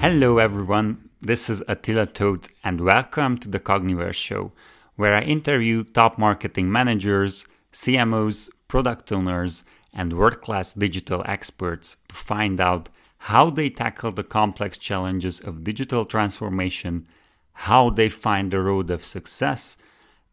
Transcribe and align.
Hello, 0.00 0.38
everyone. 0.38 1.10
This 1.20 1.50
is 1.50 1.60
Attila 1.66 2.06
Toth, 2.06 2.50
and 2.62 2.80
welcome 2.80 3.36
to 3.38 3.48
the 3.48 3.58
Cogniverse 3.58 4.14
Show, 4.14 4.52
where 4.94 5.16
I 5.16 5.22
interview 5.22 5.82
top 5.82 6.18
marketing 6.18 6.70
managers, 6.70 7.44
CMOs, 7.72 8.48
product 8.68 9.10
owners, 9.10 9.64
and 9.92 10.16
world 10.16 10.40
class 10.40 10.72
digital 10.72 11.24
experts 11.26 11.96
to 12.10 12.14
find 12.14 12.60
out 12.60 12.88
how 13.18 13.50
they 13.50 13.70
tackle 13.70 14.12
the 14.12 14.22
complex 14.22 14.78
challenges 14.78 15.40
of 15.40 15.64
digital 15.64 16.04
transformation, 16.04 17.08
how 17.52 17.90
they 17.90 18.08
find 18.08 18.52
the 18.52 18.60
road 18.60 18.92
of 18.92 19.04
success, 19.04 19.78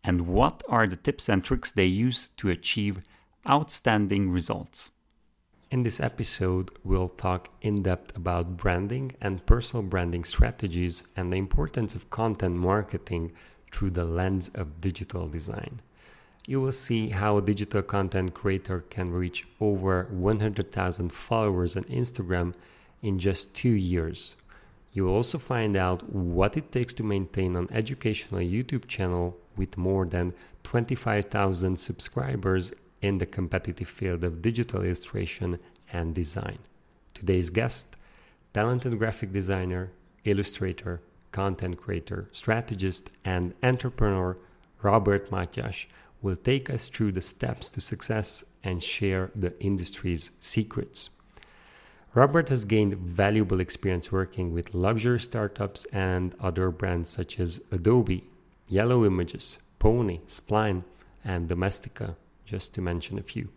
and 0.04 0.28
what 0.28 0.62
are 0.70 0.86
the 0.86 0.96
tips 0.96 1.28
and 1.28 1.44
tricks 1.44 1.72
they 1.72 1.88
use 1.88 2.30
to 2.38 2.52
achieve 2.52 3.02
outstanding 3.50 4.30
results. 4.30 4.92
In 5.72 5.82
this 5.82 6.00
episode, 6.00 6.70
we'll 6.84 7.10
talk 7.10 7.50
in 7.60 7.82
depth 7.82 8.16
about 8.16 8.56
branding 8.56 9.14
and 9.20 9.44
personal 9.48 9.82
branding 9.82 10.24
strategies 10.24 11.04
and 11.18 11.34
the 11.34 11.38
importance 11.38 11.96
of 11.96 12.12
content 12.12 12.56
marketing 12.56 13.32
through 13.72 13.90
the 13.90 14.06
lens 14.06 14.50
of 14.50 14.80
digital 14.80 15.28
design. 15.28 15.82
You 16.46 16.62
will 16.62 16.72
see 16.72 17.10
how 17.10 17.40
a 17.40 17.42
digital 17.42 17.82
content 17.82 18.36
creator 18.36 18.82
can 18.92 19.12
reach 19.12 19.48
over 19.60 20.08
100,000 20.12 21.12
followers 21.12 21.76
on 21.76 21.84
Instagram 21.86 22.54
in 23.02 23.18
just 23.18 23.56
two 23.56 23.74
years. 23.74 24.36
You 24.94 25.06
will 25.06 25.16
also 25.16 25.40
find 25.40 25.76
out 25.76 26.14
what 26.14 26.58
it 26.58 26.72
takes 26.72 26.94
to 26.94 27.04
maintain 27.04 27.56
an 27.56 27.68
educational 27.72 28.42
YouTube 28.42 28.88
channel 28.88 29.36
with 29.58 29.80
more 29.80 30.06
than 30.06 30.36
25,000 30.64 31.76
subscribers 31.76 32.72
in 33.06 33.20
the 33.20 33.26
competitive 33.26 33.88
field 33.88 34.24
of 34.24 34.42
digital 34.42 34.82
illustration 34.82 35.60
and 35.94 36.16
design. 36.16 36.58
Today's 37.14 37.52
guest, 37.52 37.96
talented 38.54 38.98
graphic 38.98 39.32
designer, 39.32 39.92
illustrator, 40.24 41.02
content 41.32 41.78
creator, 41.78 42.28
strategist, 42.32 43.12
and 43.24 43.54
entrepreneur 43.62 44.38
Robert 44.82 45.30
Matyas 45.30 45.86
will 46.24 46.36
take 46.36 46.70
us 46.70 46.88
through 46.88 47.12
the 47.12 47.22
steps 47.22 47.70
to 47.70 47.80
success 47.80 48.44
and 48.64 48.82
share 48.82 49.30
the 49.36 49.54
industry's 49.62 50.32
secrets. 50.40 51.12
Robert 52.16 52.50
has 52.50 52.66
gained 52.66 52.96
valuable 52.96 53.60
experience 53.60 54.12
working 54.12 54.54
with 54.54 54.74
luxury 54.74 55.20
startups 55.20 55.86
and 55.86 56.34
other 56.40 56.72
brands 56.72 57.10
such 57.10 57.40
as 57.40 57.62
Adobe, 57.72 58.24
Yellow 58.68 59.06
Images, 59.06 59.60
Pony, 59.78 60.22
Spline, 60.28 60.84
and 61.24 61.50
Domestika, 61.50 62.16
just 62.46 62.74
to 62.76 62.82
mention 62.82 63.18
a 63.20 63.24
few. 63.24 63.50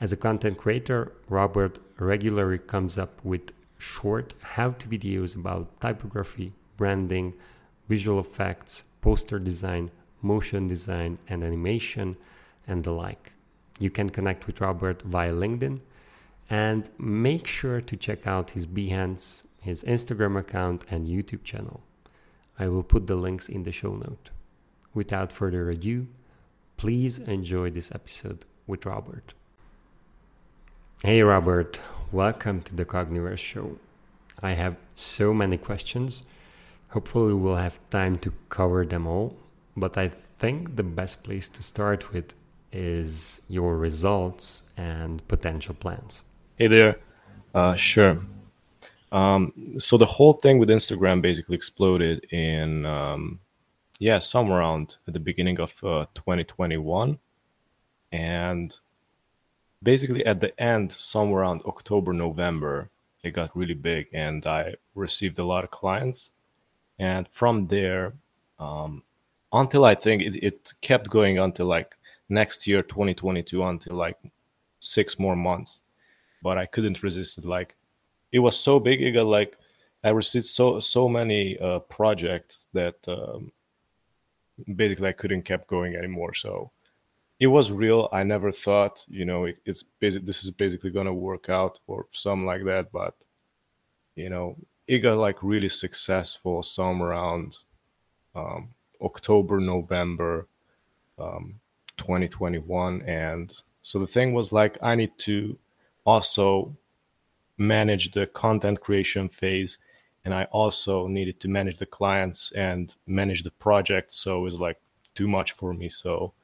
As 0.00 0.12
a 0.12 0.16
content 0.16 0.58
creator, 0.58 1.12
Robert 1.28 1.78
regularly 1.98 2.58
comes 2.58 2.98
up 2.98 3.24
with 3.24 3.52
short 3.78 4.34
how 4.42 4.70
to 4.72 4.88
videos 4.88 5.36
about 5.36 5.80
typography, 5.80 6.52
branding, 6.76 7.34
visual 7.88 8.20
effects, 8.20 8.84
poster 9.00 9.38
design, 9.38 9.90
motion 10.22 10.66
design 10.68 11.18
and 11.28 11.42
animation, 11.42 12.16
and 12.66 12.84
the 12.84 12.92
like. 12.92 13.32
You 13.78 13.90
can 13.90 14.10
connect 14.10 14.46
with 14.46 14.60
Robert 14.60 15.02
via 15.02 15.32
LinkedIn 15.32 15.80
and 16.50 16.90
make 16.98 17.46
sure 17.46 17.80
to 17.80 17.96
check 17.96 18.26
out 18.26 18.50
his 18.50 18.66
Behance, 18.66 19.44
his 19.60 19.84
Instagram 19.84 20.38
account, 20.38 20.84
and 20.90 21.06
YouTube 21.06 21.44
channel. 21.44 21.82
I 22.58 22.68
will 22.68 22.82
put 22.82 23.06
the 23.06 23.16
links 23.16 23.48
in 23.48 23.62
the 23.62 23.72
show 23.72 23.94
note. 23.94 24.30
Without 24.94 25.32
further 25.32 25.70
ado, 25.70 26.08
please 26.78 27.18
enjoy 27.18 27.68
this 27.68 27.90
episode 27.92 28.44
with 28.68 28.86
Robert. 28.86 29.34
Hey, 31.02 31.22
Robert, 31.22 31.78
welcome 32.12 32.62
to 32.62 32.74
the 32.74 32.84
Cogniverse 32.84 33.38
Show. 33.38 33.76
I 34.40 34.52
have 34.52 34.76
so 34.94 35.34
many 35.34 35.58
questions. 35.58 36.26
Hopefully, 36.90 37.34
we'll 37.34 37.56
have 37.56 37.78
time 37.90 38.14
to 38.18 38.32
cover 38.48 38.86
them 38.86 39.08
all. 39.08 39.36
But 39.76 39.98
I 39.98 40.06
think 40.08 40.76
the 40.76 40.84
best 40.84 41.24
place 41.24 41.48
to 41.50 41.62
start 41.62 42.12
with 42.12 42.34
is 42.72 43.40
your 43.48 43.76
results 43.76 44.62
and 44.76 45.26
potential 45.26 45.74
plans. 45.74 46.22
Hey 46.58 46.68
there. 46.68 46.96
Uh, 47.54 47.74
sure. 47.74 48.22
Um, 49.10 49.52
so 49.78 49.98
the 49.98 50.06
whole 50.06 50.34
thing 50.34 50.58
with 50.58 50.68
Instagram 50.68 51.22
basically 51.22 51.56
exploded 51.56 52.24
in, 52.30 52.86
um, 52.86 53.40
yeah, 53.98 54.18
somewhere 54.18 54.60
around 54.60 54.96
at 55.06 55.14
the 55.14 55.20
beginning 55.20 55.60
of 55.60 55.72
uh, 55.82 56.06
2021. 56.14 57.18
And 58.12 58.78
basically 59.82 60.24
at 60.24 60.40
the 60.40 60.58
end, 60.60 60.92
somewhere 60.92 61.42
around 61.42 61.62
October, 61.66 62.12
November, 62.12 62.90
it 63.24 63.32
got 63.32 63.56
really 63.56 63.74
big 63.74 64.08
and 64.12 64.46
I 64.46 64.74
received 64.94 65.38
a 65.38 65.44
lot 65.44 65.64
of 65.64 65.70
clients. 65.70 66.30
And 66.98 67.28
from 67.32 67.66
there, 67.66 68.14
um, 68.58 69.02
until 69.52 69.84
I 69.84 69.94
think 69.94 70.22
it, 70.22 70.36
it 70.36 70.72
kept 70.80 71.10
going 71.10 71.38
until 71.38 71.66
like 71.66 71.96
next 72.28 72.66
year, 72.66 72.82
2022, 72.82 73.62
until 73.62 73.96
like 73.96 74.18
six 74.80 75.18
more 75.18 75.36
months. 75.36 75.80
But 76.42 76.58
I 76.58 76.66
couldn't 76.66 77.02
resist 77.02 77.38
it. 77.38 77.44
Like 77.44 77.74
it 78.32 78.38
was 78.38 78.56
so 78.56 78.78
big, 78.78 79.02
it 79.02 79.12
got 79.12 79.26
like 79.26 79.56
I 80.04 80.10
received 80.10 80.46
so 80.46 80.78
so 80.78 81.08
many 81.08 81.58
uh, 81.58 81.80
projects 81.80 82.68
that 82.72 82.96
um, 83.08 83.50
basically 84.74 85.08
I 85.08 85.12
couldn't 85.12 85.42
keep 85.42 85.66
going 85.66 85.96
anymore. 85.96 86.34
So 86.34 86.70
it 87.40 87.46
was 87.46 87.70
real. 87.70 88.08
I 88.12 88.22
never 88.24 88.50
thought, 88.50 89.04
you 89.08 89.24
know, 89.24 89.44
it, 89.44 89.58
it's 89.64 89.82
basic. 89.82 90.26
This 90.26 90.44
is 90.44 90.50
basically 90.50 90.90
gonna 90.90 91.14
work 91.14 91.48
out 91.48 91.80
or 91.86 92.06
something 92.10 92.46
like 92.46 92.64
that. 92.64 92.90
But 92.92 93.14
you 94.16 94.30
know, 94.30 94.56
it 94.86 94.98
got 94.98 95.18
like 95.18 95.42
really 95.42 95.68
successful 95.68 96.62
some 96.62 97.02
around 97.02 97.58
um, 98.34 98.70
October, 99.00 99.60
November, 99.60 100.48
um, 101.18 101.60
2021. 101.98 103.02
And 103.02 103.52
so 103.82 103.98
the 103.98 104.06
thing 104.06 104.32
was 104.32 104.50
like, 104.50 104.78
I 104.82 104.94
need 104.94 105.12
to 105.18 105.56
also 106.04 106.76
manage 107.58 108.12
the 108.12 108.26
content 108.26 108.80
creation 108.80 109.28
phase. 109.28 109.78
And 110.28 110.34
I 110.34 110.44
also 110.52 111.06
needed 111.06 111.40
to 111.40 111.48
manage 111.48 111.78
the 111.78 111.86
clients 111.86 112.52
and 112.52 112.94
manage 113.06 113.44
the 113.44 113.50
project. 113.50 114.12
So 114.12 114.40
it 114.40 114.42
was 114.42 114.60
like 114.60 114.78
too 115.14 115.26
much 115.26 115.52
for 115.52 115.72
me. 115.72 115.88
So, 115.88 116.34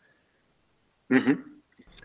mm-hmm. 1.13 1.43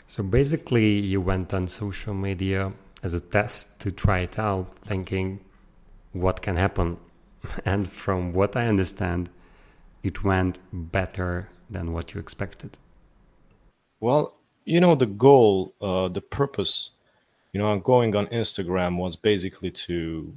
so 0.05 0.21
basically, 0.21 0.99
you 0.99 1.21
went 1.21 1.53
on 1.53 1.67
social 1.67 2.13
media 2.13 2.73
as 3.01 3.13
a 3.13 3.21
test 3.21 3.79
to 3.79 3.91
try 3.93 4.19
it 4.19 4.37
out, 4.37 4.73
thinking 4.73 5.39
what 6.11 6.41
can 6.41 6.57
happen. 6.57 6.97
And 7.63 7.87
from 7.87 8.33
what 8.33 8.57
I 8.57 8.67
understand, 8.67 9.29
it 10.03 10.25
went 10.25 10.59
better 10.73 11.47
than 11.69 11.93
what 11.93 12.13
you 12.13 12.19
expected? 12.19 12.77
Well, 14.01 14.35
you 14.65 14.81
know, 14.81 14.95
the 14.95 15.05
goal, 15.05 15.75
uh, 15.79 16.09
the 16.09 16.19
purpose, 16.19 16.89
you 17.53 17.61
know, 17.61 17.79
going 17.79 18.17
on 18.17 18.27
Instagram 18.27 18.97
was 18.97 19.15
basically 19.15 19.71
to 19.87 20.33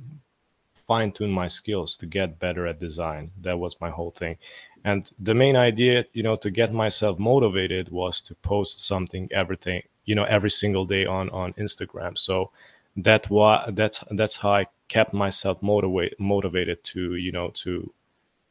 fine 0.87 1.12
tune 1.12 1.31
my 1.31 1.48
skills 1.48 1.97
to 1.98 2.06
get 2.06 2.38
better 2.38 2.66
at 2.66 2.78
design. 2.78 3.31
That 3.41 3.59
was 3.59 3.76
my 3.81 3.91
whole 3.91 4.10
thing. 4.10 4.37
And 4.84 5.10
the 5.19 5.34
main 5.34 5.56
idea, 5.56 6.04
you 6.12 6.22
know, 6.22 6.37
to 6.37 6.50
get 6.50 6.72
myself 6.72 7.19
motivated 7.19 7.91
was 7.91 8.20
to 8.22 8.34
post 8.37 8.84
something, 8.84 9.28
everything, 9.32 9.82
you 10.04 10.15
know, 10.15 10.25
every 10.25 10.50
single 10.50 10.84
day 10.84 11.06
on 11.06 11.31
on 11.31 11.53
Instagram. 11.54 12.19
So 12.19 12.50
that 12.97 13.31
why 13.31 13.71
that's 13.72 14.03
that's 14.10 14.37
how 14.37 14.54
I 14.54 14.66
kept 14.88 15.15
myself 15.15 15.62
motivate 15.62 16.19
motivated 16.19 16.82
to, 16.84 17.15
you 17.16 17.32
know, 17.32 17.50
to 17.65 17.92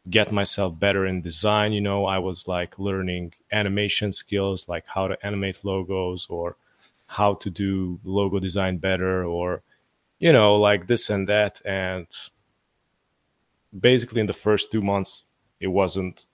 get 0.10 0.32
myself 0.32 0.80
better 0.80 1.06
in 1.06 1.22
design 1.22 1.72
you 1.72 1.82
know 1.82 2.06
i 2.06 2.18
was 2.18 2.48
like 2.48 2.80
learning 2.80 3.32
animation 3.52 4.12
skills 4.12 4.68
like 4.68 4.84
how 4.88 5.08
to 5.08 5.16
animate 5.26 5.64
logos 5.64 6.26
or 6.30 6.56
how 7.06 7.36
to 7.36 7.50
do 7.52 8.00
logo 8.04 8.40
design 8.40 8.78
better 8.78 9.24
or 9.24 9.62
you 10.22 10.32
know 10.32 10.56
like 10.56 10.88
this 10.88 11.10
and 11.10 11.28
that 11.28 11.62
and 11.66 12.08
basically 13.78 14.22
in 14.22 14.28
the 14.28 14.42
first 14.46 14.72
two 14.72 14.82
months 14.82 15.24
it 15.60 15.68
wasn't 15.68 16.26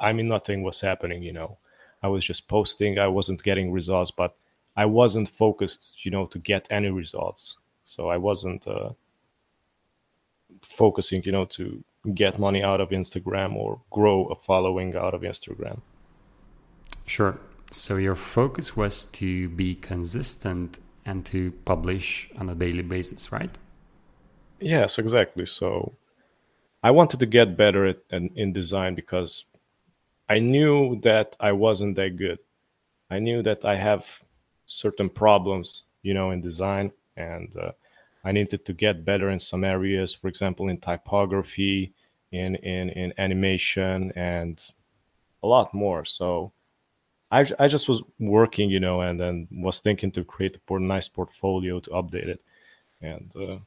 i 0.00 0.12
mean 0.12 0.28
nothing 0.28 0.62
was 0.62 0.80
happening 0.80 1.22
you 1.22 1.32
know 1.32 1.56
i 2.02 2.08
was 2.08 2.24
just 2.24 2.48
posting 2.48 2.98
i 2.98 3.06
wasn't 3.06 3.42
getting 3.44 3.70
results 3.70 4.10
but 4.10 4.36
i 4.76 4.84
wasn't 4.84 5.28
focused 5.28 6.04
you 6.04 6.10
know 6.10 6.26
to 6.26 6.38
get 6.40 6.66
any 6.70 6.90
results 6.90 7.56
so 7.84 8.08
i 8.08 8.16
wasn't 8.16 8.66
uh, 8.66 8.90
focusing 10.62 11.22
you 11.24 11.32
know 11.32 11.44
to 11.44 11.84
get 12.12 12.38
money 12.38 12.62
out 12.62 12.80
of 12.80 12.90
Instagram 12.90 13.54
or 13.54 13.80
grow 13.90 14.26
a 14.26 14.34
following 14.34 14.94
out 14.96 15.14
of 15.14 15.22
Instagram. 15.22 15.80
Sure. 17.06 17.40
So 17.70 17.96
your 17.96 18.14
focus 18.14 18.76
was 18.76 19.06
to 19.06 19.48
be 19.48 19.74
consistent 19.74 20.78
and 21.04 21.24
to 21.26 21.52
publish 21.64 22.30
on 22.38 22.48
a 22.48 22.54
daily 22.54 22.82
basis, 22.82 23.30
right? 23.32 23.56
Yes, 24.60 24.98
exactly. 24.98 25.46
So 25.46 25.92
I 26.82 26.90
wanted 26.90 27.20
to 27.20 27.26
get 27.26 27.56
better 27.56 27.86
at, 27.86 27.98
in, 28.10 28.30
in 28.36 28.52
design 28.52 28.94
because 28.94 29.44
I 30.28 30.38
knew 30.38 31.00
that 31.02 31.36
I 31.40 31.52
wasn't 31.52 31.96
that 31.96 32.16
good. 32.16 32.38
I 33.10 33.18
knew 33.18 33.42
that 33.42 33.64
I 33.64 33.76
have 33.76 34.06
certain 34.66 35.10
problems, 35.10 35.84
you 36.02 36.14
know, 36.14 36.30
in 36.30 36.40
design, 36.40 36.92
and 37.16 37.54
uh, 37.56 37.72
I 38.24 38.32
needed 38.32 38.64
to 38.64 38.72
get 38.72 39.04
better 39.04 39.30
in 39.30 39.38
some 39.38 39.64
areas, 39.64 40.14
for 40.14 40.28
example, 40.28 40.68
in 40.68 40.78
typography, 40.78 41.92
in 42.32 42.56
in 42.56 42.88
in 42.90 43.12
animation, 43.18 44.12
and 44.16 44.60
a 45.42 45.46
lot 45.46 45.74
more. 45.74 46.04
So 46.04 46.52
I 47.34 47.40
I 47.64 47.66
just 47.68 47.88
was 47.88 48.00
working, 48.18 48.70
you 48.70 48.80
know, 48.86 49.00
and 49.00 49.18
then 49.18 49.48
was 49.66 49.80
thinking 49.80 50.12
to 50.12 50.24
create 50.24 50.56
a 50.56 50.78
nice 50.78 51.08
portfolio 51.08 51.80
to 51.80 51.90
update 51.90 52.28
it, 52.34 52.40
and 53.00 53.28
uh, 53.36 53.58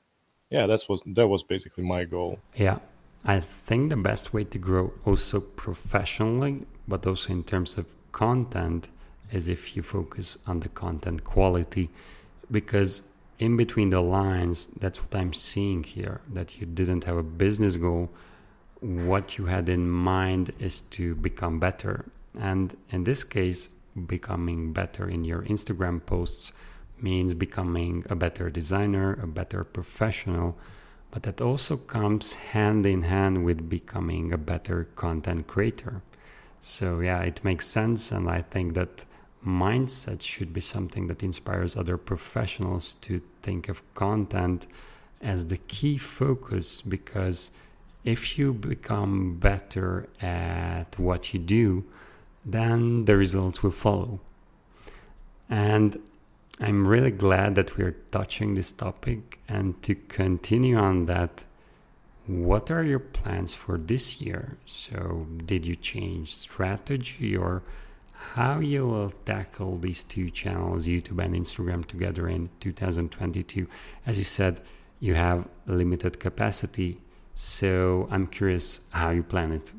yeah, 0.50 0.68
that's 0.68 0.88
was 0.90 1.02
that 1.18 1.28
was 1.28 1.44
basically 1.44 1.84
my 1.84 2.06
goal. 2.06 2.40
Yeah, 2.56 2.80
I 3.26 3.40
think 3.40 3.90
the 3.90 4.02
best 4.12 4.34
way 4.34 4.44
to 4.46 4.58
grow 4.58 4.94
also 5.06 5.40
professionally, 5.66 6.66
but 6.88 7.06
also 7.06 7.34
in 7.34 7.44
terms 7.44 7.78
of 7.78 7.86
content, 8.12 8.90
is 9.32 9.48
if 9.48 9.76
you 9.76 9.84
focus 9.84 10.38
on 10.48 10.60
the 10.62 10.70
content 10.70 11.24
quality, 11.24 11.90
because 12.50 13.04
in 13.40 13.58
between 13.58 13.90
the 13.90 14.02
lines, 14.02 14.68
that's 14.80 15.00
what 15.02 15.14
I'm 15.14 15.34
seeing 15.34 15.84
here. 15.84 16.22
That 16.34 16.60
you 16.60 16.66
didn't 16.66 17.04
have 17.04 17.18
a 17.18 17.30
business 17.46 17.76
goal. 17.78 18.10
What 18.80 19.38
you 19.38 19.46
had 19.48 19.70
in 19.70 19.90
mind 19.90 20.54
is 20.60 20.82
to 20.96 21.16
become 21.16 21.60
better. 21.60 22.06
And 22.40 22.76
in 22.90 23.04
this 23.04 23.24
case, 23.24 23.70
becoming 24.06 24.74
better 24.74 25.10
in 25.10 25.26
your 25.26 25.42
Instagram 25.44 26.06
posts 26.06 26.54
means 27.02 27.34
becoming 27.34 28.04
a 28.10 28.16
better 28.16 28.50
designer, 28.50 29.14
a 29.22 29.28
better 29.28 29.64
professional. 29.64 30.58
But 31.12 31.24
that 31.24 31.42
also 31.42 31.78
comes 31.78 32.34
hand 32.34 32.86
in 32.86 33.04
hand 33.04 33.46
with 33.46 33.70
becoming 33.70 34.34
a 34.34 34.38
better 34.38 34.86
content 34.96 35.48
creator. 35.48 36.02
So, 36.60 37.00
yeah, 37.00 37.22
it 37.22 37.44
makes 37.44 37.68
sense. 37.68 38.12
And 38.12 38.30
I 38.30 38.42
think 38.42 38.74
that 38.74 39.06
mindset 39.46 40.22
should 40.22 40.54
be 40.54 40.62
something 40.62 41.08
that 41.08 41.24
inspires 41.24 41.78
other 41.78 41.98
professionals 41.98 42.96
to 42.96 43.22
think 43.42 43.70
of 43.70 43.82
content 43.94 44.68
as 45.22 45.48
the 45.48 45.58
key 45.58 45.98
focus 45.98 46.82
because 46.82 47.52
if 48.04 48.38
you 48.38 48.54
become 48.54 49.38
better 49.38 50.08
at 50.22 50.98
what 50.98 51.34
you 51.34 51.40
do, 51.40 51.84
then 52.46 53.06
the 53.06 53.18
results 53.18 53.64
will 53.64 53.72
follow. 53.72 54.20
And 55.50 55.98
I'm 56.60 56.88
really 56.88 57.12
glad 57.12 57.56
that 57.56 57.78
we're 57.78 57.98
touching 58.12 58.56
this 58.56 58.72
topic 58.72 59.40
and 59.48 59.82
to 59.84 59.96
continue 59.96 60.78
on 60.78 61.06
that. 61.06 61.44
What 62.26 62.72
are 62.72 62.84
your 62.84 63.00
plans 63.00 63.54
for 63.54 63.78
this 63.78 64.20
year? 64.20 64.58
So, 64.66 65.28
did 65.46 65.66
you 65.66 65.78
change 65.78 66.36
strategy 66.36 67.38
or 67.38 67.64
how 68.34 68.60
you 68.60 68.86
will 68.86 69.12
tackle 69.26 69.78
these 69.78 70.04
two 70.04 70.30
channels, 70.30 70.86
YouTube 70.88 71.24
and 71.24 71.34
Instagram, 71.34 71.86
together 71.86 72.28
in 72.28 72.50
2022. 72.60 73.68
As 74.06 74.18
you 74.18 74.24
said, 74.24 74.62
you 75.00 75.14
have 75.14 75.48
limited 75.66 76.20
capacity, 76.20 77.00
so 77.36 78.08
I'm 78.12 78.28
curious 78.28 78.82
how 78.92 79.12
you 79.12 79.24
plan 79.24 79.52
it. 79.52 79.72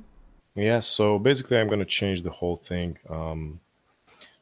Yeah, 0.58 0.80
so 0.80 1.18
basically, 1.18 1.58
I'm 1.58 1.68
going 1.68 1.78
to 1.78 1.84
change 1.84 2.22
the 2.22 2.30
whole 2.30 2.56
thing. 2.56 2.98
Um, 3.08 3.60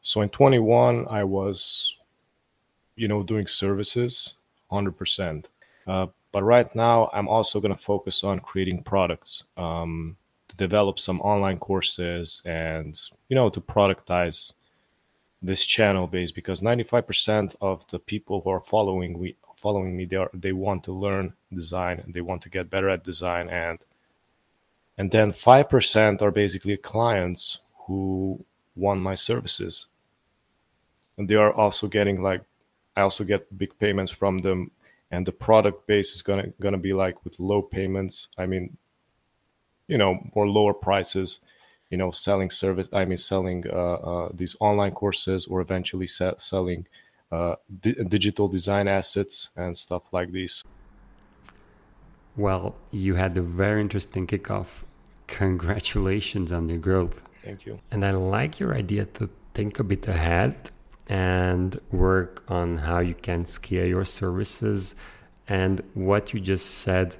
so 0.01 0.23
in 0.23 0.31
21, 0.31 1.07
I 1.09 1.25
was, 1.25 1.97
you 2.95 3.07
know, 3.07 3.23
doing 3.23 3.47
services 3.47 4.35
100%. 4.73 5.45
Uh, 5.87 6.07
but 6.33 6.43
right 6.43 6.75
now, 6.75 7.11
I'm 7.13 7.29
also 7.29 7.61
going 7.61 7.75
to 7.75 7.81
focus 7.81 8.25
on 8.25 8.41
creating 8.41 8.83
products. 8.83 9.45
Um, 9.57 10.17
to 10.49 10.57
develop 10.57 10.99
some 10.99 11.21
online 11.21 11.59
courses 11.59 12.43
and 12.45 12.99
you 13.29 13.35
know 13.35 13.49
to 13.51 13.61
productize 13.61 14.53
this 15.43 15.65
channel 15.65 16.07
base 16.07 16.31
because 16.31 16.61
95% 16.61 17.57
of 17.61 17.87
the 17.89 17.99
people 17.99 18.41
who 18.41 18.51
are 18.51 18.61
following 18.61 19.19
we 19.19 19.37
following 19.57 19.97
me 19.97 20.05
they 20.05 20.17
are 20.17 20.31
they 20.35 20.53
want 20.53 20.85
to 20.85 20.93
learn 20.93 21.33
design 21.53 22.01
and 22.01 22.15
they 22.15 22.21
want 22.21 22.43
to 22.43 22.49
get 22.49 22.71
better 22.71 22.89
at 22.89 23.05
design 23.05 23.49
and 23.49 23.85
and 24.98 25.10
then 25.10 25.32
5% 25.32 26.22
are 26.22 26.31
basically 26.31 26.76
clients 26.76 27.60
who 27.87 28.44
want 28.75 29.00
my 29.00 29.14
services. 29.14 29.87
And 31.19 31.28
they 31.28 31.37
are 31.37 31.52
also 31.52 31.87
getting 31.87 32.22
like 32.22 32.43
i 32.96 33.02
also 33.02 33.25
get 33.25 33.58
big 33.58 33.78
payments 33.78 34.10
from 34.12 34.38
them. 34.38 34.70
And 35.10 35.26
the 35.26 35.32
product 35.32 35.87
base 35.87 36.12
is 36.12 36.22
gonna 36.22 36.48
gonna 36.60 36.78
be 36.78 36.93
like 36.93 37.25
with 37.25 37.38
low 37.38 37.62
payments. 37.62 38.28
I 38.38 38.46
mean 38.46 38.76
you 39.88 39.98
know 39.98 40.19
more 40.34 40.48
lower 40.48 40.75
prices 40.75 41.40
you 41.90 41.96
know 41.96 42.10
selling 42.10 42.50
service 42.50 42.88
i 42.93 43.04
mean 43.04 43.16
selling 43.16 43.64
uh, 43.70 43.94
uh, 43.94 44.28
these 44.34 44.56
online 44.60 44.93
courses 44.93 45.46
or 45.46 45.60
eventually 45.60 46.06
se- 46.06 46.34
selling 46.38 46.87
uh, 47.32 47.54
di- 47.81 48.04
digital 48.08 48.48
design 48.48 48.88
assets 48.88 49.50
and 49.56 49.76
stuff 49.76 50.12
like 50.12 50.32
this 50.32 50.64
well 52.37 52.75
you 52.90 53.14
had 53.14 53.37
a 53.37 53.43
very 53.43 53.81
interesting 53.81 54.26
kickoff 54.26 54.84
congratulations 55.26 56.52
on 56.52 56.69
your 56.69 56.78
growth 56.78 57.28
thank 57.44 57.67
you 57.67 57.78
and 57.90 58.05
i 58.05 58.11
like 58.11 58.61
your 58.61 58.75
idea 58.75 59.05
to 59.05 59.28
think 59.55 59.78
a 59.78 59.84
bit 59.84 60.06
ahead 60.06 60.70
and 61.08 61.81
work 61.93 62.44
on 62.49 62.78
how 62.78 62.99
you 62.99 63.14
can 63.14 63.44
scale 63.44 63.87
your 63.87 64.05
services 64.05 64.94
and 65.49 65.81
what 65.94 66.34
you 66.34 66.40
just 66.40 66.67
said 66.67 67.17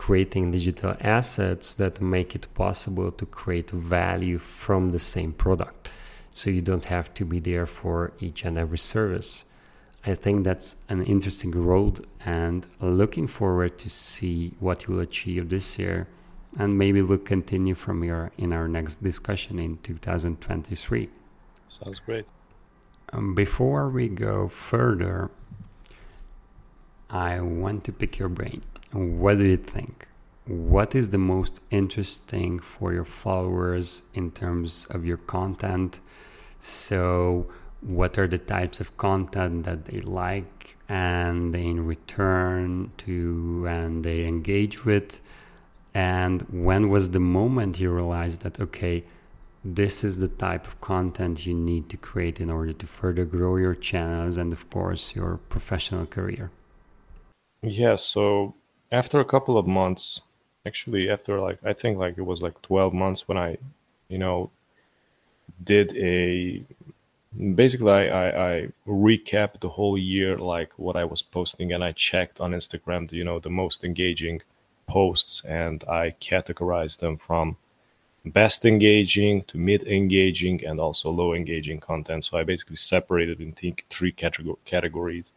creating 0.00 0.50
digital 0.50 0.96
assets 1.02 1.74
that 1.74 2.00
make 2.00 2.34
it 2.34 2.46
possible 2.54 3.12
to 3.12 3.26
create 3.26 3.68
value 3.68 4.38
from 4.38 4.92
the 4.92 4.98
same 4.98 5.30
product. 5.30 5.90
So 6.32 6.48
you 6.48 6.62
don't 6.62 6.86
have 6.86 7.12
to 7.14 7.24
be 7.26 7.38
there 7.38 7.66
for 7.66 8.14
each 8.18 8.46
and 8.46 8.56
every 8.56 8.78
service. 8.78 9.44
I 10.06 10.14
think 10.14 10.44
that's 10.44 10.76
an 10.88 11.02
interesting 11.04 11.50
road 11.50 12.06
and 12.24 12.66
looking 12.80 13.26
forward 13.26 13.76
to 13.80 13.90
see 13.90 14.54
what 14.58 14.86
you 14.86 14.94
will 14.94 15.02
achieve 15.02 15.50
this 15.50 15.78
year. 15.78 16.08
And 16.58 16.76
maybe 16.76 17.00
we'll 17.02 17.18
continue 17.18 17.74
from 17.74 18.02
here 18.02 18.32
in 18.36 18.52
our 18.52 18.66
next 18.66 18.96
discussion 18.96 19.58
in 19.58 19.78
2023. 19.78 21.08
Sounds 21.68 22.00
great. 22.00 22.26
Um, 23.12 23.34
before 23.34 23.88
we 23.88 24.08
go 24.08 24.48
further, 24.48 25.30
I 27.08 27.40
want 27.40 27.84
to 27.84 27.92
pick 27.92 28.18
your 28.18 28.28
brain. 28.28 28.62
What 28.92 29.38
do 29.38 29.46
you 29.46 29.56
think? 29.56 30.08
What 30.46 30.94
is 30.94 31.10
the 31.10 31.18
most 31.18 31.60
interesting 31.70 32.58
for 32.58 32.92
your 32.92 33.04
followers 33.04 34.02
in 34.14 34.32
terms 34.32 34.86
of 34.90 35.04
your 35.04 35.16
content? 35.16 36.00
So, 36.58 37.46
what 37.80 38.18
are 38.18 38.26
the 38.26 38.38
types 38.38 38.80
of 38.80 38.96
content 38.96 39.64
that 39.64 39.84
they 39.86 40.00
like 40.00 40.76
and 40.88 41.54
they 41.54 41.64
in 41.64 41.86
return 41.86 42.92
to 42.98 43.66
and 43.68 44.04
they 44.04 44.24
engage 44.26 44.84
with? 44.84 45.20
And 45.94 46.42
when 46.50 46.88
was 46.88 47.10
the 47.10 47.20
moment 47.20 47.80
you 47.80 47.90
realized 47.90 48.42
that, 48.42 48.60
okay, 48.60 49.04
this 49.64 50.04
is 50.04 50.18
the 50.18 50.28
type 50.28 50.66
of 50.66 50.80
content 50.80 51.46
you 51.46 51.54
need 51.54 51.88
to 51.90 51.96
create 51.96 52.40
in 52.40 52.48
order 52.48 52.72
to 52.72 52.86
further 52.86 53.24
grow 53.24 53.56
your 53.56 53.74
channels 53.74 54.36
and, 54.36 54.52
of 54.52 54.70
course, 54.70 55.14
your 55.14 55.38
professional 55.48 56.06
career? 56.06 56.50
Yeah, 57.62 57.96
so 57.96 58.54
after 58.90 59.20
a 59.20 59.24
couple 59.24 59.58
of 59.58 59.66
months, 59.66 60.22
actually 60.66 61.08
after 61.08 61.40
like 61.40 61.58
I 61.64 61.72
think 61.72 61.98
like 61.98 62.18
it 62.18 62.22
was 62.22 62.42
like 62.42 62.60
12 62.62 62.92
months 62.92 63.26
when 63.26 63.38
I, 63.38 63.56
you 64.08 64.18
know, 64.18 64.50
did 65.62 65.96
a 65.96 66.64
basically 67.54 67.92
I, 67.92 68.06
I, 68.08 68.50
I 68.50 68.68
recapped 68.86 69.60
the 69.60 69.68
whole 69.68 69.96
year 69.96 70.36
like 70.36 70.70
what 70.76 70.96
I 70.96 71.04
was 71.04 71.22
posting 71.22 71.72
and 71.72 71.84
I 71.84 71.92
checked 71.92 72.40
on 72.40 72.52
Instagram 72.52 73.10
you 73.12 73.24
know 73.24 73.38
the 73.38 73.50
most 73.50 73.84
engaging 73.84 74.42
posts 74.90 75.42
and 75.46 75.84
I 75.84 76.14
categorized 76.20 76.98
them 76.98 77.16
from 77.16 77.56
best 78.24 78.64
engaging 78.64 79.42
to 79.44 79.56
mid 79.56 79.82
engaging 79.86 80.64
and 80.66 80.78
also 80.78 81.10
low 81.10 81.32
engaging 81.34 81.80
content. 81.80 82.24
So 82.24 82.36
I 82.36 82.44
basically 82.44 82.76
separated 82.76 83.40
in 83.40 83.52
three 83.88 84.12
categories 84.12 85.32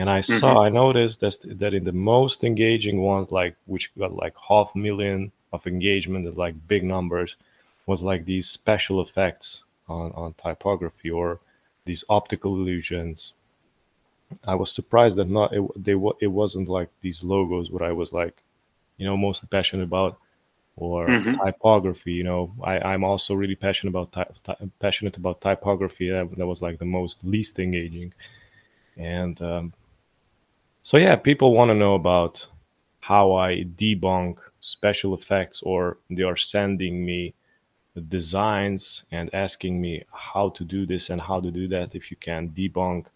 and 0.00 0.08
I 0.08 0.20
mm-hmm. 0.20 0.38
saw, 0.38 0.64
I 0.64 0.70
noticed 0.70 1.20
that, 1.20 1.36
that 1.58 1.74
in 1.74 1.84
the 1.84 1.92
most 1.92 2.42
engaging 2.42 3.02
ones, 3.02 3.30
like 3.30 3.54
which 3.66 3.94
got 3.98 4.14
like 4.14 4.34
half 4.48 4.74
million 4.74 5.30
of 5.52 5.66
engagement, 5.66 6.26
is 6.26 6.38
like 6.38 6.54
big 6.66 6.84
numbers, 6.84 7.36
was 7.84 8.00
like 8.00 8.24
these 8.24 8.48
special 8.48 9.02
effects 9.02 9.64
on, 9.88 10.10
on 10.12 10.32
typography 10.34 11.10
or 11.10 11.38
these 11.84 12.02
optical 12.08 12.54
illusions. 12.54 13.34
I 14.44 14.54
was 14.54 14.72
surprised 14.72 15.18
that 15.18 15.28
not 15.28 15.52
it, 15.52 15.62
they 15.76 15.96
it 16.20 16.32
wasn't 16.42 16.68
like 16.68 16.88
these 17.02 17.22
logos 17.22 17.70
what 17.70 17.82
I 17.82 17.92
was 17.92 18.10
like, 18.10 18.42
you 19.00 19.06
know, 19.06 19.16
most 19.16 19.50
passionate 19.50 19.84
about, 19.84 20.18
or 20.76 21.08
mm-hmm. 21.08 21.32
typography. 21.42 22.12
You 22.12 22.24
know, 22.24 22.52
I 22.62 22.78
I'm 22.80 23.02
also 23.02 23.34
really 23.34 23.56
passionate 23.56 23.92
about 23.96 24.12
ty- 24.12 24.34
ty- 24.44 24.70
passionate 24.78 25.16
about 25.16 25.40
typography. 25.40 26.10
That, 26.10 26.36
that 26.36 26.46
was 26.46 26.60
like 26.60 26.78
the 26.78 26.84
most 26.84 27.24
least 27.24 27.58
engaging, 27.58 28.12
and 28.98 29.40
um, 29.40 29.72
so 30.82 30.98
yeah, 30.98 31.16
people 31.16 31.54
want 31.54 31.70
to 31.70 31.74
know 31.74 31.94
about 31.94 32.46
how 33.00 33.32
I 33.32 33.64
debunk 33.64 34.36
special 34.60 35.14
effects, 35.14 35.62
or 35.62 35.96
they 36.10 36.22
are 36.22 36.36
sending 36.36 37.06
me 37.06 37.32
designs 38.08 39.04
and 39.10 39.34
asking 39.34 39.80
me 39.80 40.04
how 40.12 40.50
to 40.50 40.62
do 40.64 40.84
this 40.84 41.08
and 41.08 41.22
how 41.22 41.40
to 41.40 41.50
do 41.50 41.66
that. 41.68 41.94
If 41.94 42.10
you 42.10 42.18
can 42.18 42.50
debunk 42.50 43.06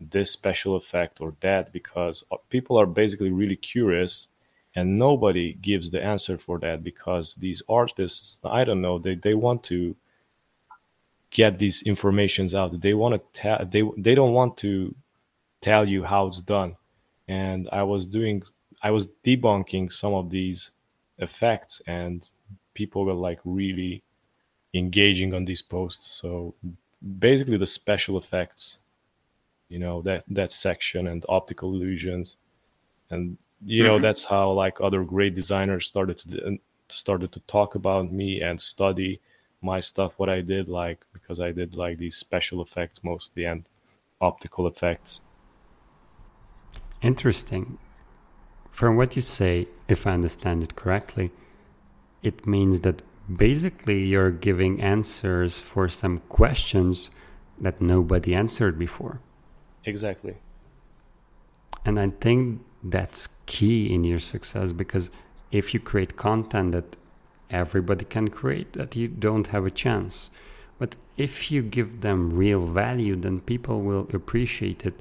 this 0.00 0.30
special 0.30 0.76
effect 0.76 1.20
or 1.20 1.34
that 1.40 1.72
because 1.72 2.24
uh, 2.30 2.36
people 2.50 2.78
are 2.78 2.86
basically 2.86 3.30
really 3.30 3.56
curious 3.56 4.28
and 4.76 4.98
nobody 4.98 5.54
gives 5.54 5.90
the 5.90 6.02
answer 6.02 6.36
for 6.36 6.58
that 6.58 6.82
because 6.82 7.34
these 7.36 7.62
artists 7.68 8.40
i 8.44 8.64
don't 8.64 8.80
know 8.82 8.98
they, 8.98 9.14
they 9.14 9.34
want 9.34 9.62
to 9.62 9.94
get 11.34 11.58
these 11.58 11.82
informations 11.82 12.54
out. 12.54 12.80
They 12.80 12.94
want 12.94 13.14
to 13.14 13.40
tell 13.40 13.66
they 13.70 13.82
they 13.98 14.14
don't 14.14 14.32
want 14.32 14.56
to 14.58 14.94
tell 15.60 15.86
you 15.86 16.02
how 16.02 16.28
it's 16.28 16.40
done. 16.40 16.76
And 17.28 17.68
i 17.72 17.82
was 17.82 18.06
doing 18.06 18.42
i 18.82 18.90
was 18.90 19.08
debunking 19.26 19.92
some 19.92 20.14
of 20.14 20.30
these 20.30 20.70
effects 21.18 21.82
and 21.86 22.28
people 22.72 23.04
were 23.04 23.20
like 23.28 23.40
really 23.44 24.02
engaging 24.72 25.34
on 25.34 25.44
these 25.44 25.62
posts. 25.62 26.06
So 26.20 26.54
basically 27.18 27.58
the 27.58 27.66
special 27.66 28.16
effects 28.16 28.78
you 29.68 29.78
know 29.78 30.02
that 30.02 30.24
that 30.28 30.52
section 30.52 31.08
and 31.08 31.24
optical 31.28 31.74
illusions 31.74 32.36
and 33.10 33.36
you 33.64 33.82
know 33.82 33.94
mm-hmm. 33.94 34.02
that's 34.02 34.24
how 34.24 34.50
like 34.50 34.80
other 34.80 35.02
great 35.04 35.34
designers 35.34 35.86
started 35.86 36.18
to 36.18 36.58
started 36.88 37.32
to 37.32 37.40
talk 37.40 37.74
about 37.74 38.12
me 38.12 38.40
and 38.40 38.60
study 38.60 39.20
my 39.62 39.80
stuff 39.80 40.12
what 40.16 40.28
i 40.28 40.40
did 40.40 40.68
like 40.68 41.04
because 41.12 41.40
i 41.40 41.50
did 41.50 41.74
like 41.74 41.98
these 41.98 42.16
special 42.16 42.60
effects 42.62 43.02
mostly 43.02 43.44
and 43.44 43.68
optical 44.20 44.66
effects 44.66 45.20
interesting 47.02 47.78
from 48.70 48.96
what 48.96 49.16
you 49.16 49.22
say 49.22 49.66
if 49.88 50.06
i 50.06 50.12
understand 50.12 50.62
it 50.62 50.76
correctly 50.76 51.30
it 52.22 52.46
means 52.46 52.80
that 52.80 53.02
basically 53.36 54.04
you're 54.04 54.30
giving 54.30 54.80
answers 54.80 55.60
for 55.60 55.88
some 55.88 56.18
questions 56.28 57.10
that 57.58 57.80
nobody 57.80 58.34
answered 58.34 58.78
before 58.78 59.20
Exactly. 59.86 60.36
And 61.84 62.00
I 62.00 62.08
think 62.08 62.62
that's 62.84 63.28
key 63.46 63.92
in 63.92 64.04
your 64.04 64.18
success 64.18 64.72
because 64.72 65.10
if 65.50 65.72
you 65.72 65.80
create 65.80 66.16
content 66.16 66.72
that 66.72 66.96
everybody 67.50 68.04
can 68.04 68.28
create, 68.28 68.72
that 68.74 68.94
you 68.94 69.08
don't 69.08 69.48
have 69.48 69.64
a 69.64 69.70
chance. 69.70 70.30
But 70.78 70.96
if 71.16 71.50
you 71.50 71.62
give 71.62 72.00
them 72.00 72.30
real 72.30 72.66
value, 72.66 73.16
then 73.16 73.40
people 73.40 73.80
will 73.80 74.08
appreciate 74.12 74.84
it. 74.84 74.94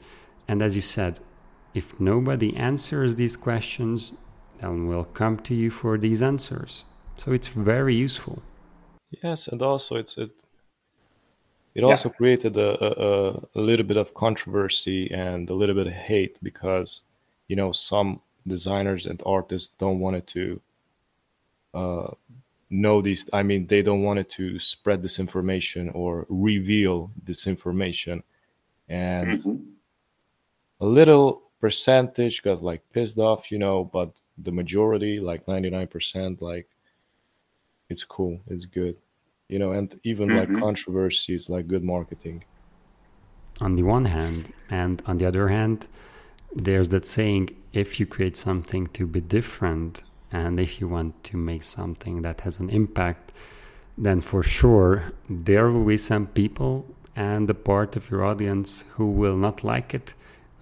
And 0.47 0.61
as 0.61 0.75
you 0.75 0.81
said, 0.81 1.19
if 1.73 1.99
nobody 1.99 2.55
answers 2.55 3.15
these 3.15 3.35
questions, 3.35 4.13
then 4.59 4.87
we'll 4.87 5.05
come 5.05 5.37
to 5.37 5.55
you 5.55 5.71
for 5.71 5.97
these 5.97 6.21
answers. 6.21 6.83
So 7.17 7.31
it's 7.31 7.47
very 7.47 7.95
useful. 7.95 8.41
Yes, 9.23 9.47
and 9.47 9.61
also 9.61 9.95
it's 9.95 10.17
it 10.17 10.31
it 11.75 11.81
yeah. 11.81 11.87
also 11.87 12.09
created 12.09 12.55
a, 12.57 12.69
a, 12.83 13.31
a, 13.55 13.61
little 13.61 13.85
bit 13.85 13.97
of 13.97 14.13
controversy 14.13 15.09
and 15.11 15.49
a 15.49 15.55
little 15.55 15.73
bit 15.73 15.87
of 15.87 15.93
hate 15.93 16.37
because 16.43 17.01
you 17.47 17.55
know 17.55 17.71
some 17.71 18.21
designers 18.47 19.05
and 19.05 19.21
artists 19.25 19.73
don't 19.77 19.99
want 19.99 20.15
it 20.15 20.27
to 20.27 20.61
uh, 21.73 22.11
know 22.69 23.01
these 23.01 23.29
i 23.33 23.43
mean 23.43 23.67
they 23.67 23.81
don't 23.81 24.03
want 24.03 24.19
it 24.19 24.29
to 24.29 24.57
spread 24.59 25.01
this 25.01 25.19
information 25.19 25.89
or 25.89 26.25
reveal 26.29 27.11
this 27.23 27.45
information 27.47 28.23
and 28.89 29.39
mm-hmm. 29.39 29.55
a 30.81 30.85
little 30.85 31.43
percentage 31.61 32.41
got 32.41 32.61
like 32.63 32.81
pissed 32.91 33.19
off 33.19 33.51
you 33.51 33.59
know 33.59 33.83
but 33.83 34.19
the 34.39 34.51
majority 34.51 35.19
like 35.19 35.45
99% 35.45 36.41
like 36.41 36.67
it's 37.89 38.03
cool 38.03 38.39
it's 38.47 38.65
good 38.65 38.97
you 39.49 39.59
know 39.59 39.71
and 39.73 39.99
even 40.03 40.29
mm-hmm. 40.29 40.53
like 40.53 40.61
controversy 40.61 41.35
is 41.35 41.49
like 41.49 41.67
good 41.67 41.83
marketing 41.83 42.43
on 43.61 43.75
the 43.75 43.83
one 43.83 44.05
hand 44.05 44.51
and 44.71 45.03
on 45.05 45.17
the 45.17 45.27
other 45.27 45.47
hand 45.47 45.87
there's 46.55 46.89
that 46.89 47.05
saying 47.05 47.49
if 47.73 47.99
you 47.99 48.05
create 48.05 48.35
something 48.35 48.87
to 48.87 49.07
be 49.07 49.21
different 49.21 50.03
and 50.31 50.59
if 50.59 50.79
you 50.79 50.87
want 50.87 51.23
to 51.23 51.37
make 51.37 51.63
something 51.63 52.21
that 52.21 52.41
has 52.41 52.59
an 52.59 52.69
impact 52.69 53.31
then 53.97 54.21
for 54.21 54.41
sure 54.43 55.11
there 55.29 55.69
will 55.69 55.85
be 55.85 55.97
some 55.97 56.27
people 56.27 56.85
and 57.15 57.49
a 57.49 57.53
part 57.53 57.95
of 57.95 58.09
your 58.09 58.23
audience 58.23 58.85
who 58.95 59.09
will 59.09 59.37
not 59.37 59.63
like 59.63 59.93
it 59.93 60.13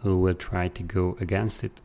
who 0.03 0.17
will 0.17 0.33
try 0.33 0.67
to 0.67 0.83
go 0.83 1.17
against 1.19 1.63
it 1.63 1.81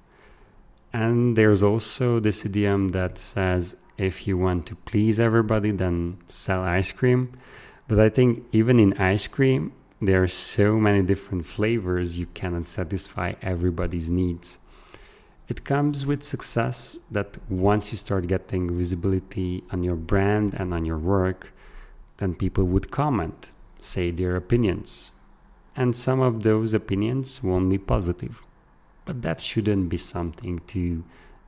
and 0.93 1.37
there's 1.37 1.63
also 1.63 2.21
this 2.21 2.47
idiom 2.47 2.89
that 2.89 3.19
says 3.19 3.77
if 3.99 4.27
you 4.27 4.37
want 4.37 4.67
to 4.67 4.75
please 4.75 5.19
everybody, 5.19 5.71
then 5.71 6.19
sell 6.29 6.63
ice 6.63 6.93
cream. 6.93 7.33
But 7.89 7.99
I 7.99 8.09
think 8.09 8.45
even 8.53 8.79
in 8.79 8.95
ice 8.95 9.27
cream, 9.27 9.73
there 10.01 10.23
are 10.23 10.29
so 10.29 10.77
many 10.77 11.03
different 11.03 11.47
flavors 11.47 12.19
you 12.19 12.27
cannot 12.27 12.67
satisfy 12.67 13.35
everybody's 13.41 14.11
needs. 14.11 14.59
It 15.49 15.65
comes 15.65 16.05
with 16.05 16.23
success 16.23 16.99
that 17.11 17.39
once 17.49 17.93
you 17.93 17.99
start 17.99 18.27
getting 18.27 18.77
visibility 18.77 19.63
on 19.71 19.85
your 19.85 19.97
brand 19.97 20.55
and 20.55 20.75
on 20.75 20.85
your 20.85 20.99
work, 20.99 21.53
then 22.19 22.35
people 22.35 22.65
would 22.65 22.91
comment, 22.91 23.53
say 23.79 24.11
their 24.11 24.37
opinions. 24.37 25.13
And 25.77 25.97
some 25.97 26.21
of 26.21 26.43
those 26.43 26.75
opinions 26.75 27.43
won't 27.43 27.71
be 27.71 27.79
positive. 27.79 28.43
But 29.05 29.23
that 29.23 29.41
shouldn't 29.41 29.89
be 29.89 29.99
something 29.99 30.59
to 30.67 31.05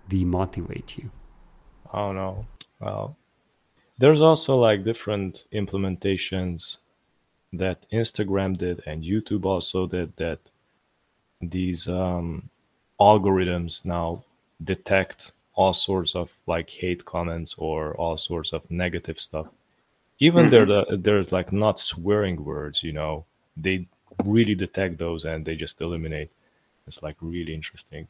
demotivate 0.08 0.96
you. 0.96 1.10
Oh 1.92 2.12
no. 2.12 2.46
Well, 2.80 3.16
there's 3.98 4.22
also 4.22 4.56
like 4.56 4.84
different 4.84 5.44
implementations 5.52 6.78
that 7.52 7.86
Instagram 7.90 8.56
did 8.56 8.82
and 8.86 9.02
YouTube 9.02 9.44
also 9.44 9.86
did 9.86 10.16
that 10.16 10.38
these 11.40 11.88
um, 11.88 12.50
algorithms 13.00 13.84
now 13.84 14.24
detect 14.62 15.32
all 15.54 15.72
sorts 15.72 16.14
of 16.14 16.32
like 16.46 16.70
hate 16.70 17.04
comments 17.04 17.54
or 17.58 17.94
all 17.94 18.16
sorts 18.16 18.52
of 18.52 18.70
negative 18.70 19.18
stuff. 19.18 19.46
Even 20.18 20.46
mm-hmm. 20.46 20.50
there, 20.50 20.66
the, 20.66 20.96
there's 20.96 21.32
like 21.32 21.52
not 21.52 21.78
swearing 21.78 22.44
words, 22.44 22.82
you 22.82 22.92
know, 22.92 23.24
they 23.56 23.86
really 24.24 24.54
detect 24.54 24.98
those 24.98 25.24
and 25.24 25.44
they 25.44 25.54
just 25.54 25.80
eliminate. 25.80 26.30
It's 26.86 27.02
like 27.02 27.16
really 27.20 27.54
interesting. 27.54 28.08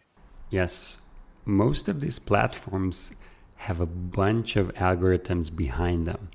Yes, 0.50 0.98
most 1.44 1.88
of 1.88 2.00
these 2.00 2.18
platforms 2.18 3.12
have 3.56 3.80
a 3.80 3.86
bunch 3.86 4.56
of 4.56 4.72
algorithms 4.74 5.54
behind 5.54 6.06
them. 6.06 6.28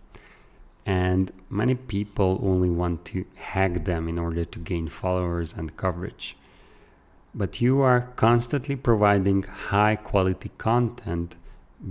And 0.85 1.31
many 1.49 1.75
people 1.75 2.39
only 2.43 2.69
want 2.69 3.05
to 3.05 3.25
hack 3.35 3.85
them 3.85 4.07
in 4.07 4.19
order 4.19 4.43
to 4.45 4.59
gain 4.59 4.87
followers 4.87 5.53
and 5.53 5.77
coverage. 5.77 6.35
But 7.33 7.61
you 7.61 7.81
are 7.81 8.11
constantly 8.15 8.75
providing 8.75 9.43
high 9.43 9.95
quality 9.95 10.51
content 10.57 11.35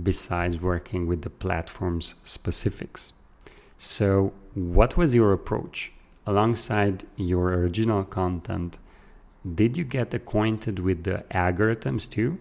besides 0.03 0.59
working 0.59 1.07
with 1.07 1.21
the 1.23 1.29
platform's 1.29 2.15
specifics. 2.23 3.13
So, 3.77 4.33
what 4.53 4.95
was 4.95 5.13
your 5.13 5.33
approach? 5.33 5.91
Alongside 6.25 7.05
your 7.17 7.53
original 7.53 8.03
content, 8.03 8.77
did 9.55 9.75
you 9.75 9.83
get 9.83 10.13
acquainted 10.13 10.79
with 10.79 11.03
the 11.03 11.25
algorithms 11.31 12.09
too? 12.09 12.39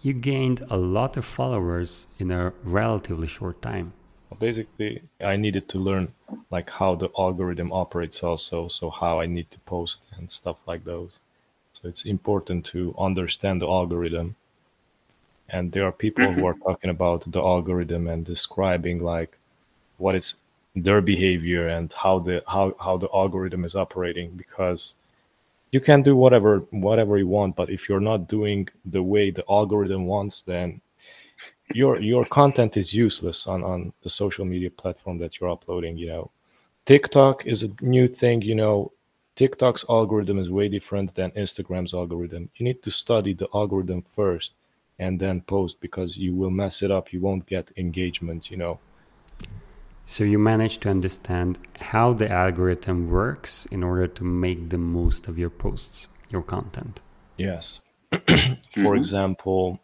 you 0.00 0.12
gained 0.12 0.64
a 0.70 0.76
lot 0.76 1.16
of 1.16 1.24
followers 1.24 2.06
in 2.18 2.30
a 2.30 2.52
relatively 2.62 3.26
short 3.26 3.60
time. 3.60 3.92
Basically, 4.38 5.02
I 5.20 5.36
needed 5.36 5.68
to 5.70 5.78
learn 5.78 6.12
like 6.50 6.70
how 6.70 6.94
the 6.94 7.08
algorithm 7.18 7.72
operates 7.72 8.22
also, 8.22 8.68
so 8.68 8.90
how 8.90 9.20
I 9.20 9.26
need 9.26 9.50
to 9.50 9.58
post 9.60 10.00
and 10.16 10.30
stuff 10.30 10.58
like 10.66 10.84
those. 10.84 11.18
So 11.72 11.88
it's 11.88 12.04
important 12.04 12.64
to 12.66 12.94
understand 12.98 13.62
the 13.62 13.68
algorithm. 13.68 14.36
And 15.48 15.72
there 15.72 15.84
are 15.86 15.92
people 15.92 16.26
mm-hmm. 16.26 16.40
who 16.40 16.46
are 16.46 16.54
talking 16.54 16.90
about 16.90 17.30
the 17.30 17.40
algorithm 17.40 18.06
and 18.06 18.24
describing 18.24 19.02
like 19.02 19.38
what 19.96 20.14
is 20.14 20.34
their 20.74 21.00
behavior 21.00 21.68
and 21.68 21.92
how 21.92 22.18
the 22.18 22.42
how, 22.46 22.74
how 22.80 22.96
the 22.96 23.08
algorithm 23.12 23.64
is 23.64 23.74
operating 23.74 24.30
because 24.32 24.94
you 25.72 25.80
can 25.80 26.02
do 26.02 26.16
whatever 26.16 26.58
whatever 26.70 27.18
you 27.18 27.26
want 27.26 27.56
but 27.56 27.70
if 27.70 27.88
you're 27.88 28.00
not 28.00 28.28
doing 28.28 28.68
the 28.84 29.02
way 29.02 29.30
the 29.30 29.44
algorithm 29.48 30.06
wants 30.06 30.42
then 30.42 30.80
your 31.74 32.00
your 32.00 32.24
content 32.24 32.76
is 32.76 32.94
useless 32.94 33.46
on 33.46 33.62
on 33.62 33.92
the 34.02 34.10
social 34.10 34.44
media 34.44 34.70
platform 34.70 35.18
that 35.18 35.38
you're 35.38 35.50
uploading 35.50 35.96
you 35.96 36.06
know 36.06 36.30
tiktok 36.86 37.46
is 37.46 37.62
a 37.62 37.70
new 37.80 38.08
thing 38.08 38.40
you 38.42 38.54
know 38.54 38.92
tiktok's 39.36 39.84
algorithm 39.88 40.38
is 40.38 40.50
way 40.50 40.68
different 40.68 41.14
than 41.14 41.30
instagram's 41.32 41.94
algorithm 41.94 42.48
you 42.56 42.64
need 42.64 42.82
to 42.82 42.90
study 42.90 43.34
the 43.34 43.48
algorithm 43.54 44.02
first 44.02 44.54
and 44.98 45.20
then 45.20 45.40
post 45.42 45.80
because 45.80 46.16
you 46.16 46.34
will 46.34 46.50
mess 46.50 46.82
it 46.82 46.90
up 46.90 47.12
you 47.12 47.20
won't 47.20 47.46
get 47.46 47.70
engagement 47.76 48.50
you 48.50 48.56
know 48.56 48.78
so 50.10 50.24
you 50.24 50.38
manage 50.38 50.78
to 50.78 50.88
understand 50.88 51.58
how 51.80 52.14
the 52.14 52.32
algorithm 52.32 53.10
works 53.10 53.66
in 53.66 53.84
order 53.84 54.08
to 54.08 54.24
make 54.24 54.70
the 54.70 54.78
most 54.78 55.28
of 55.28 55.38
your 55.38 55.50
posts, 55.50 56.06
your 56.30 56.40
content. 56.40 57.02
Yes. 57.36 57.82
For 58.10 58.16
mm-hmm. 58.16 58.96
example, 58.96 59.80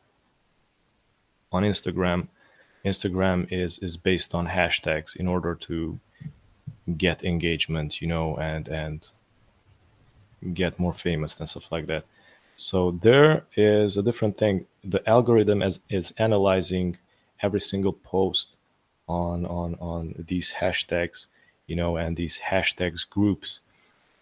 on 1.54 1.62
Instagram, 1.62 2.28
Instagram 2.84 3.46
is 3.50 3.78
is 3.78 3.96
based 3.96 4.34
on 4.34 4.46
hashtags 4.46 5.16
in 5.16 5.26
order 5.26 5.54
to 5.68 5.98
get 6.98 7.24
engagement, 7.24 8.02
you 8.02 8.08
know, 8.08 8.36
and 8.36 8.68
and 8.68 9.08
get 10.52 10.78
more 10.78 10.92
famous 10.92 11.38
and 11.40 11.48
stuff 11.48 11.72
like 11.72 11.86
that. 11.86 12.04
So 12.56 12.78
there 13.02 13.44
is 13.56 13.96
a 13.96 14.02
different 14.02 14.36
thing. 14.36 14.66
The 14.84 15.02
algorithm 15.08 15.62
is, 15.62 15.80
is 15.88 16.12
analyzing 16.18 16.98
every 17.40 17.60
single 17.60 17.92
post 17.92 18.56
on 19.08 19.46
on 19.46 19.76
on 19.80 20.14
these 20.28 20.52
hashtags, 20.60 21.26
you 21.66 21.76
know, 21.76 21.96
and 21.96 22.16
these 22.16 22.38
hashtags 22.50 23.08
groups. 23.08 23.60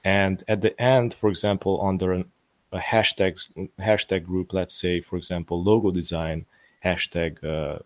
And 0.05 0.43
at 0.49 0.61
the 0.61 0.81
end, 0.81 1.15
for 1.15 1.29
example, 1.31 1.81
under 1.85 2.13
an, 2.13 2.25
a 2.73 2.79
hashtag 2.79 3.35
hashtag 3.79 4.25
group, 4.25 4.53
let's 4.53 4.75
say, 4.75 5.01
for 5.01 5.17
example, 5.17 5.63
logo 5.63 5.91
design 5.91 6.47
hashtag, 6.85 7.43
uh, 7.45 7.79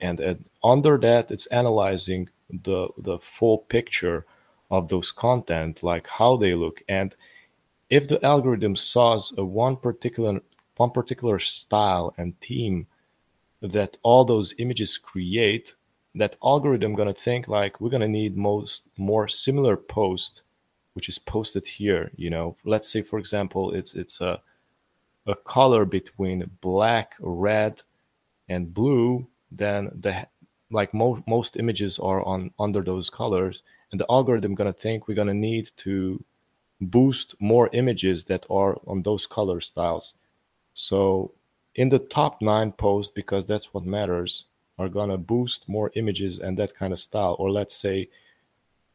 and, 0.00 0.20
and 0.20 0.44
under 0.62 0.98
that, 0.98 1.30
it's 1.30 1.46
analyzing 1.46 2.28
the 2.48 2.88
the 2.98 3.18
full 3.18 3.58
picture 3.58 4.26
of 4.70 4.88
those 4.88 5.12
content, 5.12 5.82
like 5.82 6.06
how 6.06 6.36
they 6.36 6.54
look, 6.54 6.82
and 6.88 7.14
if 7.90 8.06
the 8.06 8.24
algorithm 8.24 8.76
saws 8.76 9.32
a 9.36 9.44
one 9.44 9.76
particular 9.76 10.40
one 10.76 10.90
particular 10.90 11.38
style 11.38 12.14
and 12.16 12.40
theme 12.40 12.86
that 13.60 13.98
all 14.02 14.24
those 14.24 14.54
images 14.58 14.96
create, 14.96 15.74
that 16.14 16.36
algorithm 16.42 16.94
gonna 16.94 17.12
think 17.12 17.48
like 17.48 17.80
we're 17.80 17.90
gonna 17.90 18.08
need 18.08 18.36
most 18.36 18.84
more 18.96 19.28
similar 19.28 19.76
post, 19.76 20.42
which 20.94 21.08
is 21.08 21.18
posted 21.18 21.66
here. 21.66 22.10
You 22.16 22.30
know, 22.30 22.56
let's 22.64 22.88
say 22.88 23.02
for 23.02 23.18
example, 23.18 23.72
it's 23.72 23.94
it's 23.94 24.20
a 24.20 24.40
a 25.26 25.34
color 25.34 25.84
between 25.84 26.50
black, 26.60 27.14
red, 27.20 27.82
and 28.50 28.74
blue. 28.74 29.26
Then 29.50 29.90
the 29.98 30.26
like 30.70 30.92
most 30.92 31.22
most 31.26 31.56
images 31.56 31.98
are 31.98 32.22
on 32.22 32.50
under 32.58 32.82
those 32.82 33.08
colors, 33.10 33.62
and 33.90 34.00
the 34.00 34.06
algorithm 34.10 34.54
gonna 34.54 34.72
think 34.72 35.08
we're 35.08 35.14
gonna 35.14 35.34
need 35.34 35.70
to 35.78 36.22
boost 36.80 37.34
more 37.40 37.68
images 37.72 38.24
that 38.24 38.46
are 38.50 38.80
on 38.86 39.02
those 39.02 39.26
color 39.26 39.60
styles. 39.60 40.14
So 40.74 41.32
in 41.74 41.88
the 41.88 41.98
top 41.98 42.42
nine 42.42 42.72
posts, 42.72 43.12
because 43.14 43.46
that's 43.46 43.72
what 43.72 43.84
matters, 43.84 44.44
are 44.78 44.88
gonna 44.88 45.18
boost 45.18 45.68
more 45.68 45.90
images 45.94 46.38
and 46.38 46.58
that 46.58 46.74
kind 46.74 46.92
of 46.92 46.98
style. 46.98 47.36
Or 47.38 47.50
let's 47.50 47.76
say 47.76 48.08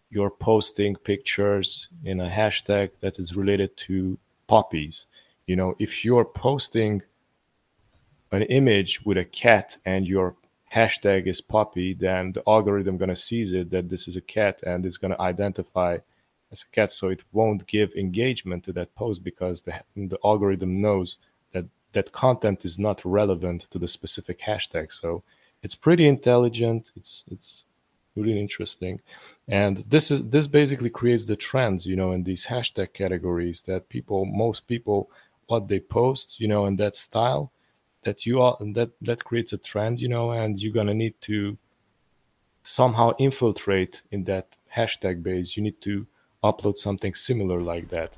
you're 0.10 0.32
posting 0.32 0.96
pictures 0.96 1.90
in 2.04 2.20
a 2.20 2.30
hashtag 2.30 2.92
that 3.02 3.20
is 3.20 3.36
related 3.36 3.76
to 3.78 4.18
poppies. 4.48 5.08
You 5.48 5.56
know, 5.56 5.76
if 5.78 6.06
you're 6.06 6.26
posting 6.26 7.02
an 8.36 8.44
image 8.44 9.01
with 9.06 9.18
a 9.18 9.25
cat 9.25 9.77
and 9.86 10.08
your 10.08 10.36
hashtag 10.74 11.27
is 11.27 11.42
poppy, 11.42 11.94
then 11.94 12.34
the 12.34 12.44
algorithm 12.48 12.98
gonna 12.98 13.15
seize 13.15 13.54
it 13.54 13.70
that 13.72 13.89
this 13.89 14.08
is 14.08 14.15
a 14.15 14.22
cat 14.22 14.62
and 14.63 14.86
it's 14.86 14.98
gonna 14.98 15.15
identify 15.20 15.98
as 16.51 16.63
a 16.63 16.75
cat, 16.75 16.92
so 16.92 17.10
it 17.10 17.24
won't 17.32 17.68
give 17.68 17.94
engagement 17.96 18.63
to 18.65 18.74
that 18.74 18.94
post 18.96 19.24
because 19.24 19.62
the 19.63 19.74
the 19.96 20.20
algorithm 20.24 20.82
knows 20.82 21.18
that 21.54 21.65
that 21.94 22.12
content 22.12 22.65
is 22.65 22.77
not 22.77 23.04
relevant 23.06 23.68
to 23.72 23.80
the 23.80 23.88
specific 23.88 24.42
hashtag. 24.42 24.92
So 24.92 25.24
it's 25.63 25.75
pretty 25.75 26.08
intelligent. 26.08 26.92
It's 26.96 27.24
it's 27.32 27.65
really 28.15 28.39
interesting, 28.39 29.01
and 29.48 29.77
this 29.89 30.12
is 30.12 30.24
this 30.30 30.48
basically 30.48 30.89
creates 30.89 31.25
the 31.25 31.36
trends, 31.36 31.86
you 31.86 31.96
know, 31.96 32.12
in 32.12 32.24
these 32.24 32.46
hashtag 32.46 32.94
categories 32.94 33.62
that 33.63 33.89
people, 33.89 34.25
most 34.25 34.68
people, 34.68 35.10
what 35.48 35.68
they 35.68 35.80
post, 35.80 36.39
you 36.39 36.48
know, 36.48 36.65
in 36.65 36.75
that 36.77 36.96
style, 36.96 37.51
that 38.06 38.26
you 38.26 38.42
are 38.42 38.58
that 38.74 38.92
that 39.02 39.24
creates 39.26 39.52
a 39.54 39.58
trend, 39.58 40.00
you 40.00 40.08
know, 40.08 40.32
and 40.32 40.60
you're 40.60 40.74
gonna 40.74 40.94
need 40.94 41.20
to 41.22 41.58
somehow 42.64 43.12
infiltrate 43.20 44.02
in 44.12 44.24
that 44.24 44.48
hashtag 44.76 45.22
base. 45.22 45.58
You 45.58 45.64
need 45.64 45.82
to 45.82 46.08
upload 46.44 46.78
something 46.78 47.14
similar 47.14 47.62
like 47.62 47.90
that. 47.90 48.18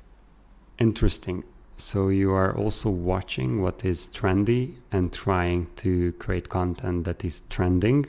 Interesting. 0.78 1.44
So 1.76 2.08
you 2.08 2.32
are 2.32 2.56
also 2.56 2.90
watching 2.90 3.62
what 3.62 3.84
is 3.84 4.08
trendy 4.08 4.74
and 4.90 5.12
trying 5.12 5.68
to 5.76 6.12
create 6.12 6.48
content 6.48 7.04
that 7.04 7.24
is 7.24 7.42
trending. 7.48 8.06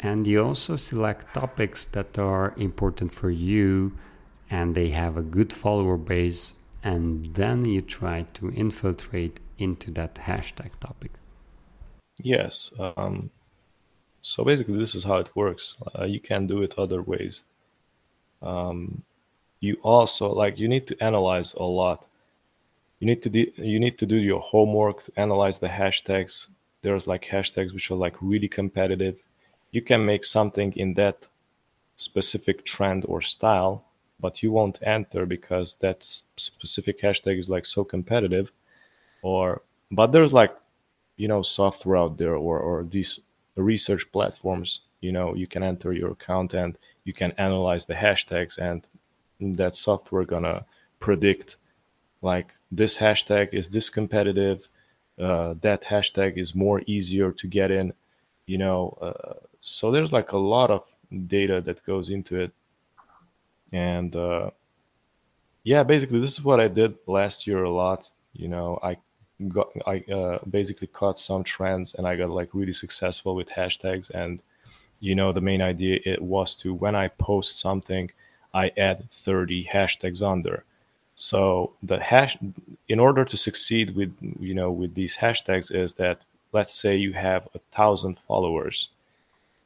And 0.00 0.26
you 0.26 0.44
also 0.44 0.76
select 0.76 1.34
topics 1.34 1.84
that 1.86 2.18
are 2.18 2.54
important 2.56 3.12
for 3.12 3.30
you 3.30 3.92
and 4.50 4.74
they 4.74 4.90
have 4.90 5.16
a 5.16 5.22
good 5.22 5.52
follower 5.52 5.96
base. 5.96 6.54
And 6.84 7.26
then 7.34 7.64
you 7.64 7.80
try 7.80 8.26
to 8.34 8.50
infiltrate 8.50 9.40
into 9.62 9.90
that 9.92 10.14
hashtag 10.14 10.78
topic. 10.80 11.12
Yes. 12.18 12.70
Um, 12.78 13.30
so 14.20 14.44
basically, 14.44 14.78
this 14.78 14.94
is 14.94 15.04
how 15.04 15.16
it 15.16 15.34
works. 15.34 15.76
Uh, 15.98 16.04
you 16.04 16.20
can 16.20 16.46
do 16.46 16.62
it 16.62 16.74
other 16.78 17.02
ways. 17.02 17.44
Um, 18.42 19.02
you 19.62 19.76
also 19.82 20.28
like 20.28 20.58
you 20.58 20.68
need 20.68 20.86
to 20.88 20.96
analyze 21.02 21.54
a 21.54 21.62
lot 21.62 22.06
you 22.98 23.06
need 23.06 23.22
to 23.22 23.30
do 23.30 23.50
you 23.56 23.80
need 23.80 23.96
to 23.98 24.06
do 24.06 24.16
your 24.16 24.40
homework 24.40 25.02
to 25.04 25.12
analyze 25.16 25.58
the 25.60 25.68
hashtags 25.68 26.48
there's 26.82 27.06
like 27.06 27.24
hashtags 27.24 27.72
which 27.72 27.90
are 27.90 28.02
like 28.06 28.16
really 28.20 28.48
competitive 28.48 29.16
you 29.70 29.80
can 29.80 30.04
make 30.04 30.24
something 30.24 30.72
in 30.76 30.94
that 30.94 31.26
specific 31.96 32.64
trend 32.64 33.04
or 33.08 33.20
style 33.22 33.84
but 34.20 34.42
you 34.42 34.52
won't 34.52 34.78
enter 34.82 35.24
because 35.26 35.76
that 35.80 36.02
specific 36.36 37.00
hashtag 37.00 37.38
is 37.38 37.48
like 37.48 37.66
so 37.66 37.82
competitive 37.84 38.52
or 39.22 39.62
but 39.90 40.12
there's 40.12 40.32
like 40.32 40.54
you 41.16 41.28
know 41.28 41.42
software 41.42 41.96
out 41.96 42.18
there 42.18 42.34
or 42.34 42.58
or 42.58 42.84
these 42.84 43.20
research 43.56 44.10
platforms 44.12 44.80
you 45.00 45.12
know 45.12 45.34
you 45.34 45.46
can 45.46 45.62
enter 45.62 45.92
your 45.92 46.10
account 46.10 46.54
and 46.54 46.76
you 47.04 47.12
can 47.12 47.32
analyze 47.32 47.84
the 47.86 47.94
hashtags 47.94 48.58
and 48.58 48.88
that 49.56 49.74
software 49.74 50.24
gonna 50.24 50.64
predict 51.00 51.56
like 52.22 52.52
this 52.70 52.96
hashtag 52.96 53.52
is 53.52 53.68
this 53.68 53.90
competitive 53.90 54.68
uh, 55.20 55.54
that 55.60 55.82
hashtag 55.82 56.38
is 56.38 56.54
more 56.54 56.82
easier 56.86 57.32
to 57.32 57.46
get 57.46 57.70
in 57.70 57.92
you 58.46 58.58
know 58.58 58.96
uh, 59.00 59.34
so 59.60 59.90
there's 59.90 60.12
like 60.12 60.32
a 60.32 60.38
lot 60.38 60.70
of 60.70 60.84
data 61.26 61.60
that 61.60 61.84
goes 61.84 62.08
into 62.10 62.40
it. 62.40 62.52
And 63.70 64.16
uh, 64.16 64.50
yeah 65.64 65.82
basically 65.82 66.20
this 66.20 66.32
is 66.32 66.44
what 66.44 66.60
i 66.60 66.68
did 66.68 66.96
last 67.06 67.46
year 67.46 67.62
a 67.64 67.70
lot 67.70 68.10
you 68.32 68.48
know 68.48 68.78
i 68.82 68.96
got 69.48 69.68
i 69.86 69.98
uh, 70.12 70.38
basically 70.48 70.86
caught 70.88 71.18
some 71.18 71.42
trends 71.42 71.94
and 71.94 72.06
i 72.06 72.14
got 72.16 72.30
like 72.30 72.50
really 72.52 72.72
successful 72.72 73.34
with 73.34 73.48
hashtags 73.48 74.10
and 74.10 74.42
you 75.00 75.14
know 75.14 75.32
the 75.32 75.40
main 75.40 75.60
idea 75.60 75.98
it 76.04 76.22
was 76.22 76.54
to 76.54 76.72
when 76.72 76.94
i 76.94 77.08
post 77.08 77.58
something 77.58 78.10
I 78.54 78.72
add 78.76 79.10
30 79.10 79.64
hashtags 79.72 80.22
under. 80.22 80.64
So 81.14 81.72
the 81.82 82.00
hash, 82.00 82.38
in 82.88 82.98
order 82.98 83.24
to 83.24 83.36
succeed 83.36 83.94
with 83.94 84.14
you 84.40 84.54
know 84.54 84.70
with 84.70 84.94
these 84.94 85.16
hashtags, 85.18 85.74
is 85.74 85.94
that 85.94 86.24
let's 86.52 86.74
say 86.74 86.96
you 86.96 87.12
have 87.12 87.48
a 87.54 87.60
thousand 87.70 88.18
followers. 88.26 88.88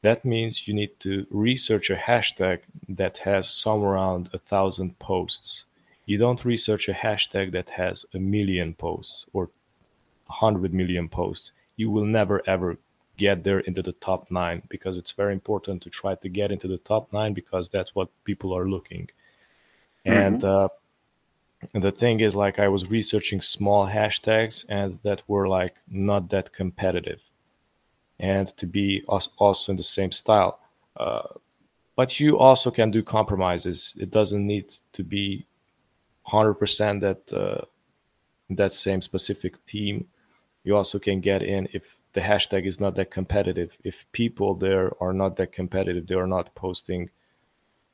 That 0.02 0.24
means 0.24 0.68
you 0.68 0.74
need 0.74 0.98
to 1.00 1.26
research 1.30 1.90
a 1.90 1.96
hashtag 1.96 2.60
that 2.88 3.18
has 3.18 3.48
somewhere 3.50 3.92
around 3.92 4.30
a 4.32 4.38
thousand 4.38 4.98
posts. 4.98 5.64
You 6.06 6.18
don't 6.18 6.44
research 6.44 6.88
a 6.88 6.92
hashtag 6.92 7.52
that 7.52 7.70
has 7.70 8.06
a 8.14 8.18
million 8.18 8.74
posts 8.74 9.26
or 9.32 9.50
hundred 10.28 10.72
million 10.72 11.08
posts. 11.08 11.52
You 11.76 11.90
will 11.90 12.04
never 12.04 12.42
ever 12.48 12.78
get 13.16 13.44
there 13.44 13.60
into 13.60 13.82
the 13.82 13.92
top 13.92 14.30
nine 14.30 14.62
because 14.68 14.96
it's 14.96 15.12
very 15.12 15.32
important 15.32 15.82
to 15.82 15.90
try 15.90 16.14
to 16.14 16.28
get 16.28 16.52
into 16.52 16.68
the 16.68 16.78
top 16.78 17.12
nine 17.12 17.32
because 17.32 17.68
that's 17.68 17.94
what 17.94 18.08
people 18.24 18.56
are 18.56 18.68
looking. 18.68 19.08
Mm-hmm. 20.04 20.12
And 20.12 20.44
uh, 20.44 20.68
the 21.72 21.92
thing 21.92 22.20
is, 22.20 22.36
like, 22.36 22.58
I 22.58 22.68
was 22.68 22.90
researching 22.90 23.40
small 23.40 23.88
hashtags 23.88 24.64
and 24.68 24.98
that 25.02 25.22
were 25.26 25.48
like 25.48 25.76
not 25.90 26.28
that 26.30 26.52
competitive, 26.52 27.20
and 28.20 28.46
to 28.58 28.66
be 28.66 29.02
also 29.08 29.72
in 29.72 29.76
the 29.76 29.82
same 29.82 30.12
style. 30.12 30.60
Uh, 30.96 31.28
but 31.96 32.20
you 32.20 32.38
also 32.38 32.70
can 32.70 32.90
do 32.90 33.02
compromises. 33.02 33.94
It 33.98 34.10
doesn't 34.10 34.46
need 34.46 34.76
to 34.92 35.02
be 35.02 35.46
100% 36.28 37.00
that 37.00 37.32
uh, 37.32 37.64
that 38.50 38.72
same 38.72 39.00
specific 39.00 39.64
team. 39.66 40.06
You 40.64 40.76
also 40.76 40.98
can 40.98 41.20
get 41.20 41.42
in 41.42 41.68
if 41.72 41.98
the 42.12 42.20
hashtag 42.20 42.66
is 42.66 42.80
not 42.80 42.94
that 42.96 43.10
competitive. 43.10 43.76
If 43.84 44.06
people 44.12 44.54
there 44.54 44.92
are 45.00 45.12
not 45.12 45.36
that 45.36 45.52
competitive, 45.52 46.06
they 46.06 46.14
are 46.14 46.26
not 46.26 46.54
posting 46.54 47.10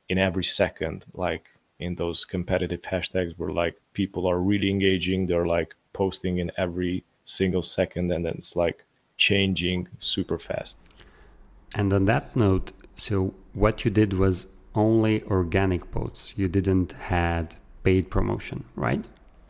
in 0.09 0.17
every 0.17 0.43
second, 0.43 1.05
like 1.13 1.49
in 1.79 1.95
those 1.95 2.25
competitive 2.25 2.81
hashtags 2.83 3.33
where 3.37 3.49
like 3.49 3.75
people 3.93 4.27
are 4.27 4.39
really 4.39 4.69
engaging, 4.69 5.25
they're 5.25 5.45
like 5.45 5.75
posting 5.91 6.37
in 6.37 6.51
every 6.57 7.03
single 7.25 7.61
second 7.61 8.11
and 8.11 8.25
then 8.25 8.35
it's 8.37 8.55
like 8.55 8.85
changing 9.17 9.87
super 9.97 10.37
fast. 10.37 10.77
And 11.75 11.91
on 11.93 12.05
that 12.05 12.35
note, 12.35 12.71
so 12.95 13.33
what 13.53 13.83
you 13.83 13.91
did 13.91 14.13
was 14.13 14.47
only 14.75 15.23
organic 15.23 15.91
posts. 15.91 16.33
You 16.35 16.47
didn't 16.47 16.93
had 16.93 17.55
paid 17.83 18.09
promotion, 18.09 18.65
right? 18.75 19.05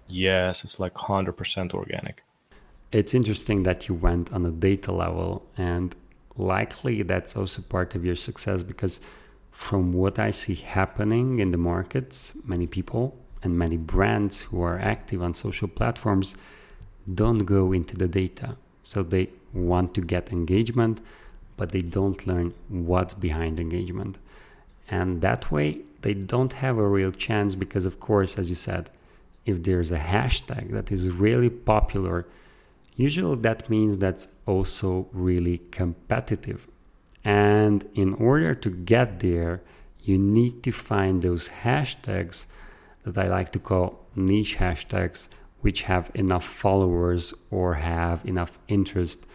Yes, 0.07 0.63
it's 0.63 0.79
like 0.79 0.93
100% 0.93 1.73
organic 1.73 2.23
it's 2.93 3.15
interesting 3.15 3.63
that 3.63 3.87
you 3.87 3.95
went 3.95 4.31
on 4.31 4.45
a 4.45 4.51
data 4.51 4.91
level 4.91 5.43
and 5.57 5.95
likely 6.37 7.01
that's 7.01 7.35
also 7.35 7.61
part 7.63 7.95
of 7.95 8.05
your 8.05 8.15
success 8.15 8.61
because 8.61 9.01
from 9.51 9.93
what 9.93 10.19
I 10.19 10.29
see 10.29 10.55
happening 10.55 11.39
in 11.39 11.51
the 11.51 11.57
markets, 11.57 12.33
many 12.45 12.67
people 12.67 13.17
and 13.41 13.57
many 13.57 13.77
brands 13.77 14.43
who 14.43 14.61
are 14.61 14.79
active 14.79 15.23
on 15.23 15.33
social 15.33 15.67
platforms 15.67 16.35
don't 17.13 17.39
go 17.39 17.73
into 17.73 17.97
the 17.97 18.07
data. 18.07 18.55
So 18.83 19.01
they 19.01 19.29
want 19.53 19.93
to 19.95 20.01
get 20.01 20.31
engagement, 20.31 21.01
but 21.57 21.71
they 21.71 21.81
don't 21.81 22.25
learn 22.27 22.53
what's 22.69 23.13
behind 23.13 23.59
engagement. 23.59 24.17
And 24.89 25.21
that 25.21 25.51
way, 25.51 25.81
they 26.03 26.13
don't 26.13 26.53
have 26.53 26.77
a 26.77 26.87
real 26.87 27.11
chance 27.11 27.55
because, 27.55 27.85
of 27.85 27.99
course, 27.99 28.37
as 28.37 28.49
you 28.49 28.55
said, 28.55 28.89
if 29.45 29.63
there's 29.63 29.91
a 29.91 29.99
hashtag 29.99 30.71
that 30.71 30.91
is 30.91 31.09
really 31.09 31.49
popular, 31.49 32.25
usually 32.95 33.37
that 33.37 33.69
means 33.69 33.97
that's 33.97 34.27
also 34.45 35.07
really 35.11 35.57
competitive. 35.71 36.67
And 37.23 37.87
in 37.95 38.13
order 38.15 38.53
to 38.53 38.69
get 38.69 39.19
there, 39.19 39.61
you 40.01 40.17
need 40.17 40.61
to 40.63 40.71
find 40.71 41.21
those 41.21 41.49
hashtags 41.63 42.47
that 43.05 43.17
I 43.17 43.27
like 43.29 43.51
to 43.53 43.59
call 43.59 44.05
niche 44.15 44.57
hashtags, 44.57 45.29
which 45.61 45.83
have 45.83 46.11
enough 46.13 46.45
followers 46.45 47.33
or 47.49 47.75
have 47.75 48.25
enough 48.25 48.59
interest, 48.67 49.25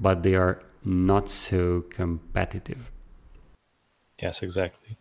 but 0.00 0.24
they 0.24 0.34
are 0.34 0.60
not 0.84 1.28
so 1.28 1.82
competitive. 1.90 2.90
Yes, 4.20 4.42
exactly. 4.42 4.96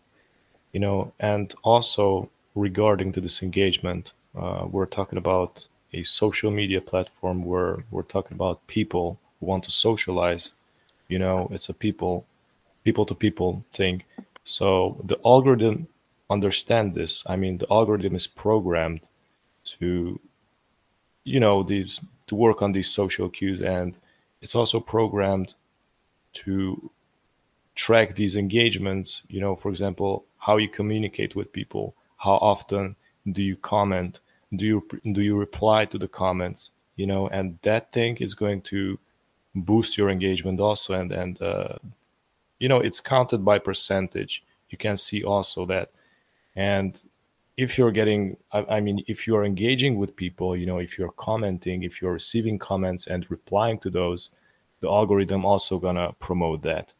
You 0.73 0.79
know, 0.79 1.13
and 1.19 1.53
also 1.63 2.29
regarding 2.55 3.11
to 3.13 3.21
this 3.21 3.41
engagement, 3.41 4.13
uh, 4.37 4.65
we're 4.69 4.85
talking 4.85 5.17
about 5.17 5.67
a 5.93 6.03
social 6.03 6.51
media 6.51 6.81
platform 6.81 7.45
where 7.45 7.83
we're 7.91 8.03
talking 8.03 8.35
about 8.35 8.65
people 8.67 9.17
who 9.39 9.45
want 9.45 9.63
to 9.63 9.71
socialize. 9.71 10.53
You 11.07 11.19
know, 11.19 11.47
it's 11.51 11.69
a 11.69 11.73
people, 11.73 12.25
people 12.83 13.05
to 13.05 13.15
people 13.15 13.63
thing. 13.73 14.03
So 14.43 14.97
the 15.03 15.17
algorithm 15.25 15.87
understand 16.29 16.93
this. 16.93 17.23
I 17.25 17.35
mean, 17.37 17.57
the 17.57 17.67
algorithm 17.71 18.15
is 18.15 18.27
programmed 18.27 19.01
to, 19.79 20.19
you 21.23 21.39
know, 21.39 21.63
these 21.63 21.99
to 22.27 22.35
work 22.35 22.61
on 22.61 22.73
these 22.73 22.89
social 22.89 23.29
cues, 23.29 23.61
and 23.61 23.97
it's 24.41 24.55
also 24.55 24.79
programmed 24.79 25.55
to 26.33 26.91
track 27.77 28.15
these 28.15 28.35
engagements. 28.35 29.21
You 29.29 29.39
know, 29.39 29.55
for 29.55 29.69
example, 29.69 30.25
how 30.37 30.57
you 30.57 30.69
communicate 30.69 31.35
with 31.35 31.53
people, 31.53 31.95
how 32.17 32.33
often 32.33 32.95
do 33.31 33.41
you 33.41 33.55
comment, 33.55 34.19
do 34.55 34.65
you 34.65 34.87
do 35.13 35.21
you 35.21 35.37
reply 35.37 35.85
to 35.85 35.97
the 35.97 36.07
comments, 36.07 36.71
you 36.95 37.07
know, 37.07 37.27
and 37.29 37.59
that 37.61 37.91
thing 37.93 38.17
is 38.17 38.33
going 38.33 38.61
to 38.63 38.99
boost 39.55 39.97
your 39.97 40.09
engagement 40.09 40.59
also, 40.59 40.93
and 40.93 41.11
and 41.11 41.41
uh, 41.41 41.77
you 42.59 42.67
know, 42.67 42.79
it's 42.79 43.01
counted 43.01 43.45
by 43.45 43.59
percentage. 43.59 44.43
You 44.69 44.77
can 44.77 44.97
see 44.97 45.23
also 45.23 45.65
that 45.67 45.91
and 46.57 47.03
if 47.55 47.77
you're 47.77 47.91
getting 47.91 48.35
I, 48.51 48.65
I, 48.77 48.79
mean 48.81 49.03
if 49.07 49.27
you 49.27 49.35
are 49.37 49.45
engaging 49.45 49.97
with 49.97 50.15
people 50.15 50.57
you 50.57 50.65
know 50.65 50.79
if 50.79 50.97
you're 50.97 51.11
commenting 51.11 51.83
if 51.83 52.01
you're 52.01 52.13
receiving 52.13 52.59
comments 52.59 53.07
and 53.07 53.29
replying 53.29 53.79
to 53.79 53.89
those 53.89 54.31
the 54.81 54.89
algorithm 54.89 55.45
also 55.45 55.79
gonna 55.79 56.13
promote 56.19 56.63
that 56.63 56.93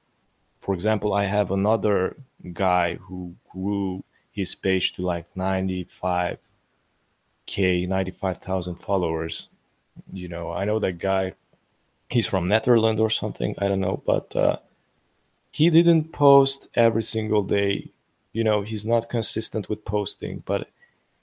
for 0.59 0.73
example 0.73 1.13
i 1.13 1.25
have 1.25 1.51
another 1.51 2.15
guy 2.53 2.95
who 2.95 3.35
grew 3.51 4.03
his 4.31 4.55
page 4.55 4.93
to 4.93 5.01
like 5.01 5.25
95k 5.35 6.37
95000 7.87 8.75
followers. 8.75 9.49
You 10.13 10.27
know 10.27 10.51
i 10.51 10.63
know 10.65 10.79
that 10.79 10.99
guy 10.99 11.33
he's 12.09 12.27
from 12.27 12.45
netherlands 12.45 13.01
or 13.01 13.09
something 13.09 13.55
i 13.57 13.67
don't 13.67 13.79
know 13.79 14.01
but 14.05 14.35
uh, 14.35 14.57
he 15.51 15.69
didn't 15.71 16.11
post 16.11 16.67
every 16.75 17.01
single 17.01 17.41
day. 17.41 17.89
You 18.31 18.43
know 18.43 18.61
he's 18.61 18.85
not 18.85 19.09
consistent 19.09 19.69
with 19.69 19.85
posting 19.85 20.43
but 20.45 20.69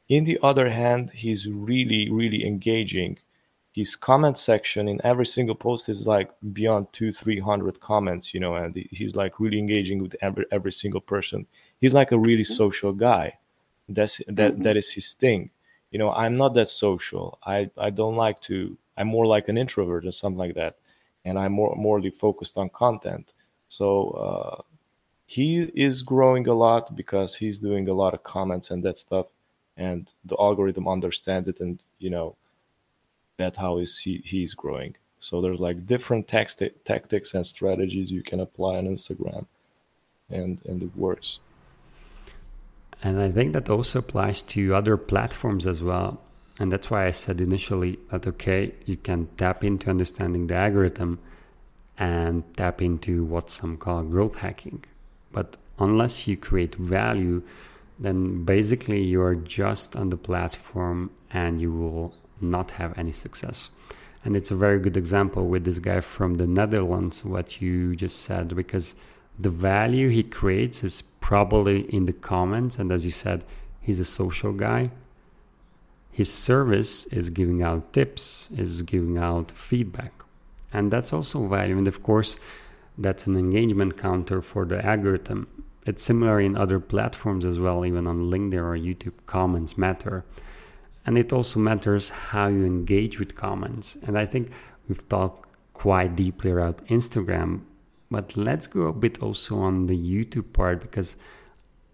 in 0.09 0.25
the 0.25 0.39
other 0.43 0.71
hand 0.71 1.11
he's 1.11 1.49
really 1.49 2.11
really 2.11 2.45
engaging 2.45 3.19
his 3.75 3.97
comment 3.97 4.39
section 4.39 4.87
in 4.87 5.01
every 5.03 5.27
single 5.27 5.55
post 5.57 5.89
is 5.89 6.07
like 6.07 6.31
beyond 6.53 6.87
two 6.93 7.13
three 7.13 7.41
hundred 7.41 7.81
comments 7.81 8.33
you 8.33 8.39
know 8.39 8.55
and 8.55 8.77
he's 8.91 9.17
like 9.17 9.41
really 9.41 9.59
engaging 9.59 10.01
with 10.01 10.15
every 10.23 10.47
every 10.53 10.73
single 10.73 11.01
person. 11.01 11.47
He's 11.81 11.93
like 11.93 12.13
a 12.13 12.19
really 12.19 12.45
mm-hmm. 12.45 12.55
social 12.55 12.93
guy. 12.93 13.39
That's 13.89 14.19
that 14.29 14.53
mm-hmm. 14.53 14.63
that 14.63 14.77
is 14.77 14.93
his 14.93 15.13
thing. 15.15 15.51
You 15.91 15.99
know 15.99 16.13
i'm 16.13 16.35
not 16.35 16.55
that 16.55 16.69
social. 16.69 17.39
I 17.45 17.71
i 17.77 17.91
don't 17.91 18.17
like 18.17 18.41
to 18.43 18.77
i'm 18.97 19.09
more 19.09 19.27
like 19.27 19.49
an 19.49 19.59
introvert 19.59 20.07
or 20.07 20.13
something 20.13 20.39
like 20.39 20.55
that 20.55 20.77
and 21.25 21.39
i'm 21.39 21.53
more 21.53 21.75
morely 21.77 22.11
focused 22.11 22.57
on 22.57 22.69
content. 22.71 23.33
So 23.69 24.11
uh, 24.11 24.63
he 25.27 25.63
is 25.75 26.03
growing 26.03 26.47
a 26.47 26.55
lot 26.55 26.95
because 26.95 27.35
he's 27.35 27.59
doing 27.59 27.89
a 27.89 27.95
lot 27.95 28.15
of 28.15 28.23
comments 28.23 28.71
and 28.71 28.85
that 28.85 28.99
stuff 28.99 29.27
and 29.77 30.13
the 30.25 30.37
algorithm 30.39 30.87
understands 30.87 31.49
it 31.49 31.59
and 31.59 31.83
you 31.99 32.11
know 32.11 32.37
that 33.37 33.57
how 33.57 33.79
is 33.79 33.99
he 33.99 34.23
he's 34.25 34.55
growing. 34.55 34.97
So 35.19 35.41
there's 35.41 35.61
like 35.61 35.87
different 35.87 36.29
tactics 36.29 37.35
and 37.35 37.47
strategies 37.47 38.11
you 38.11 38.23
can 38.23 38.41
apply 38.41 38.77
on 38.77 38.85
instagram 38.87 39.47
and 40.31 40.59
and 40.67 40.83
it 40.83 40.95
works 40.97 41.39
and 43.03 43.21
i 43.21 43.31
think 43.31 43.53
that 43.53 43.69
also 43.69 43.99
applies 43.99 44.43
to 44.43 44.75
other 44.75 44.97
platforms 44.97 45.67
as 45.67 45.83
well. 45.83 46.21
And 46.61 46.71
that's 46.71 46.89
why 46.91 47.07
i 47.07 47.11
said 47.11 47.41
initially 47.41 47.99
that 48.11 48.27
okay 48.27 48.73
you 48.87 48.97
can 48.97 49.29
tap 49.37 49.65
into 49.65 49.91
understanding 49.91 50.47
the 50.47 50.55
algorithm 50.55 51.19
and 51.99 52.43
tap 52.57 52.81
into 52.83 53.25
what 53.25 53.51
some 53.51 53.77
call 53.77 54.03
growth 54.03 54.37
hacking. 54.39 54.85
But 55.33 55.57
unless 55.79 56.27
you 56.29 56.37
create 56.37 56.75
value, 56.75 57.43
then 57.99 58.45
basically 58.45 59.03
you're 59.03 59.35
just 59.35 59.97
on 59.97 60.11
the 60.11 60.17
platform 60.17 61.11
and 61.31 61.61
you 61.61 61.73
will 61.73 62.15
not 62.41 62.73
have 62.73 62.97
any 62.99 63.13
success. 63.13 63.71
And 64.25 64.35
it's 64.35 64.51
a 64.51 64.57
very 64.57 64.79
good 64.81 64.97
example 64.97 65.47
with 65.47 65.65
this 65.65 65.79
guy 65.79 66.01
from 66.01 66.35
the 66.37 66.47
Netherlands, 66.47 67.25
what 67.25 67.61
you 67.61 67.95
just 67.95 68.21
said, 68.23 68.57
because 68.57 68.95
the 69.39 69.51
value 69.51 70.09
he 70.09 70.23
creates 70.23 70.83
is 70.83 71.03
probably 71.03 71.83
in 71.95 72.07
the 72.07 72.13
comments. 72.13 72.79
And 72.79 72.91
as 72.91 73.05
you 73.05 73.11
said, 73.11 73.45
he's 73.81 74.01
a 74.01 74.05
social 74.05 74.53
guy. 74.53 74.91
His 76.11 76.33
service 76.33 77.07
is 77.07 77.29
giving 77.29 77.63
out 77.63 77.93
tips, 77.93 78.51
is 78.57 78.83
giving 78.83 79.19
out 79.19 79.51
feedback. 79.51 80.13
And 80.73 80.91
that's 80.91 81.13
also 81.13 81.47
value. 81.47 81.77
And 81.77 81.89
of 81.89 82.03
course, 82.03 82.39
that's 82.97 83.27
an 83.27 83.37
engagement 83.37 83.97
counter 83.99 84.41
for 84.41 84.65
the 84.65 84.85
algorithm. 84.85 85.49
It's 85.85 86.03
similar 86.03 86.41
in 86.41 86.57
other 86.57 86.81
platforms 86.81 87.45
as 87.45 87.59
well, 87.59 87.85
even 87.85 88.07
on 88.07 88.31
LinkedIn 88.31 88.55
or 88.55 88.79
YouTube. 88.79 89.13
Comments 89.27 89.77
matter. 89.77 90.25
And 91.07 91.19
it 91.19 91.33
also 91.33 91.61
matters 91.61 92.11
how 92.11 92.49
you 92.49 92.65
engage 92.65 93.19
with 93.19 93.35
comments. 93.35 93.97
And 94.07 94.19
I 94.19 94.27
think 94.27 94.51
we've 94.89 95.07
talked 95.09 95.49
quite 95.75 96.17
deeply 96.17 96.53
about 96.53 96.87
Instagram, 96.87 97.63
but 98.11 98.37
let's 98.37 98.67
go 98.67 98.83
a 98.83 98.93
bit 98.93 99.23
also 99.23 99.59
on 99.59 99.87
the 99.87 99.97
YouTube 99.97 100.53
part 100.53 100.81
because 100.81 101.17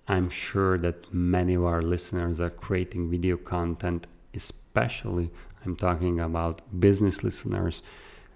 I'm 0.07 0.29
sure 0.29 0.77
that 0.79 1.13
many 1.13 1.55
of 1.55 1.65
our 1.65 1.83
listeners 1.83 2.41
are 2.41 2.51
creating 2.51 3.11
video 3.11 3.37
content, 3.37 4.07
especially 4.35 5.31
I'm 5.65 5.77
talking 5.77 6.21
about 6.21 6.63
business 6.81 7.23
listeners 7.23 7.83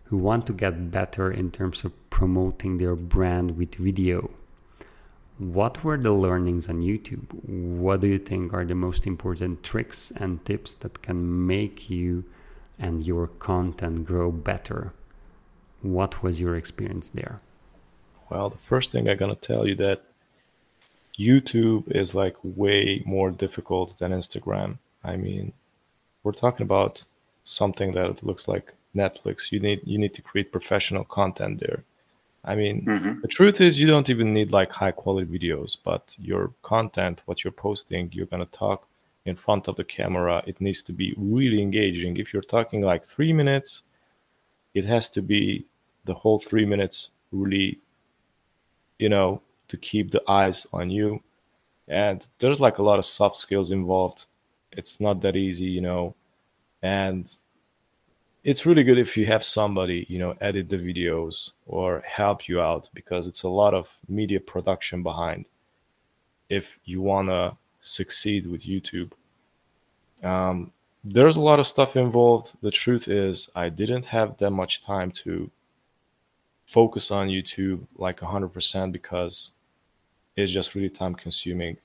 who 0.05 0.17
want 0.19 0.47
to 0.47 0.53
get 0.53 0.91
better 0.91 1.31
in 1.31 1.51
terms 1.51 1.85
of 1.85 1.93
promoting 2.11 2.77
their 2.77 2.95
brand 2.95 3.57
with 3.57 3.75
video. 3.77 4.31
What 5.39 5.83
were 5.83 5.97
the 5.97 6.13
learnings 6.13 6.69
on 6.69 6.83
YouTube? 6.83 7.33
What 7.45 8.01
do 8.01 8.07
you 8.07 8.19
think 8.19 8.53
are 8.53 8.65
the 8.65 8.77
most 8.77 9.05
important 9.07 9.65
tricks 9.65 10.13
and 10.13 10.45
tips 10.45 10.75
that 10.75 11.03
can 11.03 11.47
make 11.47 11.91
you 11.91 12.25
and 12.79 13.05
your 13.05 13.27
content 13.27 14.05
grow 14.05 14.31
better? 14.31 14.93
What 15.83 16.23
was 16.23 16.41
your 16.41 16.55
experience 16.55 17.09
there? 17.09 17.41
Well, 18.31 18.51
the 18.51 18.59
first 18.59 18.93
thing 18.93 19.09
I'm 19.09 19.17
going 19.17 19.35
to 19.35 19.41
tell 19.41 19.67
you 19.67 19.75
that 19.77 20.05
YouTube 21.19 21.91
is 21.91 22.15
like 22.15 22.37
way 22.43 23.03
more 23.05 23.31
difficult 23.31 23.99
than 23.99 24.13
Instagram. 24.13 24.79
I 25.03 25.17
mean, 25.17 25.53
we're 26.23 26.33
talking 26.33 26.65
about 26.65 27.05
something 27.45 27.93
that 27.93 28.25
looks 28.25 28.49
like 28.49 28.73
Netflix. 28.95 29.53
You 29.53 29.61
need 29.61 29.81
you 29.85 29.99
need 29.99 30.15
to 30.15 30.23
create 30.23 30.53
professional 30.53 31.05
content 31.05 31.61
there. 31.61 31.85
I 32.45 32.55
mean, 32.55 32.85
mm-hmm. 32.85 33.21
the 33.21 33.29
truth 33.29 33.61
is 33.61 33.81
you 33.81 33.87
don't 33.87 34.11
even 34.11 34.35
need 34.35 34.53
like 34.53 34.71
high 34.71 34.91
quality 34.91 35.27
videos, 35.27 35.77
but 35.83 36.15
your 36.19 36.53
content, 36.63 37.23
what 37.25 37.43
you're 37.43 37.53
posting, 37.53 38.11
you're 38.13 38.27
gonna 38.27 38.47
talk 38.47 38.87
in 39.25 39.37
front 39.37 39.69
of 39.69 39.77
the 39.77 39.85
camera. 39.85 40.43
It 40.47 40.61
needs 40.61 40.83
to 40.83 40.93
be 40.93 41.15
really 41.17 41.63
engaging. 41.63 42.19
If 42.19 42.33
you're 42.33 42.43
talking 42.43 42.83
like 42.83 43.05
three 43.05 43.33
minutes, 43.33 43.85
it 44.75 44.85
has 44.85 45.09
to 45.11 45.23
be 45.23 45.65
the 46.05 46.15
whole 46.15 46.39
three 46.39 46.67
minutes 46.67 47.11
really, 47.33 47.79
you 48.99 49.09
know, 49.09 49.41
to 49.69 49.77
keep 49.77 50.11
the 50.11 50.23
eyes 50.29 50.67
on 50.73 50.91
you. 50.91 51.23
And 51.89 52.27
there's 52.39 52.61
like 52.61 52.79
a 52.79 52.83
lot 52.83 52.99
of 52.99 53.07
soft 53.07 53.39
skills 53.39 53.71
involved. 53.71 54.27
It's 54.73 55.01
not 55.01 55.21
that 55.23 55.37
easy, 55.37 55.67
you 55.67 55.81
know. 55.81 56.15
And 56.83 57.33
it's 58.45 58.67
really 58.67 58.85
good 58.85 58.99
if 58.99 59.17
you 59.17 59.27
have 59.27 59.45
somebody 59.45 60.07
you 60.09 60.19
know 60.19 60.35
edit 60.41 60.69
the 60.69 60.77
videos 60.77 61.53
or 61.67 62.01
help 62.07 62.49
you 62.49 62.61
out 62.61 62.89
because 62.95 63.27
it's 63.27 63.43
a 63.45 63.49
lot 63.49 63.75
of 63.75 63.99
media 64.09 64.41
production 64.41 65.03
behind 65.03 65.47
if 66.51 66.79
you 66.85 67.03
want 67.03 67.29
to 67.29 67.57
succeed 67.81 68.47
with 68.47 68.63
youtube 68.63 69.13
Um, 70.23 70.73
there's 71.05 71.37
a 71.37 71.41
lot 71.41 71.61
of 71.61 71.67
stuff 71.67 71.97
involved. 71.97 72.57
The 72.63 72.71
truth 72.71 73.09
is, 73.09 73.51
I 73.55 73.69
didn't 73.69 74.07
have 74.07 74.39
that 74.39 74.51
much 74.51 74.83
time 74.83 75.11
to 75.25 75.51
focus 76.67 77.11
on 77.11 77.29
YouTube 77.29 77.87
like 77.97 78.21
100% 78.21 78.93
because 78.93 79.53
it's 80.37 80.53
just 80.53 80.75
really 80.75 80.91
time 80.91 81.15
consuming. 81.15 81.79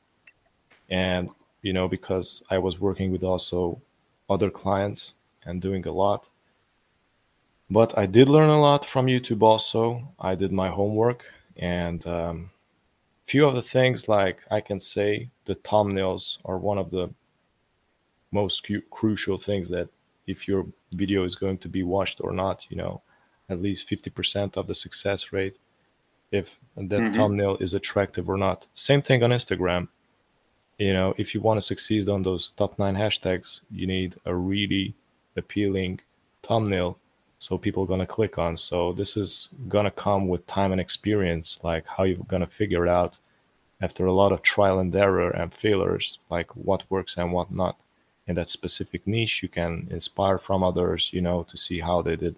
And, 0.89 1.29
you 1.61 1.73
know, 1.73 1.87
because 1.87 2.43
I 2.49 2.59
was 2.59 2.79
working 2.79 3.11
with 3.11 3.23
also 3.23 3.81
other 4.29 4.49
clients 4.49 5.15
and 5.45 5.61
doing 5.61 5.85
a 5.87 5.91
lot. 5.91 6.29
But 7.69 7.97
I 7.97 8.05
did 8.05 8.29
learn 8.29 8.49
a 8.49 8.59
lot 8.59 8.85
from 8.85 9.05
YouTube 9.05 9.43
also. 9.43 10.07
I 10.19 10.35
did 10.35 10.51
my 10.51 10.69
homework 10.69 11.23
and 11.57 12.05
um, 12.07 12.49
few 13.25 13.45
of 13.45 13.53
the 13.53 13.61
things 13.61 14.07
like 14.07 14.43
I 14.49 14.59
can 14.59 14.79
say 14.79 15.29
the 15.45 15.55
thumbnails 15.55 16.39
are 16.45 16.57
one 16.57 16.79
of 16.79 16.89
the 16.89 17.09
most 18.31 18.65
cu- 18.65 18.81
crucial 18.89 19.37
things 19.37 19.69
that 19.69 19.89
if 20.25 20.47
your 20.47 20.65
video 20.93 21.23
is 21.23 21.35
going 21.35 21.57
to 21.59 21.69
be 21.69 21.83
watched 21.83 22.21
or 22.21 22.31
not, 22.31 22.65
you 22.69 22.77
know, 22.77 23.01
at 23.49 23.61
least 23.61 23.89
50% 23.89 24.57
of 24.57 24.67
the 24.67 24.75
success 24.75 25.31
rate 25.31 25.57
if 26.31 26.57
that 26.75 26.89
mm-hmm. 26.89 27.13
thumbnail 27.13 27.57
is 27.57 27.73
attractive 27.73 28.29
or 28.29 28.37
not. 28.37 28.67
Same 28.73 29.01
thing 29.01 29.23
on 29.23 29.31
Instagram. 29.31 29.87
You 30.77 30.93
know, 30.93 31.13
if 31.17 31.33
you 31.33 31.41
want 31.41 31.59
to 31.59 31.65
succeed 31.65 32.07
on 32.07 32.23
those 32.23 32.51
top 32.51 32.79
nine 32.79 32.95
hashtags, 32.95 33.61
you 33.71 33.85
need 33.85 34.15
a 34.25 34.33
really 34.33 34.93
appealing 35.35 35.99
thumbnail 36.43 36.97
so 37.39 37.57
people 37.57 37.83
are 37.83 37.87
going 37.87 38.01
to 38.01 38.05
click 38.05 38.37
on. 38.37 38.57
So 38.57 38.91
this 38.91 39.15
is 39.15 39.49
going 39.69 39.85
to 39.85 39.91
come 39.91 40.27
with 40.27 40.45
time 40.45 40.73
and 40.73 40.81
experience, 40.81 41.59
like 41.63 41.87
how 41.87 42.03
you're 42.03 42.17
going 42.27 42.41
to 42.41 42.47
figure 42.47 42.85
it 42.85 42.89
out 42.89 43.19
after 43.81 44.05
a 44.05 44.13
lot 44.13 44.33
of 44.33 44.41
trial 44.41 44.77
and 44.77 44.93
error 44.93 45.29
and 45.29 45.53
failures, 45.53 46.19
like 46.29 46.53
what 46.55 46.83
works 46.89 47.15
and 47.17 47.31
what 47.31 47.49
not 47.49 47.79
in 48.27 48.35
that 48.35 48.49
specific 48.49 49.07
niche. 49.07 49.41
You 49.41 49.47
can 49.47 49.87
inspire 49.89 50.37
from 50.37 50.63
others, 50.63 51.11
you 51.13 51.21
know, 51.21 51.43
to 51.43 51.55
see 51.57 51.79
how 51.79 52.01
they 52.01 52.17
did. 52.17 52.35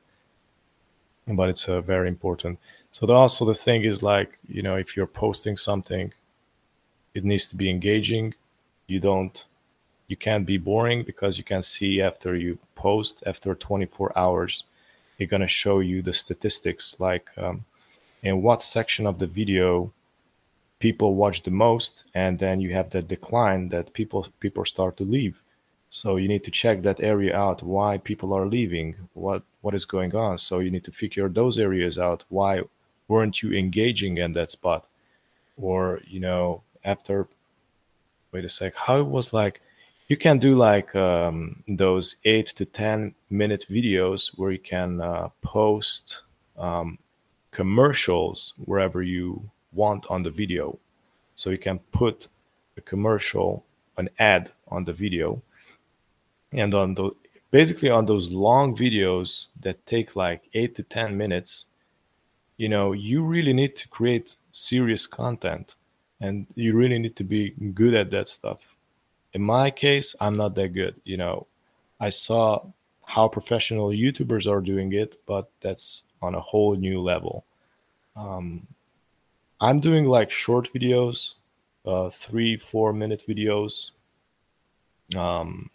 But 1.27 1.49
it's 1.49 1.67
uh, 1.67 1.81
very 1.81 2.07
important. 2.07 2.59
So 2.91 3.07
the, 3.07 3.13
also 3.13 3.43
the 3.45 3.55
thing 3.55 3.83
is 3.83 4.03
like, 4.03 4.37
you 4.47 4.61
know, 4.61 4.75
if 4.75 4.95
you're 4.95 5.07
posting 5.07 5.57
something, 5.57 6.13
it 7.15 7.25
needs 7.25 7.47
to 7.47 7.55
be 7.55 7.71
engaging. 7.71 8.35
You 8.85 8.99
don't, 8.99 9.45
you 10.07 10.15
can't 10.15 10.45
be 10.45 10.57
boring 10.57 11.03
because 11.03 11.39
you 11.39 11.43
can 11.43 11.63
see 11.63 12.01
after 12.01 12.35
you 12.35 12.59
post 12.75 13.23
after 13.25 13.55
24 13.55 14.17
hours, 14.17 14.65
it's 15.21 15.31
gonna 15.31 15.47
show 15.47 15.79
you 15.79 16.01
the 16.01 16.13
statistics 16.13 16.95
like 16.99 17.29
um, 17.37 17.65
in 18.23 18.41
what 18.41 18.61
section 18.61 19.05
of 19.05 19.19
the 19.19 19.27
video 19.27 19.91
people 20.79 21.13
watch 21.13 21.43
the 21.43 21.51
most, 21.51 22.03
and 22.13 22.39
then 22.39 22.59
you 22.59 22.73
have 22.73 22.89
that 22.89 23.07
decline 23.07 23.69
that 23.69 23.93
people 23.93 24.27
people 24.39 24.65
start 24.65 24.97
to 24.97 25.03
leave. 25.03 25.41
So 25.89 26.15
you 26.15 26.27
need 26.27 26.43
to 26.45 26.51
check 26.51 26.81
that 26.81 26.99
area 26.99 27.35
out. 27.35 27.61
Why 27.61 27.97
people 27.97 28.33
are 28.33 28.47
leaving? 28.47 28.95
What 29.13 29.43
what 29.61 29.75
is 29.75 29.85
going 29.85 30.15
on? 30.15 30.37
So 30.39 30.59
you 30.59 30.71
need 30.71 30.83
to 30.85 30.91
figure 30.91 31.29
those 31.29 31.59
areas 31.59 31.97
out. 31.99 32.25
Why 32.29 32.61
weren't 33.07 33.43
you 33.43 33.53
engaging 33.53 34.17
in 34.17 34.33
that 34.33 34.51
spot? 34.51 34.85
Or 35.57 36.01
you 36.07 36.19
know, 36.19 36.63
after 36.83 37.27
wait 38.31 38.45
a 38.45 38.49
sec, 38.49 38.73
how 38.75 38.97
it 38.99 39.07
was 39.07 39.33
like 39.33 39.61
you 40.11 40.17
can 40.17 40.37
do 40.37 40.57
like 40.57 40.93
um, 40.93 41.63
those 41.69 42.17
eight 42.25 42.47
to 42.47 42.65
ten 42.65 43.15
minute 43.29 43.65
videos 43.69 44.37
where 44.37 44.51
you 44.51 44.59
can 44.59 44.99
uh, 44.99 45.29
post 45.41 46.23
um, 46.57 46.97
commercials 47.51 48.53
wherever 48.65 49.01
you 49.01 49.49
want 49.71 50.05
on 50.09 50.21
the 50.21 50.29
video. 50.29 50.77
So 51.35 51.49
you 51.49 51.57
can 51.57 51.79
put 51.93 52.27
a 52.75 52.81
commercial 52.81 53.63
an 53.95 54.09
ad 54.19 54.51
on 54.67 54.83
the 54.83 54.91
video. 54.91 55.41
And 56.51 56.73
on 56.73 56.93
the 56.93 57.11
basically 57.51 57.89
on 57.89 58.05
those 58.05 58.31
long 58.31 58.75
videos 58.75 59.47
that 59.61 59.85
take 59.85 60.17
like 60.17 60.41
8 60.53 60.75
to 60.75 60.83
10 60.83 61.15
minutes 61.17 61.67
you 62.57 62.67
know 62.67 62.91
you 62.91 63.23
really 63.23 63.53
need 63.53 63.77
to 63.77 63.87
create 63.87 64.35
serious 64.51 65.07
content 65.07 65.75
and 66.19 66.47
you 66.55 66.75
really 66.75 66.99
need 66.99 67.15
to 67.15 67.23
be 67.23 67.51
good 67.73 67.93
at 67.93 68.11
that 68.11 68.27
stuff 68.27 68.75
in 69.33 69.41
my 69.41 69.69
case 69.71 70.15
i'm 70.19 70.33
not 70.33 70.55
that 70.55 70.69
good 70.69 70.95
you 71.03 71.17
know 71.17 71.47
i 71.99 72.09
saw 72.09 72.63
how 73.05 73.27
professional 73.27 73.89
youtubers 73.89 74.49
are 74.49 74.61
doing 74.61 74.93
it 74.93 75.19
but 75.25 75.49
that's 75.61 76.03
on 76.21 76.35
a 76.35 76.39
whole 76.39 76.75
new 76.75 77.01
level 77.01 77.45
um, 78.15 78.65
i'm 79.59 79.79
doing 79.79 80.05
like 80.05 80.31
short 80.31 80.69
videos 80.73 81.35
uh, 81.85 82.09
three 82.09 82.57
four 82.57 82.93
minute 82.93 83.23
videos 83.27 83.91
um, 85.15 85.69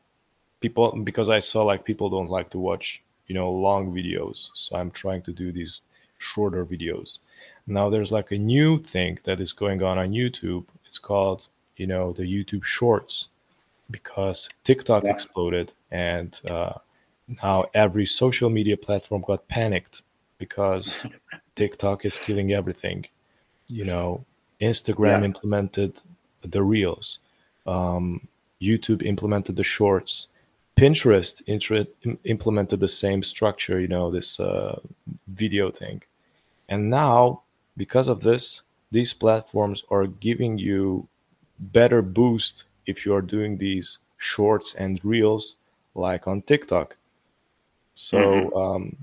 people 0.60 0.92
because 1.02 1.28
i 1.28 1.38
saw 1.38 1.62
like 1.62 1.84
people 1.84 2.08
don't 2.08 2.30
like 2.30 2.50
to 2.50 2.58
watch 2.58 3.02
you 3.26 3.34
know 3.34 3.50
long 3.50 3.92
videos 3.92 4.50
so 4.54 4.76
i'm 4.76 4.90
trying 4.90 5.22
to 5.22 5.32
do 5.32 5.50
these 5.52 5.80
shorter 6.18 6.64
videos. 6.64 7.18
Now 7.66 7.90
there's 7.90 8.12
like 8.12 8.30
a 8.30 8.38
new 8.38 8.82
thing 8.82 9.18
that 9.24 9.40
is 9.40 9.52
going 9.52 9.82
on 9.82 9.98
on 9.98 10.10
YouTube. 10.10 10.66
It's 10.86 10.98
called, 10.98 11.48
you 11.76 11.86
know, 11.86 12.12
the 12.12 12.22
YouTube 12.22 12.64
Shorts 12.64 13.28
because 13.90 14.48
TikTok 14.64 15.04
yeah. 15.04 15.10
exploded 15.10 15.72
and 15.90 16.40
uh, 16.48 16.74
now 17.42 17.66
every 17.74 18.06
social 18.06 18.50
media 18.50 18.76
platform 18.76 19.22
got 19.26 19.46
panicked 19.48 20.02
because 20.38 21.06
TikTok 21.56 22.04
is 22.04 22.18
killing 22.18 22.52
everything. 22.52 23.06
You 23.68 23.84
know, 23.84 24.24
Instagram 24.60 25.20
yeah. 25.20 25.24
implemented 25.24 26.00
the 26.42 26.62
Reels, 26.62 27.18
um, 27.66 28.28
YouTube 28.60 29.02
implemented 29.02 29.56
the 29.56 29.64
Shorts, 29.64 30.28
Pinterest 30.76 31.42
intra- 31.46 31.86
implemented 32.24 32.80
the 32.80 32.88
same 32.88 33.22
structure, 33.22 33.80
you 33.80 33.88
know, 33.88 34.10
this 34.10 34.38
uh, 34.38 34.78
video 35.26 35.70
thing. 35.70 36.02
And 36.68 36.90
now, 36.90 37.42
because 37.76 38.08
of 38.08 38.20
this, 38.20 38.62
these 38.90 39.14
platforms 39.14 39.84
are 39.90 40.06
giving 40.06 40.58
you 40.58 41.08
better 41.58 42.02
boost 42.02 42.64
if 42.86 43.04
you 43.04 43.14
are 43.14 43.22
doing 43.22 43.58
these 43.58 43.98
shorts 44.18 44.74
and 44.74 45.04
reels 45.04 45.56
like 45.94 46.26
on 46.26 46.42
TikTok. 46.42 46.96
So 47.94 48.18
mm-hmm. 48.18 48.56
um, 48.56 48.96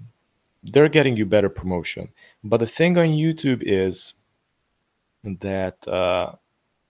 they're 0.64 0.90
getting 0.90 1.18
you 1.18 1.26
better 1.26 1.50
promotion. 1.50 2.10
But 2.44 2.58
the 2.58 2.68
thing 2.68 2.98
on 2.98 3.08
YouTube 3.08 3.64
is 3.66 4.14
that 5.24 5.86
uh, 5.88 6.34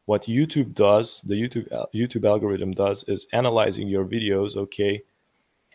what 0.06 0.23
YouTube 0.23 0.73
does, 0.73 1.21
the 1.21 1.36
YouTube 1.36 1.71
uh, 1.71 1.86
YouTube 1.93 2.25
algorithm 2.27 2.71
does, 2.71 3.03
is 3.08 3.27
analyzing 3.34 3.88
your 3.88 4.06
videos. 4.06 4.56
Okay, 4.56 5.03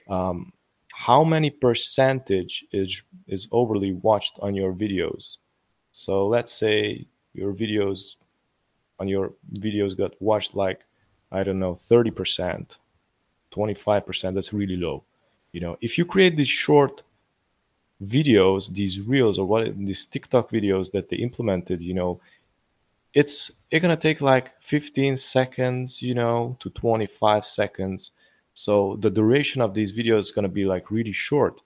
um, 0.09 0.53
how 0.93 1.25
many 1.25 1.51
percentage 1.51 2.65
is 2.73 3.03
is 3.27 3.49
overly 3.53 3.93
watched 3.93 4.39
on 4.43 4.55
your 4.55 4.73
videos? 4.73 5.39
So 5.93 6.27
let's 6.27 6.53
say 6.53 7.07
your 7.33 7.53
videos 7.53 8.17
on 9.01 9.09
your 9.09 9.33
videos 9.55 9.97
got 9.97 10.21
watched 10.21 10.55
like 10.55 10.85
I 11.31 11.43
don't 11.43 11.59
know 11.59 11.75
thirty 11.75 12.11
percent, 12.11 12.79
twenty 13.51 13.75
five 13.75 14.07
percent. 14.07 14.35
That's 14.35 14.53
really 14.53 14.77
low. 14.77 15.05
You 15.53 15.61
know, 15.61 15.79
if 15.81 15.99
you 15.99 16.05
create 16.05 16.37
these 16.37 16.49
short 16.49 17.03
videos, 18.05 18.73
these 18.73 19.01
reels 19.01 19.39
or 19.39 19.47
what 19.47 19.77
these 19.77 20.05
TikTok 20.05 20.51
videos 20.51 20.93
that 20.93 21.09
they 21.09 21.17
implemented, 21.17 21.83
you 21.83 21.95
know, 21.95 22.21
it's 23.15 23.51
it's 23.71 23.83
gonna 23.83 23.97
take 23.97 24.21
like 24.21 24.61
15 24.61 25.17
seconds 25.17 26.03
you 26.03 26.15
know 26.15 26.57
to 26.61 26.71
25 26.71 27.45
seconds 27.45 28.11
so 28.55 28.97
the 29.01 29.11
duration 29.11 29.61
of 29.63 29.75
these 29.75 29.93
videos 29.93 30.21
is 30.21 30.31
gonna 30.31 30.49
be 30.49 30.65
like 30.65 30.91
really 30.91 31.13
short 31.13 31.63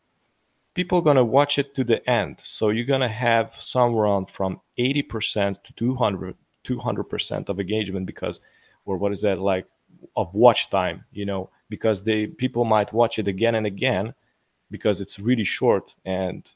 people 0.75 0.98
are 0.98 1.03
gonna 1.03 1.25
watch 1.25 1.59
it 1.59 1.75
to 1.75 1.85
the 1.85 2.09
end 2.09 2.40
so 2.42 2.70
you're 2.70 2.87
gonna 2.87 3.09
have 3.09 3.55
somewhere 3.59 4.05
around 4.05 4.31
from 4.31 4.61
80% 4.79 5.62
to 5.62 5.72
200 5.75 6.37
200% 6.64 7.48
of 7.48 7.59
engagement 7.59 8.07
because 8.07 8.38
or 8.84 8.96
what 8.96 9.12
is 9.12 9.22
that 9.22 9.38
like 9.38 9.66
of 10.16 10.32
watch 10.34 10.70
time 10.70 11.04
you 11.12 11.24
know 11.24 11.48
because 11.68 12.02
they 12.02 12.26
people 12.26 12.64
might 12.64 12.92
watch 12.92 13.18
it 13.18 13.28
again 13.28 13.54
and 13.54 13.66
again 13.66 14.12
because 14.70 15.00
it's 15.00 15.18
really 15.18 15.44
short 15.44 15.94
and 16.04 16.52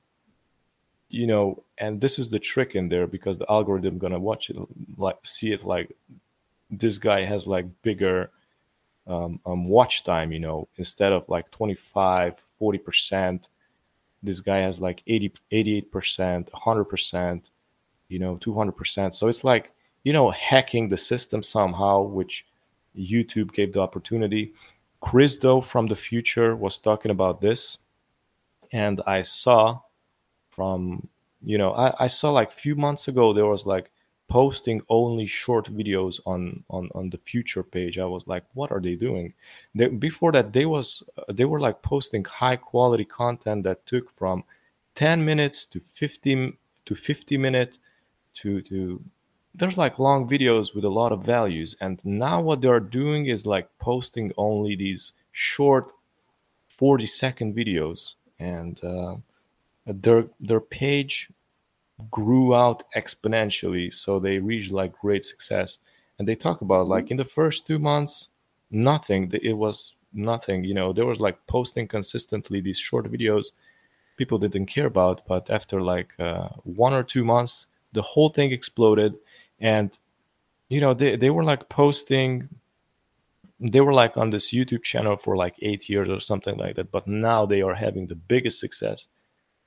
you 1.08 1.26
know 1.26 1.62
and 1.78 2.00
this 2.00 2.18
is 2.18 2.30
the 2.30 2.38
trick 2.38 2.74
in 2.74 2.88
there 2.88 3.06
because 3.06 3.38
the 3.38 3.50
algorithm 3.50 3.98
gonna 3.98 4.18
watch 4.18 4.50
it 4.50 4.56
like 4.96 5.18
see 5.22 5.52
it 5.52 5.64
like 5.64 5.94
this 6.70 6.98
guy 6.98 7.24
has 7.24 7.46
like 7.46 7.66
bigger 7.82 8.30
um, 9.06 9.38
um, 9.46 9.68
watch 9.68 10.02
time 10.02 10.32
you 10.32 10.40
know 10.40 10.66
instead 10.76 11.12
of 11.12 11.28
like 11.28 11.50
25 11.50 12.42
40% 12.60 13.48
this 14.22 14.40
guy 14.40 14.58
has 14.58 14.80
like 14.80 15.02
80 15.06 15.32
88% 15.52 16.50
100% 16.50 17.50
you 18.08 18.18
know 18.18 18.36
200% 18.36 19.14
so 19.14 19.28
it's 19.28 19.44
like 19.44 19.72
you 20.06 20.12
know 20.12 20.30
hacking 20.30 20.88
the 20.88 20.96
system 20.96 21.42
somehow 21.42 22.00
which 22.00 22.46
youtube 22.96 23.52
gave 23.52 23.72
the 23.72 23.80
opportunity. 23.80 24.52
Chris 25.00 25.36
Do 25.36 25.60
from 25.60 25.88
the 25.88 25.96
Futur 25.96 26.54
was 26.56 26.78
talking 26.78 27.10
about 27.10 27.40
this 27.40 27.78
and 28.72 29.00
i 29.06 29.20
saw 29.22 29.80
from 30.50 31.08
you 31.42 31.58
know 31.58 31.72
I, 31.72 32.04
I 32.04 32.06
saw 32.06 32.30
like 32.30 32.50
a 32.52 32.60
few 32.64 32.76
months 32.76 33.08
ago 33.08 33.32
there 33.32 33.46
was 33.46 33.66
like 33.66 33.90
posting 34.28 34.80
only 34.88 35.26
short 35.26 35.66
videos 35.80 36.20
on 36.24 36.64
on 36.70 36.88
on 36.94 37.10
the 37.10 37.18
Futur 37.18 37.62
page. 37.62 37.98
I 37.98 38.06
was 38.06 38.26
like 38.26 38.44
what 38.54 38.72
are 38.72 38.80
they 38.80 38.94
doing? 38.94 39.34
They, 39.74 39.88
before 39.88 40.32
that 40.32 40.52
they 40.52 40.66
was 40.66 41.02
they 41.32 41.44
were 41.44 41.60
like 41.60 41.82
posting 41.82 42.24
high 42.24 42.56
quality 42.56 43.04
content 43.04 43.64
that 43.64 43.86
took 43.86 44.10
from 44.18 44.44
10 44.94 45.24
minutes 45.24 45.66
to 45.66 45.80
15 45.92 46.56
to 46.86 46.94
50 46.94 47.36
minutes 47.36 47.78
to 48.34 48.62
to 48.62 49.00
there's 49.58 49.78
like 49.78 49.98
long 49.98 50.28
videos 50.28 50.74
with 50.74 50.84
a 50.84 50.88
lot 50.88 51.12
of 51.12 51.24
values 51.24 51.76
and 51.80 52.04
now 52.04 52.40
what 52.40 52.60
they're 52.60 52.80
doing 52.80 53.26
is 53.26 53.46
like 53.46 53.68
posting 53.78 54.32
only 54.36 54.76
these 54.76 55.12
short 55.32 55.92
40 56.68 57.06
second 57.06 57.56
videos 57.56 58.14
and 58.38 58.82
uh, 58.84 59.16
their 59.86 60.26
their 60.40 60.60
page 60.60 61.30
grew 62.10 62.54
out 62.54 62.84
exponentially 62.94 63.92
so 63.92 64.18
they 64.18 64.38
reached 64.38 64.72
like 64.72 64.92
great 64.92 65.24
success 65.24 65.78
and 66.18 66.28
they 66.28 66.34
talk 66.34 66.60
about 66.60 66.82
mm-hmm. 66.82 66.92
like 66.92 67.10
in 67.10 67.16
the 67.16 67.24
first 67.24 67.66
two 67.66 67.78
months 67.78 68.28
nothing 68.70 69.30
it 69.42 69.54
was 69.54 69.94
nothing 70.12 70.64
you 70.64 70.74
know 70.74 70.92
there 70.92 71.06
was 71.06 71.20
like 71.20 71.38
posting 71.46 71.88
consistently 71.88 72.60
these 72.60 72.78
short 72.78 73.10
videos 73.10 73.52
people 74.16 74.38
didn't 74.38 74.66
care 74.66 74.86
about 74.86 75.26
but 75.26 75.48
after 75.50 75.80
like 75.80 76.12
uh, 76.18 76.48
one 76.64 76.92
or 76.92 77.02
two 77.02 77.24
months 77.24 77.66
the 77.92 78.02
whole 78.02 78.28
thing 78.28 78.52
exploded 78.52 79.14
and 79.60 79.98
you 80.68 80.80
know 80.80 80.94
they, 80.94 81.16
they 81.16 81.30
were 81.30 81.44
like 81.44 81.68
posting 81.68 82.48
they 83.58 83.80
were 83.80 83.94
like 83.94 84.16
on 84.16 84.30
this 84.30 84.52
youtube 84.52 84.82
channel 84.82 85.16
for 85.16 85.36
like 85.36 85.54
eight 85.62 85.88
years 85.88 86.08
or 86.08 86.20
something 86.20 86.56
like 86.58 86.76
that 86.76 86.90
but 86.90 87.06
now 87.06 87.46
they 87.46 87.62
are 87.62 87.74
having 87.74 88.06
the 88.06 88.14
biggest 88.14 88.60
success 88.60 89.08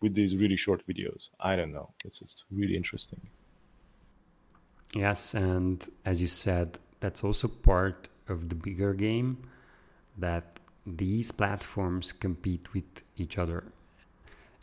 with 0.01 0.13
these 0.15 0.35
really 0.35 0.55
short 0.55 0.85
videos. 0.87 1.29
I 1.39 1.55
don't 1.55 1.73
know. 1.73 1.91
It's 2.05 2.21
it's 2.21 2.45
really 2.51 2.75
interesting. 2.75 3.21
Yes, 4.95 5.33
and 5.33 5.87
as 6.05 6.21
you 6.21 6.27
said, 6.27 6.79
that's 6.99 7.23
also 7.23 7.47
part 7.47 8.09
of 8.27 8.49
the 8.49 8.55
bigger 8.55 8.93
game 8.93 9.37
that 10.17 10.59
these 10.85 11.31
platforms 11.31 12.11
compete 12.11 12.73
with 12.73 13.03
each 13.17 13.37
other. 13.37 13.63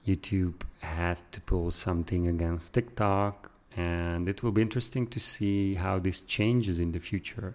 YouTube 0.06 0.62
had 0.80 1.18
to 1.32 1.40
pull 1.40 1.70
something 1.70 2.26
against 2.26 2.74
TikTok, 2.74 3.50
and 3.76 4.28
it 4.28 4.42
will 4.42 4.52
be 4.52 4.62
interesting 4.62 5.06
to 5.08 5.20
see 5.20 5.74
how 5.74 5.98
this 5.98 6.22
changes 6.22 6.80
in 6.80 6.92
the 6.92 6.98
future. 6.98 7.54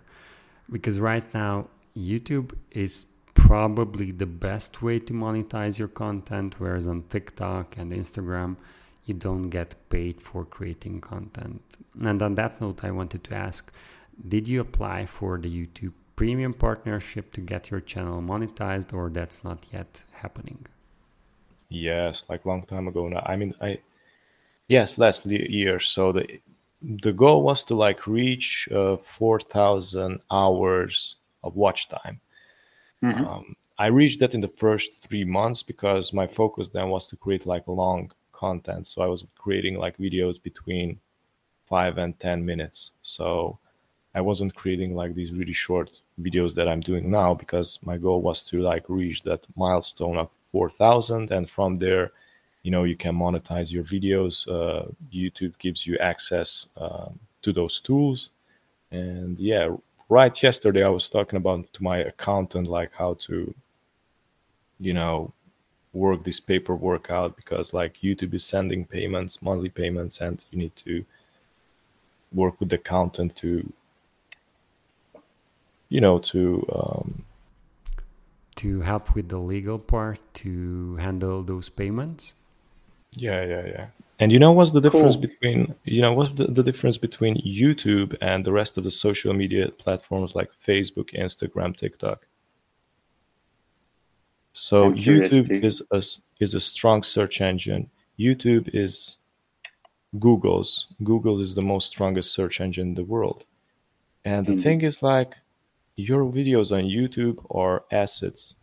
Because 0.72 1.00
right 1.00 1.26
now, 1.34 1.68
YouTube 1.98 2.54
is 2.72 3.08
probably 3.34 4.12
the 4.12 4.28
best 4.28 4.82
way 4.82 5.00
to 5.00 5.14
monetize 5.14 5.80
your 5.80 5.88
content, 5.88 6.56
whereas 6.60 6.88
on 6.88 7.04
TikTok 7.10 7.76
and 7.78 7.92
Instagram, 7.92 8.56
you 9.06 9.16
don't 9.16 9.50
get 9.50 9.76
paid 9.90 10.22
for 10.22 10.46
creating 10.46 11.02
content. 11.02 11.62
And 12.00 12.22
on 12.22 12.36
that 12.36 12.62
note, 12.62 12.84
I 12.84 12.92
wanted 12.92 13.24
to 13.26 13.36
ask 13.36 13.72
Did 14.28 14.48
you 14.48 14.62
apply 14.62 15.08
for 15.08 15.40
the 15.40 15.50
YouTube 15.50 15.94
premium 16.16 16.54
partnership 16.54 17.32
to 17.34 17.42
get 17.42 17.72
your 17.72 17.82
channel 17.82 18.22
monetized, 18.22 18.94
or 18.94 19.10
that's 19.10 19.44
not 19.44 19.66
yet 19.74 20.04
happening? 20.12 20.68
Yes, 21.70 22.26
like 22.30 22.46
long 22.46 22.64
time 22.64 22.88
ago 22.88 23.08
now. 23.08 23.24
I 23.26 23.36
mean, 23.38 23.56
I 23.60 23.80
yes, 24.68 24.98
last 24.98 25.26
year. 25.26 25.80
So 25.80 26.12
the 26.12 26.42
the 26.82 27.14
goal 27.14 27.44
was 27.44 27.64
to 27.66 27.76
like 27.76 28.08
reach 28.08 28.68
uh, 28.74 28.98
4,000 28.98 30.20
hours 30.32 31.18
of 31.44 31.56
watch 31.56 31.88
time 31.90 32.20
Mm-hmm. 33.04 33.26
Um, 33.26 33.56
I 33.78 33.88
reached 33.88 34.20
that 34.20 34.36
in 34.36 34.42
the 34.42 34.48
first 34.48 35.04
three 35.08 35.24
months 35.24 35.64
because 35.64 36.14
my 36.14 36.28
focus 36.28 36.70
then 36.70 36.90
was 36.90 37.08
to 37.08 37.16
create 37.16 37.46
like 37.46 37.68
long 37.68 38.12
content. 38.32 38.88
So 38.88 39.02
I 39.02 39.08
was 39.08 39.26
creating 39.36 39.78
like 39.78 39.98
videos 39.98 40.42
between 40.42 41.00
five 41.68 41.98
and 41.98 42.20
10 42.20 42.46
minutes. 42.46 42.92
So 43.02 43.58
I 44.14 44.22
wasn't 44.22 44.56
creating 44.56 44.94
like 44.94 45.16
these 45.16 45.32
really 45.32 45.54
short 45.54 46.02
videos 46.20 46.54
that 46.56 46.68
I'm 46.68 46.82
doing 46.82 47.10
now 47.10 47.34
because 47.34 47.80
my 47.82 47.98
goal 47.98 48.22
was 48.22 48.44
to 48.44 48.62
like 48.62 48.84
reach 48.88 49.24
that 49.24 49.48
milestone 49.56 50.18
of 50.18 50.30
4,000. 50.52 51.32
And 51.32 51.50
from 51.50 51.76
there, 51.76 52.12
you 52.64 52.72
know, 52.72 52.84
you 52.84 52.96
can 52.96 53.16
monetize 53.16 53.72
your 53.72 53.84
videos. 53.84 54.48
Uh, 54.48 54.88
YouTube 55.14 55.58
gives 55.58 55.88
you 55.88 55.98
access 55.98 56.68
um, 56.78 57.20
to 57.42 57.52
those 57.52 57.80
tools. 57.80 58.30
And 58.92 59.40
yeah, 59.40 59.70
right 60.10 60.44
yesterday 60.44 60.84
I 60.84 60.90
was 60.90 61.10
talking 61.10 61.38
about 61.38 61.72
to 61.74 61.84
my 61.84 62.00
accountant 62.00 62.68
like 62.68 62.92
how 62.94 63.16
to, 63.26 63.54
you 64.80 64.94
know, 64.94 65.34
work 65.94 66.24
this 66.24 66.40
paperwork 66.40 67.10
out 67.10 67.36
because 67.36 67.74
like 67.74 67.98
YouTube 68.04 68.34
is 68.34 68.46
sending 68.46 68.86
payments, 68.86 69.42
monthly 69.42 69.70
payments, 69.70 70.22
and 70.22 70.46
you 70.52 70.60
need 70.60 70.76
to 70.78 71.04
work 72.34 72.60
with 72.60 72.70
the 72.70 72.76
accountant 72.76 73.36
to, 73.38 73.72
you 75.90 76.00
know, 76.00 76.20
to 76.20 76.66
um, 76.74 77.26
to 78.56 78.82
help 78.82 79.16
with 79.16 79.30
the 79.30 79.40
legal 79.40 79.80
part 79.80 80.20
to 80.34 80.96
handle 80.98 81.42
those 81.44 81.70
payments. 81.70 82.36
Yeah, 83.14 83.44
yeah, 83.44 83.66
yeah. 83.66 83.88
And 84.20 84.32
you 84.32 84.38
know 84.38 84.52
what's 84.52 84.72
the 84.72 84.82
difference 84.82 85.16
cool. 85.16 85.22
between 85.22 85.76
you 85.84 86.02
know 86.02 86.14
what's 86.14 86.30
the, 86.32 86.46
the 86.46 86.64
difference 86.64 86.98
between 86.98 87.38
YouTube 87.38 88.16
and 88.22 88.46
the 88.46 88.52
rest 88.52 88.78
of 88.78 88.84
the 88.84 88.92
social 88.92 89.34
media 89.34 89.70
platforms 89.70 90.36
like 90.36 90.52
Facebook, 90.66 91.10
Instagram, 91.18 91.76
TikTok? 91.76 92.28
So 94.54 94.92
YouTube 94.92 95.64
is 95.64 95.82
a, 95.92 96.04
is 96.40 96.56
a 96.56 96.62
strong 96.62 97.04
search 97.04 97.42
engine. 97.42 97.90
YouTube 98.20 98.70
is 98.74 99.18
Google's. 100.20 100.88
Google 101.04 101.40
is 101.40 101.56
the 101.56 101.62
most 101.62 101.92
strongest 101.92 102.34
search 102.34 102.62
engine 102.62 102.90
in 102.90 102.94
the 102.96 103.04
world. 103.04 103.46
And 104.24 104.46
the 104.46 104.54
mm-hmm. 104.54 104.62
thing 104.62 104.82
is 104.82 105.02
like 105.02 105.36
your 105.96 106.26
videos 106.26 106.72
on 106.72 106.84
YouTube 106.84 107.44
are 107.50 107.86
assets. 107.92 108.56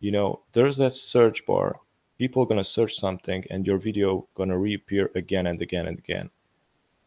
You 0.00 0.10
know, 0.10 0.40
there's 0.52 0.76
that 0.76 0.94
search 0.94 1.46
bar 1.46 1.80
people 2.18 2.42
are 2.42 2.46
going 2.46 2.56
to 2.58 2.64
search 2.64 2.96
something 2.96 3.44
and 3.50 3.66
your 3.66 3.78
video 3.78 4.26
going 4.34 4.48
to 4.48 4.58
reappear 4.58 5.10
again 5.14 5.46
and 5.46 5.60
again 5.62 5.86
and 5.86 5.98
again. 5.98 6.30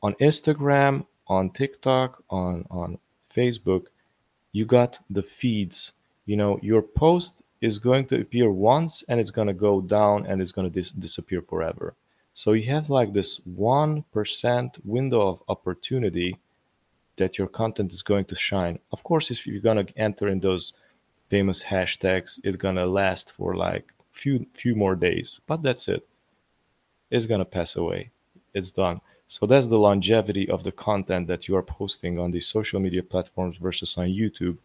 On 0.02 0.14
instagram 0.16 1.06
on 1.28 1.50
tiktok 1.52 2.24
on 2.30 2.66
on 2.72 2.98
facebook 3.36 3.88
you 4.52 4.66
got 4.66 5.00
the 5.10 5.24
feeds. 5.24 5.94
You 6.26 6.38
know 6.38 6.60
your 6.62 6.82
post 6.82 7.44
is 7.62 7.80
going 7.80 8.06
to 8.08 8.22
appear 8.22 8.52
once 8.52 9.04
and 9.10 9.20
it's 9.20 9.32
going 9.32 9.48
to 9.48 9.54
go 9.54 9.82
down 9.82 10.26
and 10.26 10.42
it's 10.42 10.52
going 10.52 10.72
to 10.72 10.74
dis- 10.74 10.92
disappear 10.92 11.42
forever. 11.42 11.96
So 12.34 12.54
you 12.54 12.70
have 12.72 12.90
like 12.90 13.12
this 13.12 13.40
1% 13.40 14.86
window 14.86 15.28
of 15.28 15.44
opportunity 15.50 16.38
that 17.18 17.38
your 17.38 17.48
content 17.48 17.92
is 17.92 18.02
going 18.02 18.26
to 18.26 18.36
shine. 18.36 18.80
Of 18.94 19.04
course 19.04 19.30
if 19.30 19.46
you're 19.46 19.60
going 19.60 19.86
to 19.86 19.98
enter 19.98 20.30
in 20.30 20.40
those 20.40 20.74
famous 21.30 21.64
hashtags 21.64 22.40
it's 22.44 22.58
going 22.58 22.76
to 22.76 22.86
last 22.86 23.34
for 23.34 23.56
like 23.56 23.94
few 24.20 24.46
few 24.54 24.76
more 24.76 24.96
days, 24.96 25.40
but 25.48 25.64
that's 25.64 25.88
it. 25.88 26.08
It's 27.10 27.26
gonna 27.26 27.46
pass 27.46 27.76
away. 27.76 28.12
It's 28.54 28.72
done. 28.72 29.02
So 29.28 29.46
that's 29.46 29.68
the 29.68 29.78
longevity 29.78 30.50
of 30.50 30.64
the 30.64 30.72
content 30.72 31.28
that 31.28 31.48
you 31.48 31.56
are 31.56 31.62
posting 31.62 32.18
on 32.18 32.32
these 32.32 32.48
social 32.48 32.80
media 32.80 33.04
platforms 33.04 33.58
versus 33.58 33.98
on 33.98 34.08
YouTube. 34.08 34.58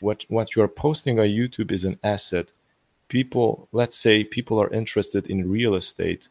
What 0.00 0.26
what 0.28 0.56
you 0.56 0.62
are 0.62 0.68
posting 0.68 1.20
on 1.20 1.26
YouTube 1.26 1.70
is 1.70 1.84
an 1.84 1.98
asset. 2.02 2.52
People, 3.08 3.68
let's 3.72 3.96
say 3.96 4.24
people 4.24 4.58
are 4.60 4.72
interested 4.72 5.26
in 5.28 5.50
real 5.50 5.74
estate. 5.76 6.28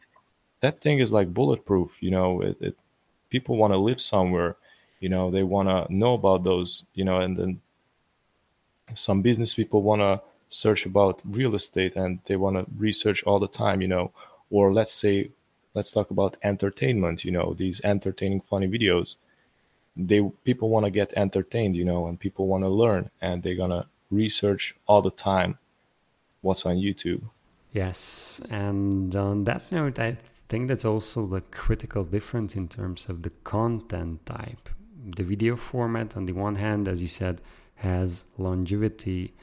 That 0.60 0.80
thing 0.80 0.98
is 0.98 1.12
like 1.12 1.32
bulletproof. 1.32 1.96
You 2.00 2.10
know, 2.10 2.42
it, 2.42 2.56
it 2.60 2.76
people 3.30 3.56
want 3.56 3.72
to 3.72 3.78
live 3.78 4.00
somewhere. 4.00 4.56
You 5.00 5.08
know, 5.08 5.30
they 5.30 5.42
want 5.42 5.68
to 5.68 5.92
know 5.92 6.14
about 6.14 6.44
those. 6.44 6.84
You 6.94 7.04
know, 7.04 7.20
and 7.20 7.36
then 7.36 7.60
some 8.94 9.22
business 9.22 9.54
people 9.54 9.82
want 9.82 10.00
to 10.00 10.20
search 10.52 10.86
about 10.86 11.22
real 11.24 11.54
estate 11.54 11.96
and 11.96 12.20
they 12.26 12.36
want 12.36 12.56
to 12.56 12.66
research 12.76 13.22
all 13.24 13.38
the 13.38 13.48
time, 13.48 13.80
you 13.80 13.88
know, 13.88 14.12
or 14.50 14.72
let's 14.72 14.92
say, 14.92 15.30
let's 15.74 15.90
talk 15.90 16.10
about 16.10 16.36
entertainment, 16.42 17.24
you 17.24 17.30
know, 17.30 17.54
these 17.56 17.80
entertaining, 17.82 18.42
funny 18.42 18.68
videos. 18.68 19.16
They 19.96 20.22
people 20.44 20.68
want 20.68 20.84
to 20.86 20.90
get 20.90 21.12
entertained, 21.16 21.76
you 21.76 21.84
know, 21.84 22.06
and 22.06 22.18
people 22.18 22.46
want 22.46 22.64
to 22.64 22.68
learn, 22.68 23.10
and 23.20 23.42
they're 23.42 23.56
gonna 23.56 23.86
research 24.10 24.74
all 24.86 25.02
the 25.02 25.10
time 25.10 25.58
what's 26.40 26.64
on 26.66 26.76
YouTube. 26.76 27.22
Yes, 27.72 28.40
and 28.50 29.14
on 29.16 29.44
that 29.44 29.72
note, 29.72 29.98
I 29.98 30.12
think 30.12 30.68
that's 30.68 30.84
also 30.84 31.26
the 31.26 31.40
critical 31.40 32.04
difference 32.04 32.54
in 32.54 32.68
terms 32.68 33.08
of 33.08 33.22
the 33.22 33.30
content 33.44 34.26
type. 34.26 34.68
The 35.16 35.22
video 35.22 35.56
format, 35.56 36.16
on 36.16 36.26
the 36.26 36.32
one 36.32 36.56
hand, 36.56 36.88
as 36.88 37.00
you 37.00 37.08
said, 37.08 37.40
has 37.76 38.24
longevity 38.38 39.34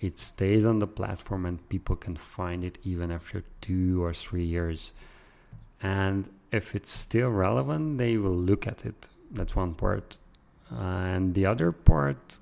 it 0.00 0.18
stays 0.18 0.66
on 0.66 0.78
the 0.78 0.86
platform 0.86 1.46
and 1.46 1.68
people 1.68 1.96
can 1.96 2.16
find 2.16 2.64
it 2.64 2.78
even 2.84 3.10
after 3.10 3.42
two 3.60 4.02
or 4.04 4.12
three 4.12 4.44
years. 4.44 4.92
And 5.82 6.28
if 6.52 6.74
it's 6.74 6.90
still 6.90 7.30
relevant, 7.30 7.98
they 7.98 8.16
will 8.16 8.36
look 8.36 8.66
at 8.66 8.84
it. 8.84 9.08
That's 9.30 9.56
one 9.56 9.74
part. 9.74 10.18
Uh, 10.70 10.80
and 10.80 11.34
the 11.34 11.46
other 11.46 11.72
part, 11.72 12.38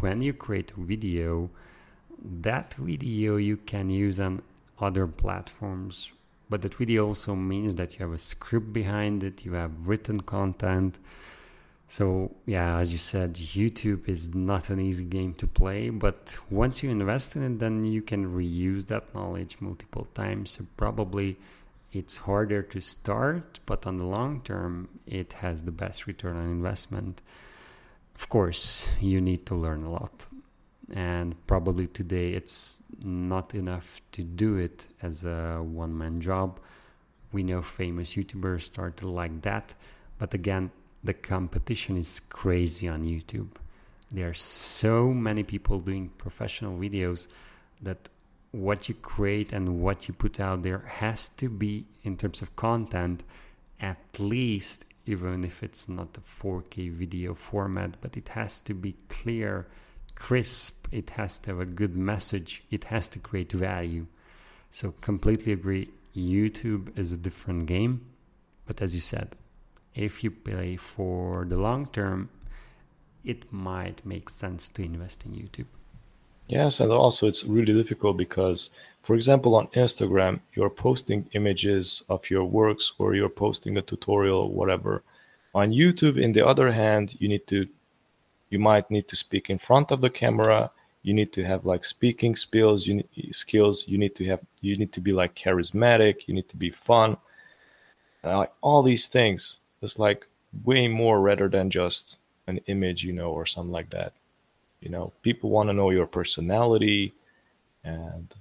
when 0.00 0.20
you 0.20 0.32
create 0.32 0.72
a 0.72 0.80
video, 0.80 1.50
that 2.22 2.74
video 2.74 3.36
you 3.36 3.56
can 3.56 3.90
use 3.90 4.18
on 4.18 4.42
other 4.78 5.06
platforms. 5.06 6.12
But 6.48 6.62
that 6.62 6.74
video 6.74 7.06
also 7.06 7.36
means 7.36 7.76
that 7.76 7.94
you 7.94 8.04
have 8.04 8.14
a 8.14 8.18
script 8.18 8.72
behind 8.72 9.22
it, 9.22 9.44
you 9.44 9.52
have 9.52 9.86
written 9.86 10.20
content. 10.20 10.98
So, 11.90 12.30
yeah, 12.46 12.78
as 12.78 12.92
you 12.92 12.98
said, 12.98 13.34
YouTube 13.34 14.08
is 14.08 14.32
not 14.32 14.70
an 14.70 14.78
easy 14.78 15.04
game 15.04 15.34
to 15.34 15.48
play, 15.48 15.90
but 15.90 16.38
once 16.48 16.84
you 16.84 16.90
invest 16.90 17.34
in 17.34 17.42
it, 17.42 17.58
then 17.58 17.82
you 17.82 18.00
can 18.00 18.32
reuse 18.32 18.86
that 18.86 19.12
knowledge 19.12 19.56
multiple 19.60 20.06
times. 20.14 20.52
So, 20.52 20.66
probably 20.76 21.36
it's 21.92 22.16
harder 22.18 22.62
to 22.62 22.80
start, 22.80 23.58
but 23.66 23.88
on 23.88 23.98
the 23.98 24.04
long 24.04 24.40
term, 24.42 24.88
it 25.04 25.32
has 25.32 25.64
the 25.64 25.72
best 25.72 26.06
return 26.06 26.36
on 26.36 26.44
investment. 26.44 27.22
Of 28.14 28.28
course, 28.28 28.94
you 29.00 29.20
need 29.20 29.44
to 29.46 29.56
learn 29.56 29.82
a 29.82 29.90
lot. 29.90 30.28
And 30.92 31.34
probably 31.48 31.88
today 31.88 32.34
it's 32.34 32.84
not 33.02 33.52
enough 33.56 34.00
to 34.12 34.22
do 34.22 34.58
it 34.58 34.86
as 35.02 35.24
a 35.24 35.60
one 35.60 35.98
man 35.98 36.20
job. 36.20 36.60
We 37.32 37.42
know 37.42 37.62
famous 37.62 38.14
YouTubers 38.14 38.60
started 38.60 39.06
like 39.06 39.40
that. 39.42 39.74
But 40.18 40.34
again, 40.34 40.70
the 41.02 41.14
competition 41.14 41.96
is 41.96 42.20
crazy 42.20 42.88
on 42.88 43.04
YouTube. 43.04 43.50
There 44.10 44.28
are 44.28 44.34
so 44.34 45.14
many 45.14 45.44
people 45.44 45.78
doing 45.80 46.10
professional 46.18 46.76
videos 46.76 47.28
that 47.82 48.08
what 48.52 48.88
you 48.88 48.94
create 48.96 49.52
and 49.52 49.80
what 49.80 50.08
you 50.08 50.14
put 50.14 50.40
out 50.40 50.62
there 50.62 50.80
has 50.86 51.28
to 51.28 51.48
be, 51.48 51.86
in 52.02 52.16
terms 52.16 52.42
of 52.42 52.56
content, 52.56 53.22
at 53.80 54.18
least, 54.18 54.84
even 55.06 55.44
if 55.44 55.62
it's 55.62 55.88
not 55.88 56.16
a 56.16 56.20
4K 56.20 56.90
video 56.90 57.34
format, 57.34 57.96
but 58.00 58.16
it 58.16 58.28
has 58.30 58.60
to 58.60 58.74
be 58.74 58.96
clear, 59.08 59.68
crisp, 60.16 60.88
it 60.90 61.10
has 61.10 61.38
to 61.38 61.50
have 61.50 61.60
a 61.60 61.64
good 61.64 61.96
message, 61.96 62.64
it 62.70 62.84
has 62.84 63.08
to 63.08 63.18
create 63.18 63.52
value. 63.52 64.06
So, 64.70 64.92
completely 65.00 65.52
agree. 65.52 65.88
YouTube 66.14 66.98
is 66.98 67.12
a 67.12 67.16
different 67.16 67.66
game, 67.66 68.04
but 68.66 68.82
as 68.82 68.94
you 68.94 69.00
said, 69.00 69.36
if 70.00 70.24
you 70.24 70.30
play 70.30 70.76
for 70.76 71.44
the 71.44 71.56
long 71.56 71.86
term, 71.86 72.30
it 73.22 73.52
might 73.52 74.04
make 74.04 74.30
sense 74.30 74.66
to 74.70 74.82
invest 74.82 75.26
in 75.26 75.32
YouTube. 75.32 75.66
Yes, 76.48 76.80
and 76.80 76.90
also 76.90 77.28
it's 77.28 77.44
really 77.44 77.74
difficult 77.74 78.16
because, 78.16 78.70
for 79.02 79.14
example, 79.14 79.54
on 79.54 79.66
Instagram, 79.68 80.40
you're 80.54 80.70
posting 80.70 81.28
images 81.32 82.02
of 82.08 82.30
your 82.30 82.44
works 82.44 82.94
or 82.98 83.14
you're 83.14 83.28
posting 83.28 83.76
a 83.76 83.82
tutorial 83.82 84.38
or 84.38 84.50
whatever. 84.50 85.02
On 85.54 85.70
YouTube, 85.70 86.18
in 86.18 86.32
the 86.32 86.46
other 86.46 86.72
hand, 86.72 87.16
you 87.20 87.28
need 87.28 87.46
to, 87.48 87.68
you 88.48 88.58
might 88.58 88.90
need 88.90 89.06
to 89.08 89.16
speak 89.16 89.50
in 89.50 89.58
front 89.58 89.90
of 89.90 90.00
the 90.00 90.10
camera. 90.10 90.70
You 91.02 91.12
need 91.12 91.32
to 91.34 91.44
have 91.44 91.66
like 91.66 91.84
speaking 91.84 92.34
skills. 92.36 92.86
You 92.86 92.94
need 92.94 93.34
skills. 93.34 93.84
You 93.86 93.98
need 93.98 94.14
to 94.16 94.24
have. 94.26 94.40
You 94.60 94.76
need 94.76 94.92
to 94.92 95.00
be 95.00 95.12
like 95.12 95.34
charismatic. 95.34 96.26
You 96.26 96.34
need 96.34 96.48
to 96.50 96.56
be 96.56 96.70
fun. 96.70 97.16
Uh, 98.22 98.38
like 98.38 98.52
all 98.60 98.82
these 98.82 99.06
things 99.06 99.59
it's 99.82 99.98
like 99.98 100.26
way 100.64 100.88
more 100.88 101.20
rather 101.20 101.48
than 101.48 101.70
just 101.70 102.16
an 102.46 102.58
image, 102.66 103.04
you 103.04 103.12
know, 103.12 103.30
or 103.30 103.46
something 103.46 103.72
like 103.72 103.90
that. 103.90 104.12
You 104.80 104.90
know, 104.90 105.12
people 105.22 105.50
want 105.50 105.68
to 105.68 105.74
know 105.74 105.90
your 105.90 106.06
personality, 106.06 107.12
and 107.84 108.32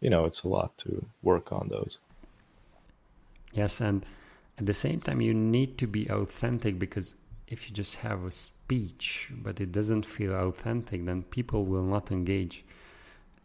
you 0.00 0.10
know, 0.10 0.24
it's 0.24 0.42
a 0.42 0.48
lot 0.48 0.76
to 0.78 1.06
work 1.22 1.52
on 1.52 1.68
those. 1.68 1.98
Yes, 3.52 3.80
and 3.80 4.04
at 4.58 4.66
the 4.66 4.74
same 4.74 5.00
time, 5.00 5.20
you 5.20 5.34
need 5.34 5.78
to 5.78 5.86
be 5.86 6.06
authentic 6.08 6.78
because 6.78 7.14
if 7.48 7.68
you 7.68 7.74
just 7.74 7.96
have 7.96 8.24
a 8.24 8.30
speech 8.30 9.30
but 9.32 9.60
it 9.60 9.72
doesn't 9.72 10.04
feel 10.04 10.34
authentic, 10.34 11.04
then 11.04 11.22
people 11.22 11.64
will 11.64 11.84
not 11.84 12.10
engage. 12.10 12.64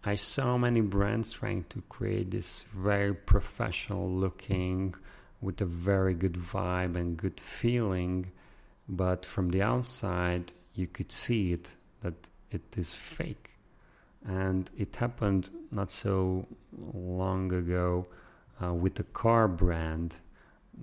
I 0.04 0.16
saw 0.16 0.58
many 0.58 0.82
brands 0.82 1.32
trying 1.32 1.66
to 1.70 1.84
create 1.88 2.32
this 2.32 2.64
very 2.74 3.14
professional 3.14 4.10
looking 4.10 4.96
with 5.42 5.60
a 5.62 5.66
very 5.66 6.14
good 6.14 6.34
vibe 6.34 6.96
and 6.96 7.18
good 7.18 7.40
feeling, 7.40 8.32
but 8.88 9.26
from 9.26 9.50
the 9.50 9.62
outside 9.62 10.54
you 10.76 10.88
could 10.88 11.12
see 11.12 11.52
it 11.52 11.76
that 12.02 12.14
it 12.52 12.78
is 12.78 12.94
fake. 12.94 13.52
And 14.26 14.70
it 14.78 14.96
happened 14.96 15.50
not 15.72 15.92
so 15.92 16.48
long 16.94 17.52
ago 17.52 18.06
uh, 18.64 18.74
with 18.74 18.96
the 18.96 19.04
car 19.04 19.48
brand 19.48 20.18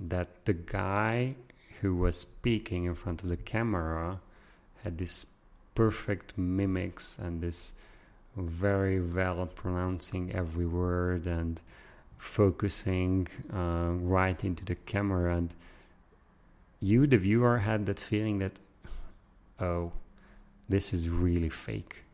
that 0.08 0.44
the 0.44 0.52
guy 0.52 1.34
who 1.80 1.94
was 1.94 2.18
speaking 2.18 2.84
in 2.84 2.94
front 2.94 3.22
of 3.22 3.28
the 3.28 3.36
camera 3.36 4.20
had 4.82 4.98
this 4.98 5.26
perfect 5.74 6.36
mimics 6.36 7.18
and 7.18 7.40
this 7.40 7.74
very 8.36 9.00
well 9.00 9.46
pronouncing 9.46 10.32
every 10.32 10.66
word 10.66 11.26
and 11.26 11.60
focusing 12.18 13.28
uh, 13.52 13.92
right 13.92 14.44
into 14.44 14.64
the 14.64 14.74
camera 14.74 15.36
and 15.36 15.54
you 16.80 17.06
the 17.06 17.18
viewer 17.18 17.58
had 17.58 17.86
that 17.86 17.98
feeling 17.98 18.38
that 18.38 18.58
oh 19.60 19.92
this 20.68 20.92
is 20.92 21.08
really 21.08 21.48
fake. 21.48 22.04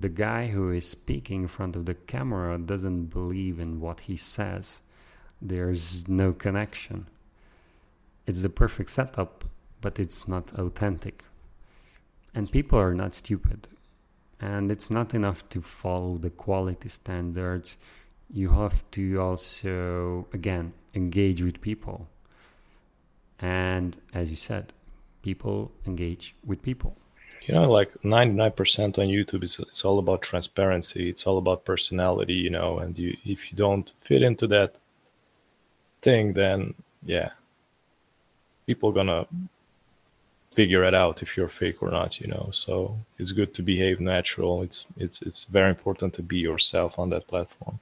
The 0.00 0.08
guy 0.08 0.48
who 0.48 0.72
is 0.72 0.88
speaking 0.88 1.42
in 1.42 1.48
front 1.48 1.76
of 1.76 1.86
the 1.86 1.94
camera 1.94 2.58
doesn't 2.58 3.06
believe 3.06 3.60
in 3.60 3.80
what 3.80 4.00
he 4.00 4.16
says. 4.16 4.80
There's 5.40 6.08
no 6.08 6.32
connection. 6.32 7.06
It's 8.26 8.42
the 8.42 8.48
perfect 8.48 8.90
setup 8.90 9.44
but 9.80 9.98
it's 9.98 10.28
not 10.28 10.52
authentic. 10.58 11.24
And 12.34 12.50
people 12.50 12.78
are 12.78 12.94
not 12.94 13.14
stupid. 13.14 13.68
And 14.40 14.70
it's 14.70 14.90
not 14.90 15.14
enough 15.14 15.48
to 15.50 15.60
follow 15.60 16.16
the 16.16 16.30
quality 16.30 16.88
standards 16.88 17.76
you 18.32 18.50
have 18.50 18.88
to 18.92 19.16
also 19.16 20.26
again 20.32 20.72
engage 20.94 21.42
with 21.42 21.60
people. 21.60 22.08
And 23.38 23.96
as 24.12 24.30
you 24.30 24.36
said 24.36 24.72
people 25.22 25.70
engage 25.86 26.34
with 26.44 26.62
people. 26.62 26.96
You 27.46 27.54
know 27.54 27.70
like 27.70 27.92
99% 28.02 28.98
on 28.98 29.06
youtube 29.06 29.42
it's, 29.42 29.58
it's 29.58 29.84
all 29.84 29.98
about 29.98 30.22
transparency. 30.22 31.08
It's 31.08 31.26
all 31.26 31.38
about 31.38 31.64
personality 31.64 32.34
you 32.34 32.50
know 32.50 32.78
and 32.78 32.96
you 32.98 33.16
if 33.24 33.50
you 33.50 33.56
don't 33.56 33.90
fit 34.00 34.22
into 34.22 34.46
that 34.48 34.78
thing 36.02 36.32
then 36.34 36.74
yeah 37.04 37.30
people 38.66 38.92
gonna 38.92 39.26
figure 40.52 40.84
it 40.84 40.94
out 40.94 41.22
if 41.22 41.36
you're 41.36 41.48
fake 41.48 41.82
or 41.82 41.90
not 41.90 42.20
you 42.20 42.28
know. 42.28 42.50
So 42.52 42.98
it's 43.18 43.32
good 43.32 43.54
to 43.54 43.62
behave 43.62 44.00
natural. 44.00 44.62
It's 44.62 44.86
it's 44.96 45.20
it's 45.22 45.44
very 45.44 45.70
important 45.70 46.14
to 46.14 46.22
be 46.22 46.38
yourself 46.38 46.98
on 46.98 47.10
that 47.10 47.26
platform 47.26 47.80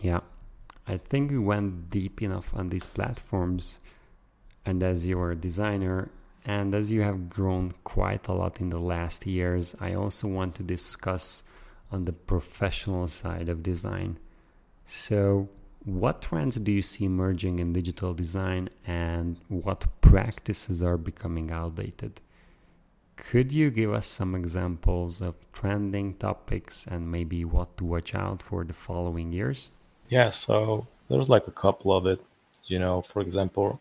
yeah, 0.00 0.20
I 0.86 0.96
think 0.96 1.30
we 1.30 1.38
went 1.38 1.90
deep 1.90 2.22
enough 2.22 2.54
on 2.54 2.68
these 2.68 2.86
platforms, 2.86 3.80
and 4.64 4.82
as 4.82 5.06
you're 5.06 5.32
a 5.32 5.36
designer, 5.36 6.10
and 6.44 6.74
as 6.74 6.90
you 6.90 7.02
have 7.02 7.28
grown 7.28 7.72
quite 7.84 8.26
a 8.28 8.32
lot 8.32 8.60
in 8.60 8.70
the 8.70 8.78
last 8.78 9.26
years, 9.26 9.74
I 9.80 9.94
also 9.94 10.28
want 10.28 10.54
to 10.56 10.62
discuss 10.62 11.42
on 11.90 12.04
the 12.04 12.12
professional 12.12 13.06
side 13.06 13.48
of 13.48 13.62
design. 13.62 14.18
So, 14.84 15.48
what 15.84 16.22
trends 16.22 16.56
do 16.56 16.72
you 16.72 16.82
see 16.82 17.04
emerging 17.04 17.58
in 17.58 17.72
digital 17.72 18.14
design 18.14 18.68
and 18.86 19.36
what 19.48 19.86
practices 20.00 20.82
are 20.82 20.96
becoming 20.96 21.50
outdated? 21.50 22.20
Could 23.16 23.52
you 23.52 23.70
give 23.70 23.92
us 23.92 24.06
some 24.06 24.34
examples 24.34 25.20
of 25.20 25.50
trending 25.52 26.14
topics 26.14 26.86
and 26.86 27.10
maybe 27.10 27.44
what 27.44 27.76
to 27.78 27.84
watch 27.84 28.14
out 28.14 28.42
for 28.42 28.64
the 28.64 28.72
following 28.72 29.32
years? 29.32 29.70
Yeah, 30.08 30.30
so 30.30 30.86
there's 31.08 31.28
like 31.28 31.46
a 31.46 31.52
couple 31.52 31.96
of 31.96 32.06
it. 32.06 32.20
You 32.66 32.78
know, 32.78 33.00
for 33.02 33.22
example, 33.22 33.80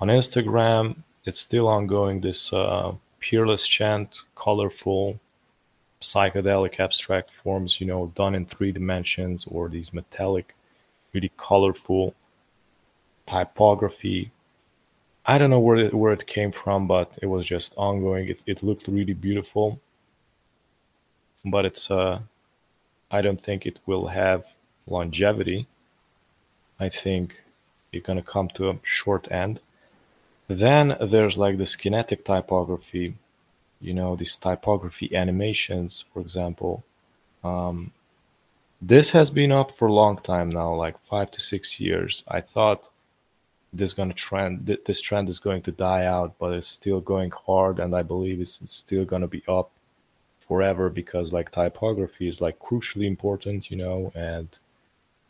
on 0.00 0.08
Instagram, 0.08 0.98
it's 1.24 1.40
still 1.40 1.68
ongoing. 1.68 2.20
This 2.20 2.52
uh, 2.52 2.94
pearlescent, 3.22 4.22
colorful, 4.36 5.20
psychedelic 6.00 6.80
abstract 6.80 7.30
forms. 7.30 7.80
You 7.80 7.86
know, 7.88 8.12
done 8.14 8.34
in 8.34 8.46
three 8.46 8.72
dimensions 8.72 9.46
or 9.46 9.68
these 9.68 9.92
metallic, 9.94 10.54
really 11.12 11.32
colorful 11.36 12.14
typography. 13.26 14.30
I 15.26 15.38
don't 15.38 15.50
know 15.50 15.60
where 15.60 15.76
it, 15.76 15.94
where 15.94 16.12
it 16.12 16.26
came 16.26 16.52
from, 16.52 16.86
but 16.86 17.12
it 17.22 17.26
was 17.26 17.46
just 17.46 17.74
ongoing. 17.76 18.28
It, 18.28 18.42
it 18.46 18.62
looked 18.62 18.88
really 18.88 19.14
beautiful, 19.14 19.80
but 21.44 21.64
it's 21.64 21.90
uh, 21.90 22.20
I 23.10 23.22
don't 23.22 23.40
think 23.40 23.66
it 23.66 23.80
will 23.86 24.08
have 24.08 24.44
longevity, 24.86 25.66
I 26.78 26.88
think 26.88 27.42
you're 27.92 28.02
going 28.02 28.18
to 28.18 28.22
come 28.22 28.48
to 28.50 28.70
a 28.70 28.78
short 28.82 29.30
end. 29.30 29.60
Then 30.48 30.96
there's 31.00 31.36
like 31.38 31.58
this 31.58 31.76
kinetic 31.76 32.24
typography, 32.24 33.14
you 33.80 33.94
know, 33.94 34.14
these 34.16 34.36
typography 34.36 35.14
animations, 35.14 36.04
for 36.12 36.20
example. 36.20 36.84
Um, 37.42 37.92
this 38.80 39.10
has 39.12 39.30
been 39.30 39.52
up 39.52 39.76
for 39.76 39.88
a 39.88 39.92
long 39.92 40.18
time 40.18 40.50
now, 40.50 40.74
like 40.74 40.98
five 41.04 41.30
to 41.32 41.40
six 41.40 41.80
years. 41.80 42.22
I 42.28 42.40
thought 42.40 42.90
this 43.72 43.92
going 43.92 44.10
to 44.10 44.14
trend, 44.14 44.78
this 44.84 45.00
trend 45.00 45.28
is 45.28 45.38
going 45.38 45.62
to 45.62 45.72
die 45.72 46.04
out, 46.04 46.34
but 46.38 46.52
it's 46.52 46.68
still 46.68 47.00
going 47.00 47.32
hard, 47.46 47.78
and 47.78 47.94
I 47.94 48.02
believe 48.02 48.40
it's, 48.40 48.60
it's 48.62 48.74
still 48.74 49.04
going 49.04 49.22
to 49.22 49.28
be 49.28 49.42
up 49.48 49.70
forever 50.38 50.88
because 50.88 51.32
like 51.32 51.50
typography 51.50 52.28
is 52.28 52.40
like 52.40 52.58
crucially 52.58 53.06
important, 53.06 53.70
you 53.70 53.76
know, 53.76 54.12
and 54.14 54.48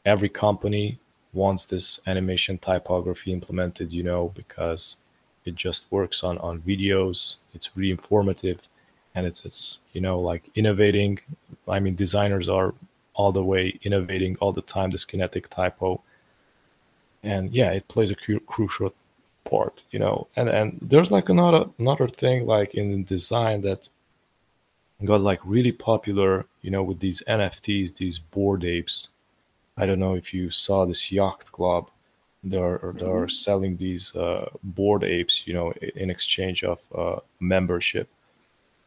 every 0.07 0.31
company 0.31 0.99
wants 1.35 1.67
this 1.67 2.01
animation 2.07 2.57
typography 2.57 3.33
implemented, 3.33 3.93
you 3.93 4.03
know, 4.03 4.33
because 4.35 4.97
it 5.45 5.55
just 5.55 5.85
works 5.91 6.25
on 6.25 6.39
on 6.39 6.61
videos 6.63 7.37
it's 7.55 7.77
really 7.77 7.91
informative 7.91 8.61
and 9.15 9.27
it's 9.27 9.45
it's 9.45 9.79
you 9.93 10.01
know 10.01 10.21
like 10.21 10.43
innovating. 10.55 11.21
I 11.69 11.79
mean 11.81 11.95
designers 11.95 12.49
are 12.49 12.75
all 13.15 13.33
the 13.33 13.45
way 13.45 13.79
innovating 13.83 14.37
all 14.41 14.53
the 14.53 14.63
time 14.63 14.91
this 14.91 15.05
kinetic 15.05 15.49
typo. 15.49 16.03
And 17.23 17.53
yeah 17.53 17.71
it 17.71 17.89
plays 17.89 18.11
a 18.11 18.17
cu- 18.17 18.41
crucial 18.41 18.93
part 19.45 19.85
you 19.91 19.99
know. 19.99 20.27
And 20.37 20.49
and 20.49 20.79
there's 20.83 21.11
like 21.11 21.29
another 21.29 21.65
another 21.79 22.09
thing 22.09 22.47
like 22.47 22.75
in 22.75 23.05
design 23.05 23.63
that 23.63 23.89
got 25.05 25.21
like 25.21 25.41
really 25.45 25.73
popular 25.73 26.47
you 26.63 26.71
know 26.71 26.83
with 26.83 27.01
these 27.01 27.23
nfts 27.29 27.97
these 27.97 28.19
bored 28.19 28.65
apes 28.65 29.09
i 29.77 29.87
don't 29.87 30.01
know 30.01 30.14
if 30.14 30.33
you 30.33 30.51
saw 30.51 30.85
this 30.85 31.12
yacht 31.12 31.51
club. 31.53 31.91
They're 32.45 32.79
they're 32.95 33.27
mm-hmm. 33.27 33.29
selling 33.29 33.77
these 33.77 34.14
uh, 34.14 34.49
bored 34.62 35.03
apes 35.03 35.47
you 35.47 35.55
know 35.55 35.72
in 35.72 36.11
exchange 36.11 36.62
of 36.62 36.79
uh, 36.95 37.20
membership. 37.41 38.09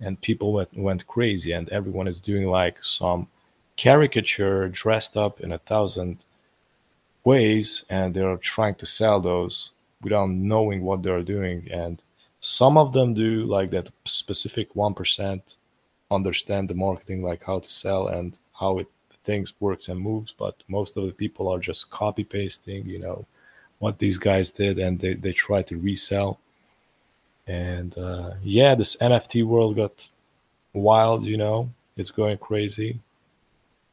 And 0.02 0.22
people 0.22 0.54
went, 0.54 0.74
went 0.78 1.08
crazy 1.08 1.52
and 1.52 1.68
everyone 1.70 2.08
is 2.08 2.22
doing 2.22 2.48
like 2.48 2.78
some 2.82 3.28
caricature 3.76 4.70
dressed 4.70 5.18
up 5.18 5.42
in 5.42 5.52
a 5.52 5.58
thousand 5.58 6.26
ways 7.26 7.84
and 7.90 8.14
they're 8.14 8.38
trying 8.38 8.76
to 8.76 8.86
sell 8.86 9.20
those 9.20 9.72
without 10.02 10.30
knowing 10.30 10.84
what 10.84 11.04
they're 11.04 11.24
doing. 11.24 11.68
And 11.72 12.02
some 12.40 12.78
of 12.78 12.94
them 12.94 13.14
do 13.14 13.46
like 13.46 13.72
that 13.72 13.90
specific 14.06 14.74
1% 14.74 15.42
understand 16.12 16.70
the 16.70 16.74
marketing 16.74 17.22
like 17.22 17.44
how 17.44 17.60
to 17.60 17.70
sell 17.70 18.08
and 18.08 18.40
how 18.54 18.80
it 18.80 18.88
things 19.30 19.54
works 19.60 19.90
and 19.90 20.00
moves 20.10 20.32
but 20.44 20.56
most 20.68 20.92
of 20.98 21.04
the 21.06 21.18
people 21.24 21.46
are 21.54 21.60
just 21.70 21.92
copy 22.02 22.26
pasting 22.38 22.82
you 22.94 23.00
know 23.06 23.20
what 23.84 24.00
these 24.00 24.18
guys 24.30 24.48
did 24.62 24.76
and 24.86 25.00
they, 25.00 25.14
they 25.14 25.34
try 25.34 25.62
to 25.62 25.78
resell 25.88 26.32
and 27.48 27.92
uh, 27.98 28.32
yeah 28.44 28.72
this 28.76 28.96
nft 28.98 29.44
world 29.52 29.76
got 29.76 29.96
wild 30.74 31.22
you 31.32 31.38
know 31.44 31.70
it's 31.98 32.12
going 32.12 32.38
crazy 32.38 32.92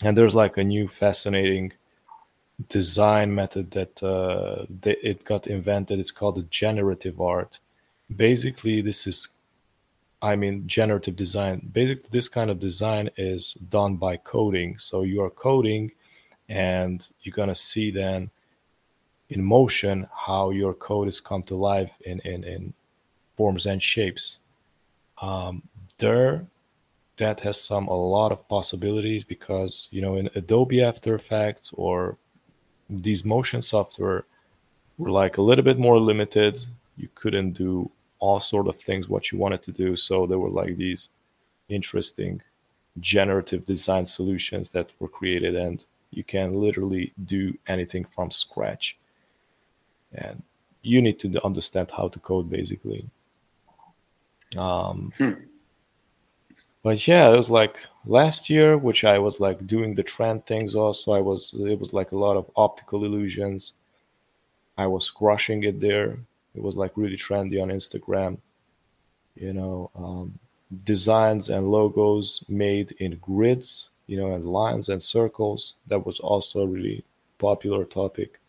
and 0.05 0.17
there's 0.17 0.35
like 0.35 0.57
a 0.59 0.65
new 0.65 0.87
fascinating 0.89 1.73
design 2.69 3.35
method 3.35 3.71
that 3.73 4.03
uh, 4.03 4.65
they, 4.83 4.97
it 5.03 5.25
got 5.25 5.47
invented. 5.47 5.99
It's 5.99 6.11
called 6.11 6.37
the 6.37 6.43
generative 6.43 7.21
art. 7.21 7.61
Basically, 8.15 8.81
this 8.81 9.07
is, 9.07 9.29
I 10.27 10.35
mean, 10.35 10.67
generative 10.67 11.15
design. 11.15 11.71
Basically, 11.73 12.09
this 12.11 12.29
kind 12.29 12.51
of 12.51 12.59
design 12.59 13.11
is 13.17 13.55
done 13.55 13.95
by 13.95 14.17
coding. 14.17 14.77
So 14.77 15.03
you 15.03 15.23
are 15.23 15.31
coding, 15.31 15.93
and 16.49 17.09
you're 17.23 17.39
gonna 17.41 17.55
see 17.55 17.93
then 17.93 18.31
in 19.29 19.45
motion 19.45 20.09
how 20.27 20.51
your 20.51 20.75
code 20.75 21.07
is 21.07 21.21
come 21.21 21.45
to 21.45 21.55
life 21.55 21.93
in 22.01 22.19
in, 22.21 22.43
in 22.43 22.75
forms 23.37 23.67
and 23.67 23.81
shapes. 23.81 24.41
Um, 25.23 25.63
there 25.99 26.47
that 27.19 27.41
has 27.41 27.61
some 27.61 27.87
a 27.87 27.97
lot 27.97 28.33
of 28.33 28.49
possibilities 28.49 29.23
because 29.25 29.89
you 29.93 30.03
know 30.03 30.17
in 30.17 30.29
Adobe 30.35 30.83
After 30.83 31.15
Effects 31.15 31.71
or 31.75 32.19
these 32.91 33.25
motion 33.25 33.63
software 33.63 34.25
were 34.99 35.11
like 35.11 35.37
a 35.37 35.43
little 35.43 35.65
bit 35.65 35.79
more 35.79 36.01
limited. 36.01 36.67
You 36.97 37.09
couldn't 37.15 37.53
do 37.53 37.91
all 38.19 38.41
sort 38.41 38.69
of 38.69 38.77
things 38.77 39.09
what 39.09 39.31
you 39.31 39.39
wanted 39.39 39.63
to 39.63 39.73
do. 39.73 39.97
So 39.97 40.27
there 40.27 40.39
were 40.39 40.51
like 40.51 40.77
these 40.77 41.09
interesting 41.69 42.43
generative 43.01 43.67
design 43.67 44.07
solutions 44.07 44.71
that 44.71 44.93
were 44.99 45.09
created 45.09 45.55
and 45.55 45.85
you 46.11 46.25
can 46.25 46.55
literally 46.55 47.13
do 47.25 47.57
anything 47.67 48.05
from 48.05 48.31
scratch. 48.31 48.97
And 50.15 50.43
you 50.83 51.03
need 51.03 51.19
to 51.21 51.45
understand 51.45 51.91
how 51.91 52.09
to 52.09 52.19
code 52.19 52.49
basically. 52.49 53.09
Um, 54.57 55.13
hmm 55.19 55.33
but 56.87 57.05
yeah, 57.09 57.29
it 57.33 57.37
was 57.37 57.51
like 57.51 57.79
last 58.05 58.49
year, 58.49 58.79
which 58.79 59.03
I 59.03 59.19
was 59.19 59.41
like 59.41 59.67
doing 59.67 59.97
the 59.97 60.05
trend 60.05 60.47
things 60.47 60.77
also. 60.77 61.15
I 61.15 61.21
was 61.21 61.53
it 61.59 61.81
was 61.81 61.93
like 61.93 62.13
a 62.13 62.17
lot 62.17 62.37
of 62.37 62.49
optical 62.55 63.05
illusions. 63.05 63.73
I 64.79 64.87
was 64.87 65.11
crushing 65.11 65.65
it 65.65 65.81
there. 65.81 66.17
It 66.57 66.63
was 66.63 66.77
like 66.77 66.93
really 66.97 67.17
trendy 67.17 67.63
on 67.63 67.69
Instagram. 67.69 68.39
You 69.35 69.53
know, 69.53 69.91
um, 69.95 70.39
designs 70.85 71.49
and 71.51 71.71
logos 71.71 72.43
made 72.49 72.93
in 72.99 73.17
grids, 73.17 73.91
you 74.07 74.17
know, 74.17 74.33
and 74.35 74.47
lines 74.47 74.89
and 74.89 75.03
circles. 75.03 75.75
That 75.87 76.07
was 76.07 76.19
also 76.21 76.63
a 76.63 76.67
really 76.67 77.05
popular 77.39 77.85
topic. 77.85 78.41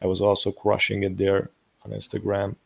I 0.00 0.06
was 0.06 0.20
also 0.20 0.52
crushing 0.52 1.02
it 1.02 1.16
there 1.16 1.50
on 1.84 1.90
Instagram 1.90 2.56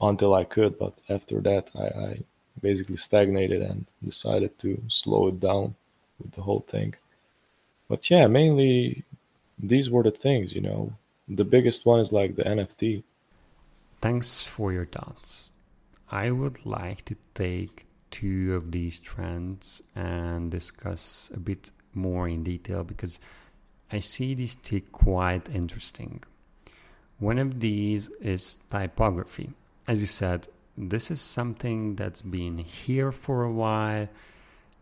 until 0.00 0.34
I 0.34 0.44
could, 0.44 0.78
but 0.78 0.94
after 1.08 1.40
that, 1.40 1.70
I, 1.74 1.84
I 1.84 2.18
basically 2.60 2.96
stagnated 2.96 3.62
and 3.62 3.86
decided 4.04 4.58
to 4.60 4.82
slow 4.88 5.28
it 5.28 5.40
down 5.40 5.74
with 6.18 6.32
the 6.32 6.42
whole 6.42 6.64
thing. 6.68 6.94
But 7.88 8.10
yeah, 8.10 8.26
mainly 8.26 9.04
these 9.58 9.90
were 9.90 10.02
the 10.02 10.10
things, 10.10 10.54
you 10.54 10.60
know. 10.60 10.92
The 11.28 11.44
biggest 11.44 11.86
one 11.86 12.00
is 12.00 12.12
like 12.12 12.36
the 12.36 12.42
NFT. 12.44 13.02
Thanks 14.02 14.44
for 14.44 14.72
your 14.72 14.86
thoughts. 14.86 15.52
I 16.10 16.32
would 16.32 16.66
like 16.66 17.04
to 17.04 17.14
take 17.34 17.86
two 18.10 18.56
of 18.56 18.72
these 18.72 18.98
trends 18.98 19.80
and 19.94 20.50
discuss 20.50 21.30
a 21.32 21.38
bit 21.38 21.70
more 21.94 22.26
in 22.26 22.42
detail 22.42 22.82
because 22.82 23.20
I 23.92 24.00
see 24.00 24.34
these 24.34 24.56
two 24.56 24.80
quite 24.80 25.48
interesting. 25.54 26.24
One 27.20 27.38
of 27.38 27.60
these 27.60 28.08
is 28.20 28.58
typography. 28.68 29.52
As 29.86 30.00
you 30.00 30.08
said, 30.08 30.48
this 30.76 31.12
is 31.12 31.20
something 31.20 31.94
that's 31.94 32.22
been 32.22 32.58
here 32.58 33.12
for 33.12 33.44
a 33.44 33.52
while, 33.52 34.08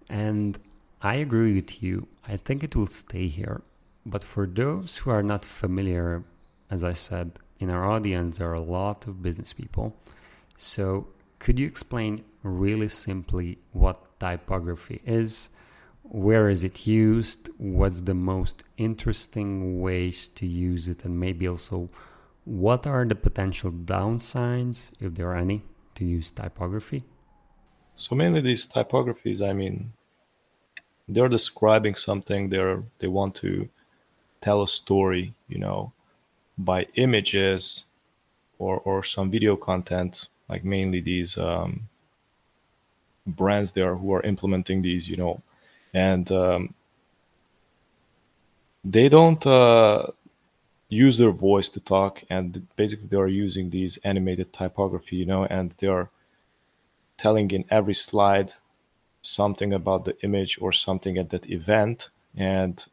and 0.09 0.59
I 1.03 1.17
agree 1.17 1.55
with 1.55 1.83
you. 1.83 2.09
I 2.27 2.39
think 2.39 2.65
it 2.65 2.75
will 2.75 2.87
stay 2.87 3.27
here. 3.27 3.61
But 4.07 4.25
for 4.25 4.47
those 4.47 4.97
who 4.97 5.11
are 5.11 5.23
not 5.23 5.45
familiar, 5.45 6.25
as 6.71 6.83
I 6.83 6.95
said, 6.95 7.39
in 7.61 7.71
our 7.71 7.89
audience 7.89 8.39
there 8.39 8.51
are 8.51 8.55
a 8.55 8.61
lot 8.61 9.07
of 9.07 9.23
business 9.23 9.53
people. 9.53 9.95
So, 10.57 11.09
could 11.39 11.59
you 11.59 11.67
explain 11.67 12.25
really 12.43 12.89
simply 12.89 13.59
what 13.73 14.19
typography 14.19 15.01
is? 15.07 15.51
Where 16.03 16.49
is 16.49 16.65
it 16.65 16.87
used? 16.87 17.51
What's 17.59 18.01
the 18.01 18.15
most 18.15 18.65
interesting 18.77 19.81
ways 19.81 20.27
to 20.29 20.47
use 20.47 20.89
it? 20.89 21.05
And 21.05 21.21
maybe 21.21 21.47
also, 21.47 21.87
what 22.45 22.87
are 22.87 23.05
the 23.05 23.15
potential 23.15 23.71
downsides, 23.71 24.91
if 25.01 25.15
there 25.15 25.29
are 25.29 25.37
any, 25.37 25.63
to 25.95 26.05
use 26.05 26.31
typography? 26.31 27.05
So 27.95 28.17
mainly 28.17 28.41
these 28.41 28.67
typographies, 28.67 29.41
I 29.41 29.53
mean, 29.53 29.93
they're 31.07 31.29
describing 31.29 31.95
something. 31.95 32.49
They're 32.49 32.83
they 32.99 33.09
want 33.09 33.35
to 33.37 33.69
tell 34.41 34.63
a 34.63 34.69
story, 34.69 35.35
you 35.49 35.59
know, 35.59 35.93
by 36.65 36.87
images 36.95 37.85
or 38.59 38.81
or 38.81 39.03
some 39.03 39.31
video 39.31 39.57
content. 39.57 40.29
Like 40.49 40.65
mainly 40.65 41.01
these 41.01 41.39
um, 41.39 41.89
brands 43.27 43.73
there 43.73 43.95
who 43.95 44.13
are 44.13 44.23
implementing 44.23 44.83
these, 44.83 45.09
you 45.09 45.17
know, 45.17 45.43
and 45.95 46.31
um, 46.33 46.75
they 48.85 49.09
don't 49.09 49.47
uh, 49.47 50.07
use 50.91 51.19
their 51.19 51.31
voice 51.31 51.69
to 51.71 51.81
talk 51.81 52.23
and 52.29 52.67
basically 52.77 53.07
they 53.07 53.17
are 53.17 53.29
using 53.29 53.71
these 53.71 53.97
animated 53.99 54.53
typography 54.53 55.17
you 55.17 55.25
know 55.25 55.45
and 55.45 55.73
they 55.79 55.87
are 55.87 56.11
telling 57.17 57.51
in 57.53 57.65
every 57.71 57.95
slide 57.95 58.53
something 59.23 59.73
about 59.73 60.05
the 60.05 60.17
image 60.23 60.59
or 60.61 60.73
something 60.73 61.17
at 61.17 61.31
that 61.31 61.49
event 61.49 62.09
and 62.37 62.87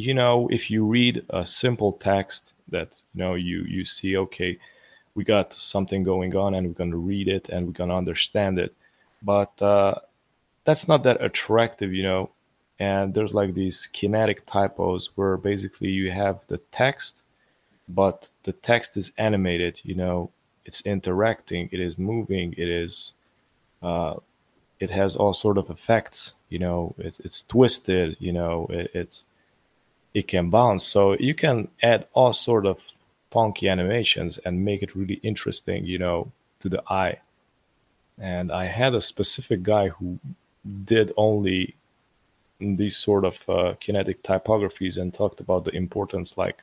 you 0.00 0.14
know 0.14 0.48
if 0.50 0.70
you 0.70 0.84
read 0.84 1.24
a 1.30 1.44
simple 1.44 1.92
text 1.92 2.54
that 2.68 3.00
you 3.14 3.20
know 3.20 3.34
you 3.34 3.64
you 3.68 3.84
see 3.84 4.16
okay 4.16 4.58
we 5.14 5.24
got 5.24 5.52
something 5.52 6.02
going 6.02 6.34
on 6.36 6.54
and 6.54 6.66
we're 6.66 6.74
to 6.90 6.96
read 6.96 7.28
it 7.28 7.48
and 7.48 7.66
we're 7.66 7.72
to 7.90 7.94
understand 7.94 8.58
it. 8.58 8.74
But 9.22 9.60
uh, 9.60 9.96
that's 10.64 10.88
not 10.88 11.02
that 11.02 11.22
attractive 11.22 11.92
you 11.92 12.02
know? 12.02 12.30
And 12.78 13.12
there's 13.12 13.34
like 13.34 13.54
these 13.54 13.88
kinetic 13.92 14.46
typos 14.46 15.10
where 15.14 15.36
basically 15.36 15.90
you 15.90 16.10
have 16.10 16.40
the 16.48 16.58
text 16.72 17.22
but 17.88 18.30
the 18.44 18.52
text 18.52 18.96
is 18.96 19.12
animated 19.18 19.80
you 19.82 19.94
know? 19.94 20.30
It's 20.64 20.80
interacting 20.82 21.68
it 21.72 21.80
is 21.80 21.98
moving 21.98 22.54
it 22.56 22.68
is 22.68 23.14
uh, 23.82 24.14
it 24.78 24.90
has 24.90 25.16
all 25.16 25.34
sort 25.34 25.58
of 25.58 25.70
effects 25.70 26.34
you 26.48 26.58
know? 26.58 26.94
It's, 26.98 27.20
it's 27.20 27.42
twisted 27.42 28.16
you 28.20 28.32
know? 28.32 28.66
It, 28.70 28.90
it's 28.94 29.26
it 30.14 30.26
can 30.28 30.50
bounce 30.50 30.84
so 30.84 31.16
you 31.18 31.34
can 31.34 31.68
add 31.82 32.06
all 32.12 32.32
sort 32.32 32.66
of 32.66 32.80
funky 33.30 33.68
animations 33.68 34.38
and 34.44 34.64
make 34.64 34.82
it 34.82 34.96
really 34.96 35.20
interesting 35.22 35.84
you 35.84 35.98
know 35.98 36.30
to 36.58 36.68
the 36.68 36.82
eye 36.88 37.18
and 38.18 38.50
i 38.50 38.64
had 38.64 38.94
a 38.94 39.00
specific 39.00 39.62
guy 39.62 39.88
who 39.88 40.18
did 40.84 41.12
only 41.16 41.74
these 42.60 42.96
sort 42.96 43.24
of 43.24 43.48
uh, 43.48 43.74
kinetic 43.80 44.22
typographies 44.22 44.98
and 44.98 45.14
talked 45.14 45.40
about 45.40 45.64
the 45.64 45.74
importance 45.74 46.36
like 46.36 46.62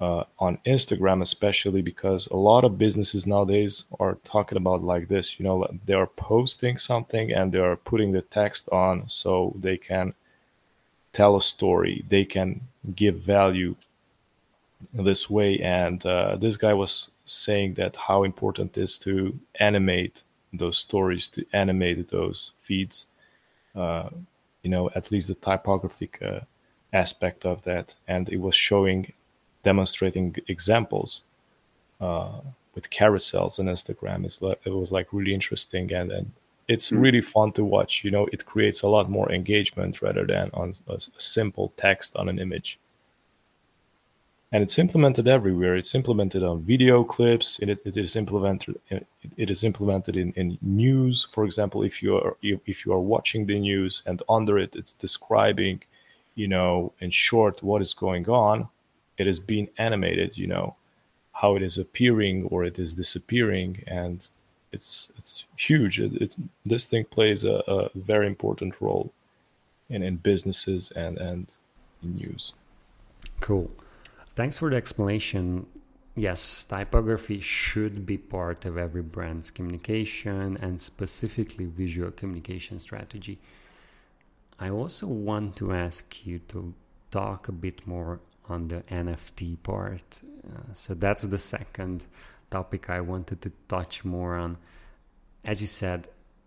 uh, 0.00 0.24
on 0.38 0.58
Instagram, 0.66 1.22
especially 1.22 1.82
because 1.82 2.26
a 2.28 2.36
lot 2.36 2.64
of 2.64 2.78
businesses 2.78 3.26
nowadays 3.26 3.84
are 4.00 4.18
talking 4.24 4.58
about 4.58 4.82
like 4.82 5.08
this. 5.08 5.38
You 5.38 5.44
know, 5.44 5.66
they 5.86 5.94
are 5.94 6.08
posting 6.08 6.78
something 6.78 7.32
and 7.32 7.52
they 7.52 7.58
are 7.58 7.76
putting 7.76 8.12
the 8.12 8.22
text 8.22 8.68
on 8.70 9.08
so 9.08 9.54
they 9.58 9.76
can 9.76 10.12
tell 11.14 11.36
a 11.36 11.42
story, 11.42 12.04
they 12.08 12.24
can 12.26 12.60
give 12.94 13.16
value 13.20 13.74
this 14.92 15.30
way. 15.30 15.58
And 15.60 16.04
uh, 16.04 16.36
this 16.36 16.56
guy 16.58 16.74
was 16.74 17.10
saying 17.24 17.74
that 17.74 17.96
how 17.96 18.24
important 18.24 18.76
it 18.76 18.82
is 18.82 18.98
to 18.98 19.38
animate 19.58 20.24
those 20.52 20.76
stories, 20.76 21.28
to 21.30 21.46
animate 21.52 22.08
those 22.10 22.52
feeds. 22.62 23.06
Uh, 23.74 24.10
you 24.62 24.70
know, 24.70 24.90
at 24.94 25.10
least 25.10 25.28
the 25.28 25.34
typographic 25.34 26.20
uh, 26.22 26.40
aspect 26.92 27.44
of 27.44 27.62
that, 27.62 27.94
and 28.06 28.28
it 28.28 28.40
was 28.40 28.54
showing 28.54 29.12
demonstrating 29.62 30.36
examples 30.48 31.22
uh, 32.00 32.40
with 32.74 32.88
carousels 32.90 33.58
on 33.58 33.66
Instagram. 33.66 34.24
It's 34.24 34.40
like, 34.40 34.60
it 34.64 34.70
was 34.70 34.92
like 34.92 35.08
really 35.12 35.34
interesting 35.34 35.92
and, 35.92 36.12
and 36.12 36.30
it's 36.68 36.90
mm. 36.90 37.00
really 37.00 37.20
fun 37.20 37.52
to 37.52 37.64
watch. 37.64 38.04
You 38.04 38.10
know, 38.10 38.28
it 38.32 38.46
creates 38.46 38.82
a 38.82 38.88
lot 38.88 39.10
more 39.10 39.30
engagement 39.30 40.02
rather 40.02 40.26
than 40.26 40.50
on 40.54 40.72
a, 40.88 40.94
a 40.94 41.20
simple 41.20 41.72
text 41.76 42.16
on 42.16 42.28
an 42.28 42.38
image. 42.38 42.78
And 44.52 44.62
it's 44.62 44.78
implemented 44.78 45.26
everywhere. 45.26 45.74
It's 45.74 45.96
implemented 45.96 46.44
on 46.44 46.62
video 46.62 47.02
clips. 47.02 47.58
It, 47.58 47.68
it 47.84 47.96
is 47.96 48.14
implemented. 48.14 48.80
It 49.36 49.50
is 49.50 49.64
implemented 49.64 50.16
in, 50.16 50.32
in 50.34 50.58
news. 50.62 51.26
For 51.32 51.44
example, 51.44 51.82
if 51.82 52.02
you 52.02 52.16
are 52.16 52.36
if 52.42 52.86
you 52.86 52.92
are 52.92 53.00
watching 53.00 53.46
the 53.46 53.58
news 53.58 54.02
and 54.06 54.22
under 54.28 54.56
it, 54.58 54.76
it's 54.76 54.92
describing, 54.92 55.82
you 56.36 56.46
know, 56.46 56.92
in 57.00 57.10
short 57.10 57.64
what 57.64 57.82
is 57.82 57.94
going 57.94 58.28
on 58.28 58.68
it 59.16 59.26
is 59.26 59.38
being 59.40 59.68
animated 59.78 60.36
you 60.36 60.46
know 60.46 60.74
how 61.32 61.56
it 61.56 61.62
is 61.62 61.78
appearing 61.78 62.44
or 62.44 62.64
it 62.64 62.78
is 62.78 62.94
disappearing 62.94 63.82
and 63.86 64.30
it's 64.74 65.10
it's 65.18 65.44
huge. 65.56 66.00
It, 66.00 66.12
it's 66.24 66.36
this 66.64 66.84
thing 66.86 67.04
plays 67.16 67.44
a, 67.44 67.56
a 67.76 67.78
very 67.94 68.26
important 68.26 68.80
role 68.80 69.12
in 69.88 70.02
in 70.02 70.16
businesses 70.16 70.92
and 71.04 71.18
and 71.18 71.46
in 72.02 72.16
news. 72.16 72.54
Cool. 73.40 73.70
Thanks 74.34 74.58
for 74.58 74.68
the 74.70 74.76
explanation. 74.76 75.66
Yes 76.16 76.64
typography 76.64 77.40
should 77.40 78.06
be 78.06 78.18
part 78.18 78.64
of 78.64 78.78
every 78.78 79.02
brand's 79.02 79.50
communication 79.50 80.56
and 80.64 80.80
specifically 80.80 81.66
visual 81.66 82.10
communication 82.12 82.78
strategy. 82.78 83.38
I 84.66 84.68
also 84.70 85.06
want 85.08 85.56
to 85.56 85.72
ask 85.72 86.24
you 86.26 86.38
to 86.52 86.72
talk 87.10 87.48
a 87.48 87.52
bit 87.52 87.86
more 87.86 88.20
on 88.48 88.68
the 88.68 88.80
NFT 89.04 89.56
part. 89.62 90.20
Uh, 90.48 90.72
so 90.72 90.94
that's 90.94 91.24
the 91.34 91.38
second 91.38 92.06
topic 92.58 92.82
I 92.88 93.00
wanted 93.00 93.38
to 93.42 93.50
touch 93.68 93.94
more 94.04 94.34
on. 94.44 94.56
As 95.44 95.60
you 95.60 95.66
said, 95.66 96.00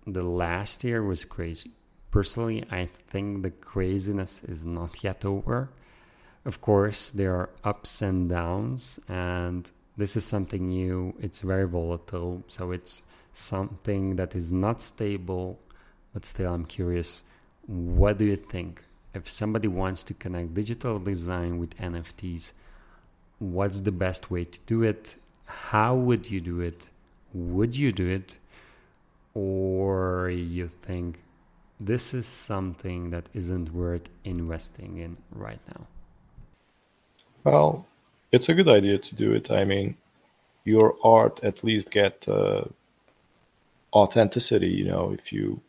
the 0.05 0.27
last 0.43 0.83
year 0.83 1.01
was 1.03 1.25
crazy. 1.25 1.71
Personally, 2.17 2.59
I 2.71 2.85
think 3.11 3.27
the 3.43 3.51
craziness 3.51 4.33
is 4.53 4.65
not 4.65 5.03
yet 5.03 5.25
over. 5.25 5.69
Of 6.45 6.55
course, 6.61 7.01
there 7.11 7.33
are 7.39 7.49
ups 7.71 8.01
and 8.01 8.29
downs, 8.29 8.99
and 9.09 9.69
this 9.97 10.15
is 10.15 10.25
something 10.25 10.63
new. 10.79 11.13
It's 11.25 11.41
very 11.41 11.67
volatile, 11.67 12.43
so 12.47 12.71
it's 12.71 13.03
something 13.33 14.15
that 14.19 14.31
is 14.35 14.49
not 14.65 14.81
stable, 14.81 15.59
but 16.13 16.23
still, 16.25 16.53
I'm 16.53 16.65
curious 16.79 17.23
what 17.67 18.17
do 18.17 18.25
you 18.25 18.37
think? 18.37 18.73
if 19.17 19.27
somebody 19.27 19.67
wants 19.67 20.03
to 20.03 20.13
connect 20.13 20.53
digital 20.53 20.99
design 20.99 21.57
with 21.57 21.75
NFTs, 21.77 22.53
what's 23.39 23.81
the 23.81 23.91
best 23.91 24.31
way 24.31 24.45
to 24.45 24.59
do 24.65 24.83
it? 24.83 25.17
How 25.47 25.95
would 25.95 26.29
you 26.29 26.39
do 26.39 26.61
it? 26.61 26.89
Would 27.33 27.75
you 27.75 27.91
do 27.91 28.07
it? 28.07 28.37
Or 29.33 30.29
you 30.29 30.67
think 30.67 31.19
this 31.79 32.13
is 32.13 32.27
something 32.27 33.09
that 33.11 33.29
isn't 33.33 33.73
worth 33.73 34.09
investing 34.23 34.97
in 34.97 35.17
right 35.31 35.59
now? 35.67 35.87
Well, 37.43 37.85
it's 38.31 38.49
a 38.49 38.53
good 38.53 38.67
idea 38.67 38.97
to 38.97 39.15
do 39.15 39.33
it. 39.33 39.51
I 39.51 39.63
mean, 39.63 39.97
your 40.63 40.95
art 41.03 41.39
at 41.43 41.63
least 41.63 41.91
get 41.91 42.27
uh, 42.27 42.65
authenticity. 43.93 44.69
You 44.69 44.85
know, 44.85 45.11
if 45.11 45.31
you 45.31 45.61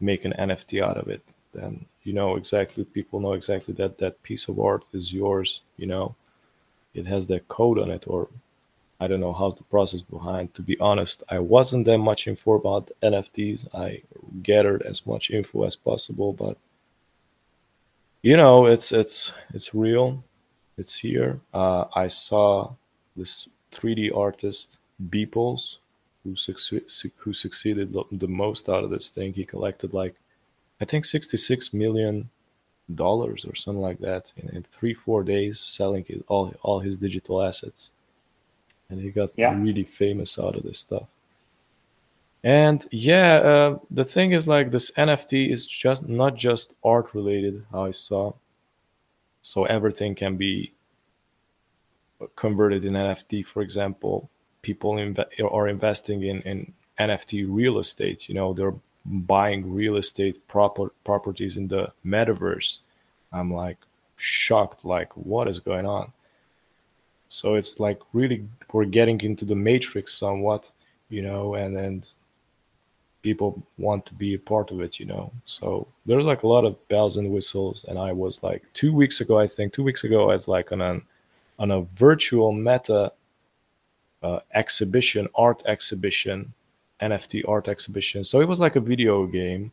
make 0.00 0.24
an 0.24 0.34
NFT 0.38 0.82
out 0.82 0.96
of 0.96 1.08
it, 1.08 1.22
then 1.52 1.86
you 2.08 2.12
know 2.12 2.36
exactly 2.36 2.84
people 2.84 3.20
know 3.20 3.34
exactly 3.34 3.74
that 3.74 3.98
that 3.98 4.22
piece 4.22 4.48
of 4.48 4.58
art 4.58 4.84
is 4.92 5.12
yours 5.12 5.60
you 5.76 5.86
know 5.86 6.14
it 6.94 7.06
has 7.06 7.26
that 7.26 7.46
code 7.48 7.78
on 7.78 7.90
it 7.90 8.04
or 8.06 8.28
i 9.00 9.06
don't 9.06 9.20
know 9.20 9.32
how 9.32 9.50
the 9.50 9.64
process 9.64 10.00
behind 10.00 10.52
to 10.54 10.62
be 10.62 10.78
honest 10.78 11.22
i 11.28 11.38
wasn't 11.38 11.84
that 11.84 11.98
much 11.98 12.26
info 12.26 12.52
about 12.54 12.90
nfts 13.02 13.66
i 13.74 14.02
gathered 14.42 14.82
as 14.82 15.06
much 15.06 15.30
info 15.30 15.64
as 15.64 15.76
possible 15.76 16.32
but 16.32 16.56
you 18.22 18.36
know 18.36 18.66
it's 18.66 18.92
it's 18.92 19.32
it's 19.54 19.74
real. 19.74 20.22
It's 20.76 20.96
here. 20.96 21.40
Uh, 21.52 21.84
i 21.94 22.08
saw 22.08 22.72
this 23.16 23.48
3d 23.72 24.16
artist 24.16 24.78
beeples 25.08 25.78
who, 26.24 26.36
succeed, 26.36 26.84
who 27.18 27.32
succeeded 27.32 27.94
the 28.12 28.28
most 28.28 28.68
out 28.68 28.84
of 28.84 28.90
this 28.90 29.10
thing. 29.10 29.32
He 29.32 29.44
collected 29.44 29.92
like 29.92 30.14
I 30.80 30.84
think 30.84 31.04
66 31.04 31.72
million 31.72 32.30
dollars 32.94 33.44
or 33.44 33.54
something 33.54 33.82
like 33.82 33.98
that 33.98 34.32
in, 34.36 34.48
in 34.56 34.62
three 34.62 34.94
four 34.94 35.22
days 35.22 35.60
selling 35.60 36.04
all 36.26 36.54
all 36.62 36.80
his 36.80 36.96
digital 36.96 37.42
assets 37.42 37.90
and 38.90 39.00
he 39.00 39.10
got 39.10 39.30
yeah. 39.36 39.54
really 39.54 39.84
famous 39.84 40.38
out 40.38 40.56
of 40.56 40.62
this 40.62 40.78
stuff. 40.78 41.06
And 42.44 42.86
yeah 42.90 43.34
uh, 43.36 43.78
the 43.90 44.04
thing 44.04 44.32
is 44.32 44.46
like 44.46 44.70
this 44.70 44.90
nft 44.92 45.52
is 45.52 45.66
just 45.66 46.08
not 46.08 46.36
just 46.36 46.74
art 46.84 47.12
related 47.12 47.64
how 47.72 47.84
i 47.84 47.90
saw. 47.90 48.32
So 49.42 49.64
everything 49.64 50.14
can 50.14 50.36
be 50.36 50.72
converted 52.36 52.84
in 52.84 52.94
nft 52.94 53.44
for 53.46 53.60
example 53.60 54.30
people 54.62 54.94
inv- 54.94 55.52
are 55.52 55.68
investing 55.68 56.22
in, 56.22 56.42
in 56.42 56.72
nft 56.98 57.44
real 57.48 57.78
estate 57.78 58.28
you 58.28 58.34
know 58.34 58.52
they're 58.52 58.74
buying 59.04 59.72
real 59.72 59.96
estate 59.96 60.46
proper 60.48 60.92
properties 61.04 61.56
in 61.56 61.68
the 61.68 61.92
metaverse. 62.04 62.78
I'm 63.32 63.50
like 63.50 63.78
shocked 64.16 64.84
like 64.84 65.16
what 65.16 65.48
is 65.48 65.60
going 65.60 65.86
on 65.86 66.12
so 67.38 67.54
it's 67.54 67.74
like 67.80 68.00
really 68.12 68.44
we're 68.72 68.84
getting 68.98 69.20
into 69.20 69.44
the 69.44 69.54
matrix 69.54 70.14
somewhat 70.14 70.70
you 71.08 71.22
know 71.22 71.54
and 71.54 71.76
and 71.76 72.12
people 73.22 73.62
want 73.78 74.06
to 74.06 74.14
be 74.14 74.34
a 74.34 74.38
part 74.38 74.70
of 74.70 74.80
it 74.80 75.00
you 75.00 75.06
know 75.06 75.30
so 75.44 75.86
there's 76.06 76.24
like 76.24 76.42
a 76.44 76.46
lot 76.54 76.64
of 76.64 76.74
bells 76.88 77.16
and 77.16 77.30
whistles 77.30 77.84
and 77.88 77.98
i 77.98 78.12
was 78.12 78.42
like 78.42 78.62
two 78.74 78.92
weeks 78.92 79.20
ago 79.20 79.38
i 79.38 79.46
think 79.46 79.72
two 79.72 79.82
weeks 79.82 80.04
ago 80.04 80.30
i 80.30 80.34
was 80.34 80.48
like 80.48 80.70
on 80.72 80.80
an 80.80 81.02
on 81.58 81.70
a 81.72 81.82
virtual 82.06 82.52
meta 82.52 83.12
uh, 84.22 84.40
exhibition 84.54 85.28
art 85.34 85.62
exhibition 85.66 86.52
NFT 87.00 87.48
art 87.48 87.68
exhibition. 87.68 88.24
So 88.24 88.40
it 88.40 88.48
was 88.48 88.60
like 88.60 88.76
a 88.76 88.80
video 88.80 89.26
game. 89.26 89.70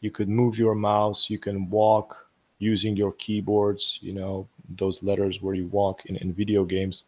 You 0.00 0.10
could 0.10 0.28
move 0.28 0.58
your 0.58 0.74
mouse, 0.74 1.30
you 1.30 1.38
can 1.38 1.70
walk 1.70 2.28
using 2.58 2.96
your 2.96 3.12
keyboards, 3.12 3.98
you 4.02 4.12
know, 4.12 4.46
those 4.68 5.02
letters 5.02 5.42
where 5.42 5.54
you 5.54 5.66
walk 5.66 6.06
in, 6.06 6.16
in 6.16 6.32
video 6.32 6.64
games. 6.64 7.04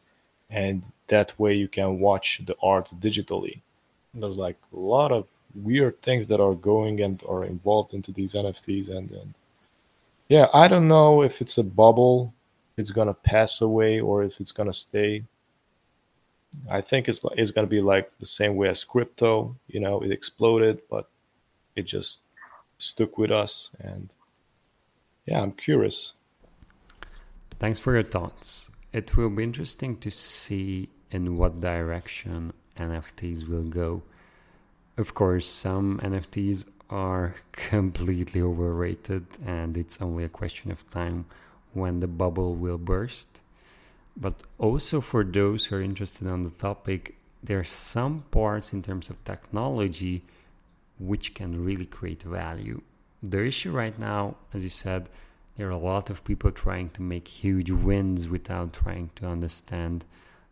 And 0.50 0.82
that 1.08 1.38
way 1.38 1.54
you 1.54 1.68
can 1.68 1.98
watch 1.98 2.40
the 2.46 2.56
art 2.62 2.88
digitally. 3.00 3.60
And 4.12 4.22
there's 4.22 4.36
like 4.36 4.56
a 4.72 4.78
lot 4.78 5.12
of 5.12 5.26
weird 5.54 6.00
things 6.02 6.26
that 6.28 6.40
are 6.40 6.54
going 6.54 7.00
and 7.00 7.22
are 7.28 7.44
involved 7.44 7.94
into 7.94 8.12
these 8.12 8.34
NFTs. 8.34 8.90
And, 8.90 9.10
and 9.10 9.34
yeah, 10.28 10.46
I 10.52 10.68
don't 10.68 10.88
know 10.88 11.22
if 11.22 11.40
it's 11.40 11.58
a 11.58 11.64
bubble, 11.64 12.32
it's 12.76 12.92
to 13.08 13.14
pass 13.14 13.60
away, 13.60 14.00
or 14.00 14.22
if 14.22 14.40
it's 14.40 14.52
to 14.68 14.72
stay. 14.72 15.24
I 16.70 16.80
think 16.80 17.08
it's 17.08 17.20
it's 17.36 17.52
to 17.66 17.70
be 17.70 17.80
like 17.80 18.10
the 18.18 18.26
same 18.26 18.56
way 18.56 18.68
as 18.68 18.84
crypto. 18.84 19.56
You 19.68 19.80
know, 19.80 20.00
it 20.00 20.10
exploded, 20.10 20.80
but 20.90 21.08
it 21.74 21.82
just 21.82 22.20
stuck 22.78 23.18
with 23.18 23.30
us. 23.30 23.70
And 23.80 24.08
yeah, 25.26 25.40
I'm 25.40 25.52
curious. 25.52 26.14
Thanks 27.58 27.78
for 27.78 27.94
your 27.94 28.02
thoughts. 28.02 28.70
It 28.92 29.16
will 29.16 29.30
be 29.30 29.42
interesting 29.42 29.96
to 29.98 30.10
see 30.10 30.90
in 31.10 31.38
what 31.38 31.60
direction 31.60 32.52
NFTs 32.76 33.48
will 33.48 33.64
go. 33.64 34.02
Of 34.98 35.14
course, 35.14 35.48
some 35.48 35.98
NFTs 36.00 36.66
are 36.90 37.36
completely 37.52 38.42
overrated, 38.42 39.24
and 39.46 39.74
it's 39.74 40.02
only 40.02 40.24
a 40.24 40.28
question 40.28 40.70
of 40.70 40.88
time 40.90 41.24
when 41.72 42.00
the 42.00 42.06
bubble 42.06 42.54
will 42.54 42.76
burst. 42.76 43.40
But 44.18 44.42
also 44.58 45.00
for 45.00 45.24
those 45.24 45.64
who 45.66 45.76
are 45.76 45.82
interested 45.82 46.28
on 46.28 46.42
the 46.42 46.50
topic, 46.50 47.16
there 47.42 47.58
are 47.58 47.64
some 47.64 48.24
parts 48.30 48.74
in 48.74 48.82
terms 48.82 49.08
of 49.08 49.24
technology 49.24 50.22
which 50.98 51.32
can 51.32 51.64
really 51.64 51.86
create 51.86 52.22
value. 52.22 52.82
The 53.22 53.46
issue 53.46 53.72
right 53.72 53.98
now, 53.98 54.36
as 54.52 54.62
you 54.62 54.70
said, 54.70 55.08
there 55.56 55.68
are 55.68 55.70
a 55.70 55.78
lot 55.78 56.10
of 56.10 56.24
people 56.24 56.50
trying 56.50 56.90
to 56.90 57.02
make 57.02 57.28
huge 57.28 57.70
wins 57.70 58.28
without 58.28 58.72
trying 58.72 59.10
to 59.16 59.26
understand 59.26 60.04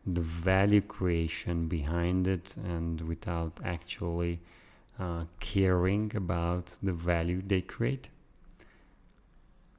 the 0.06 0.20
value 0.20 0.80
creation 0.80 1.68
behind 1.68 2.26
it 2.26 2.56
and 2.56 3.00
without 3.02 3.52
actually 3.64 4.40
uh, 4.98 5.24
caring 5.40 6.12
about 6.14 6.78
the 6.82 6.92
value 6.92 7.42
they 7.46 7.60
create. 7.60 8.08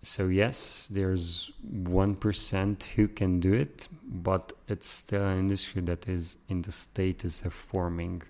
So, 0.02 0.28
yes, 0.28 0.88
there's 0.92 1.52
1% 1.68 2.84
who 2.84 3.08
can 3.08 3.40
do 3.40 3.54
it, 3.54 3.88
but 4.04 4.54
it's 4.68 4.88
still 4.88 5.26
an 5.26 5.40
industry 5.40 5.82
that 5.82 6.08
is 6.08 6.38
in 6.48 6.62
the 6.62 6.72
status 6.72 7.42
of 7.42 7.54
forming. 7.54 8.22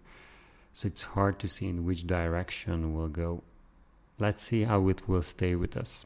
So, 0.71 0.87
it's 0.87 1.03
hard 1.03 1.37
to 1.39 1.49
see 1.49 1.67
in 1.67 1.83
which 1.83 2.07
direction 2.07 2.95
we'll 2.95 3.09
go. 3.09 3.43
Let's 4.19 4.43
see 4.43 4.63
how 4.63 4.87
it 4.87 5.09
will 5.09 5.21
stay 5.21 5.55
with 5.55 5.75
us. 5.75 6.05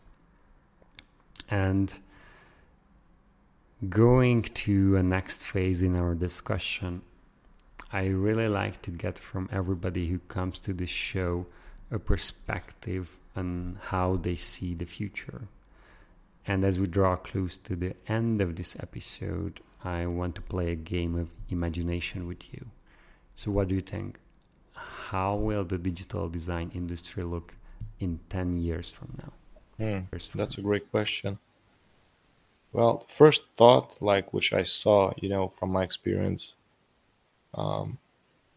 And 1.49 1.97
going 3.89 4.43
to 4.43 4.97
a 4.97 5.03
next 5.03 5.45
phase 5.45 5.83
in 5.83 5.95
our 5.95 6.15
discussion, 6.15 7.01
I 7.91 8.05
really 8.05 8.47
like 8.47 8.81
to 8.83 8.91
get 8.91 9.17
from 9.17 9.49
everybody 9.51 10.07
who 10.07 10.19
comes 10.19 10.59
to 10.61 10.73
this 10.73 10.89
show 10.89 11.47
a 11.91 11.97
perspective 11.97 13.19
on 13.35 13.79
how 13.81 14.17
they 14.17 14.35
see 14.35 14.75
the 14.75 14.85
future. 14.85 15.47
And 16.45 16.63
as 16.63 16.79
we 16.79 16.87
draw 16.87 17.15
close 17.15 17.57
to 17.57 17.75
the 17.75 17.95
end 18.07 18.41
of 18.41 18.55
this 18.55 18.75
episode, 18.79 19.61
I 19.83 20.05
want 20.05 20.35
to 20.35 20.41
play 20.41 20.71
a 20.71 20.75
game 20.75 21.15
of 21.15 21.31
imagination 21.49 22.27
with 22.27 22.53
you. 22.53 22.67
So, 23.35 23.51
what 23.51 23.69
do 23.69 23.75
you 23.75 23.81
think? 23.81 24.19
How 24.73 25.35
will 25.35 25.63
the 25.63 25.77
digital 25.77 26.29
design 26.29 26.71
industry 26.75 27.23
look 27.23 27.55
in 27.99 28.19
10 28.29 28.57
years 28.57 28.89
from 28.89 29.15
now? 29.17 29.33
Hmm, 29.79 30.01
that's 30.11 30.57
a 30.59 30.61
great 30.61 30.91
question. 30.91 31.39
Well, 32.73 33.05
first 33.07 33.43
thought, 33.57 34.01
like 34.01 34.33
which 34.33 34.53
I 34.53 34.63
saw, 34.63 35.13
you 35.17 35.29
know, 35.29 35.49
from 35.59 35.71
my 35.71 35.83
experience 35.83 36.55
um, 37.53 37.97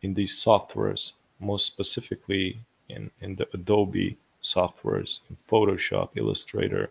in 0.02 0.14
these 0.14 0.34
softwares, 0.42 1.12
most 1.40 1.66
specifically 1.66 2.60
in, 2.88 3.10
in 3.20 3.36
the 3.36 3.48
Adobe 3.54 4.18
softwares, 4.42 5.20
in 5.30 5.36
Photoshop, 5.50 6.10
Illustrator, 6.16 6.90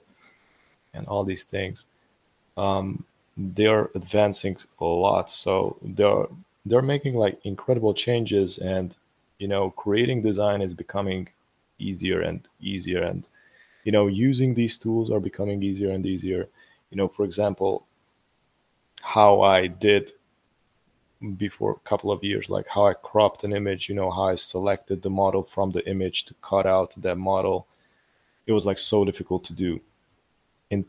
and 0.93 1.07
all 1.07 1.23
these 1.23 1.43
things, 1.45 1.86
um, 2.57 3.05
they 3.38 3.67
are 3.67 3.91
advancing 3.95 4.57
a 4.79 4.86
lot. 4.86 5.32
So 5.32 5.77
they're 5.82 6.27
they're 6.65 6.82
making 6.84 7.15
like 7.15 7.39
incredible 7.45 7.93
changes, 7.93 8.57
and 8.59 8.95
you 9.39 9.47
know, 9.47 9.71
creating 9.71 10.21
design 10.23 10.61
is 10.61 10.73
becoming 10.75 11.29
easier 11.79 12.21
and 12.21 12.47
easier, 12.61 13.03
and 13.03 13.27
you 13.84 13.91
know, 13.91 14.07
using 14.07 14.53
these 14.53 14.77
tools 14.77 15.11
are 15.11 15.19
becoming 15.19 15.63
easier 15.63 15.91
and 15.91 16.05
easier 16.05 16.47
you 16.91 16.97
know, 16.97 17.07
for 17.07 17.23
example, 17.23 17.88
how 19.01 19.41
I 19.41 19.67
did 19.67 20.13
before 21.38 21.71
a 21.71 21.89
couple 21.89 22.11
of 22.11 22.23
years, 22.23 22.49
like 22.49 22.67
how 22.67 22.86
I 22.86 22.93
cropped 22.93 23.43
an 23.43 23.53
image, 23.53 23.89
you 23.89 23.95
know, 23.95 24.11
how 24.11 24.25
I 24.25 24.36
selected 24.36 25.01
the 25.01 25.09
model 25.09 25.43
from 25.43 25.71
the 25.71 25.88
image 25.89 26.25
to 26.25 26.34
cut 26.41 26.65
out 26.67 26.93
that 26.97 27.17
model. 27.17 27.65
It 28.45 28.51
was 28.51 28.65
like 28.65 28.77
so 28.77 29.05
difficult 29.05 29.45
to 29.45 29.53
do. 29.53 29.79
In 30.69 30.86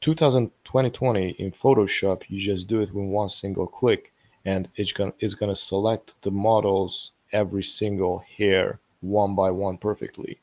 2020 0.00 1.30
in 1.30 1.50
Photoshop, 1.50 2.22
you 2.28 2.40
just 2.40 2.68
do 2.68 2.80
it 2.80 2.94
with 2.94 3.04
one 3.04 3.28
single 3.28 3.66
click 3.66 4.12
and 4.44 4.68
it's 4.76 4.92
gonna 4.92 5.12
it's 5.18 5.34
gonna 5.34 5.56
select 5.56 6.14
the 6.22 6.30
models 6.30 7.12
every 7.32 7.62
single 7.62 8.24
hair 8.38 8.78
one 9.00 9.34
by 9.34 9.50
one 9.50 9.78
perfectly. 9.78 10.38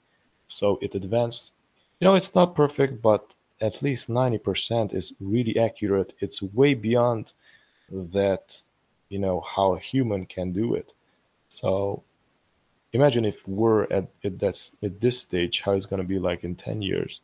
So 0.47 0.79
it 0.81 0.95
advanced. 0.95 1.51
You 1.99 2.05
know, 2.05 2.15
it's 2.15 2.35
not 2.35 2.55
perfect, 2.55 3.01
but 3.01 3.35
at 3.59 3.81
least 3.81 4.09
90% 4.09 4.93
is 4.93 5.13
really 5.19 5.57
accurate. 5.57 6.13
It's 6.19 6.41
way 6.41 6.73
beyond 6.73 7.33
that, 7.89 8.61
you 9.09 9.19
know, 9.19 9.41
how 9.41 9.73
a 9.73 9.79
human 9.79 10.25
can 10.25 10.51
do 10.51 10.75
it. 10.75 10.93
So 11.49 12.03
imagine 12.93 13.25
if 13.25 13.47
we're 13.47 13.83
at, 13.85 14.07
at, 14.23 14.39
that, 14.39 14.69
at 14.83 15.01
this 15.01 15.19
stage, 15.19 15.61
how 15.61 15.73
it's 15.73 15.85
going 15.85 16.01
to 16.01 16.07
be 16.07 16.19
like 16.19 16.43
in 16.43 16.55
10 16.55 16.81
years. 16.81 17.21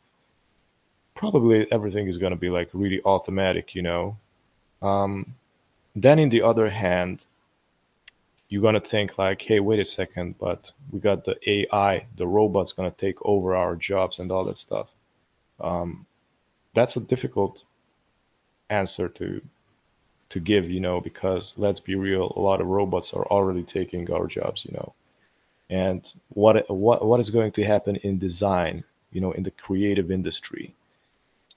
Probably 1.14 1.70
everything 1.70 2.08
is 2.08 2.18
going 2.18 2.32
to 2.32 2.36
be 2.36 2.50
like 2.50 2.70
really 2.72 3.00
automatic, 3.04 3.74
you 3.74 3.82
know. 3.82 4.16
Um, 4.82 5.34
then, 5.94 6.18
in 6.18 6.28
the 6.28 6.42
other 6.42 6.68
hand, 6.68 7.26
you're 8.48 8.62
going 8.62 8.74
to 8.74 8.80
think 8.80 9.18
like, 9.18 9.42
hey, 9.42 9.60
wait 9.60 9.80
a 9.80 9.84
second, 9.84 10.38
but 10.38 10.70
we 10.90 11.00
got 11.00 11.24
the 11.24 11.36
AI, 11.50 12.06
the 12.16 12.26
robot's 12.26 12.72
going 12.72 12.90
to 12.90 12.96
take 12.96 13.16
over 13.22 13.56
our 13.56 13.74
jobs 13.74 14.18
and 14.18 14.30
all 14.30 14.44
that 14.44 14.58
stuff. 14.58 14.94
Um, 15.60 16.06
that's 16.74 16.96
a 16.96 17.00
difficult 17.00 17.64
answer 18.70 19.08
to 19.08 19.40
to 20.30 20.40
give, 20.40 20.68
you 20.68 20.80
know, 20.80 21.00
because 21.00 21.54
let's 21.56 21.80
be 21.80 21.94
real, 21.94 22.32
a 22.34 22.40
lot 22.40 22.60
of 22.60 22.66
robots 22.66 23.12
are 23.12 23.26
already 23.26 23.62
taking 23.62 24.10
our 24.10 24.26
jobs, 24.26 24.64
you 24.64 24.72
know. 24.72 24.92
And 25.70 26.12
what 26.30 26.68
what 26.70 27.04
what 27.06 27.20
is 27.20 27.30
going 27.30 27.52
to 27.52 27.64
happen 27.64 27.96
in 27.96 28.18
design, 28.18 28.84
you 29.12 29.20
know, 29.20 29.32
in 29.32 29.42
the 29.42 29.50
creative 29.52 30.10
industry? 30.10 30.74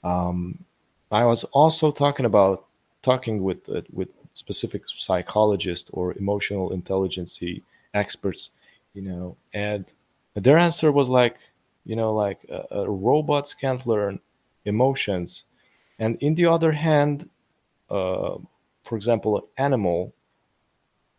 Um, 0.03 0.63
I 1.11 1.25
was 1.25 1.43
also 1.45 1.91
talking 1.91 2.25
about 2.25 2.65
talking 3.01 3.43
with 3.43 3.67
uh, 3.69 3.81
with 3.91 4.09
specific 4.37 4.83
psychologists 4.95 5.89
or 5.93 6.13
emotional 6.13 6.71
intelligence 6.71 7.39
experts, 7.93 8.51
you 8.93 9.01
know, 9.01 9.35
and 9.53 9.85
their 10.35 10.57
answer 10.57 10.91
was 10.91 11.09
like, 11.09 11.37
you 11.85 11.95
know, 11.95 12.13
like 12.13 12.39
uh, 12.51 12.87
robots 12.87 13.53
can't 13.53 13.87
learn 13.87 14.19
emotions. 14.65 15.45
And 15.99 16.17
in 16.21 16.35
the 16.35 16.45
other 16.45 16.73
hand, 16.73 17.29
uh, 17.89 18.35
for 18.83 18.95
example, 18.95 19.37
an 19.37 19.43
animal 19.57 20.13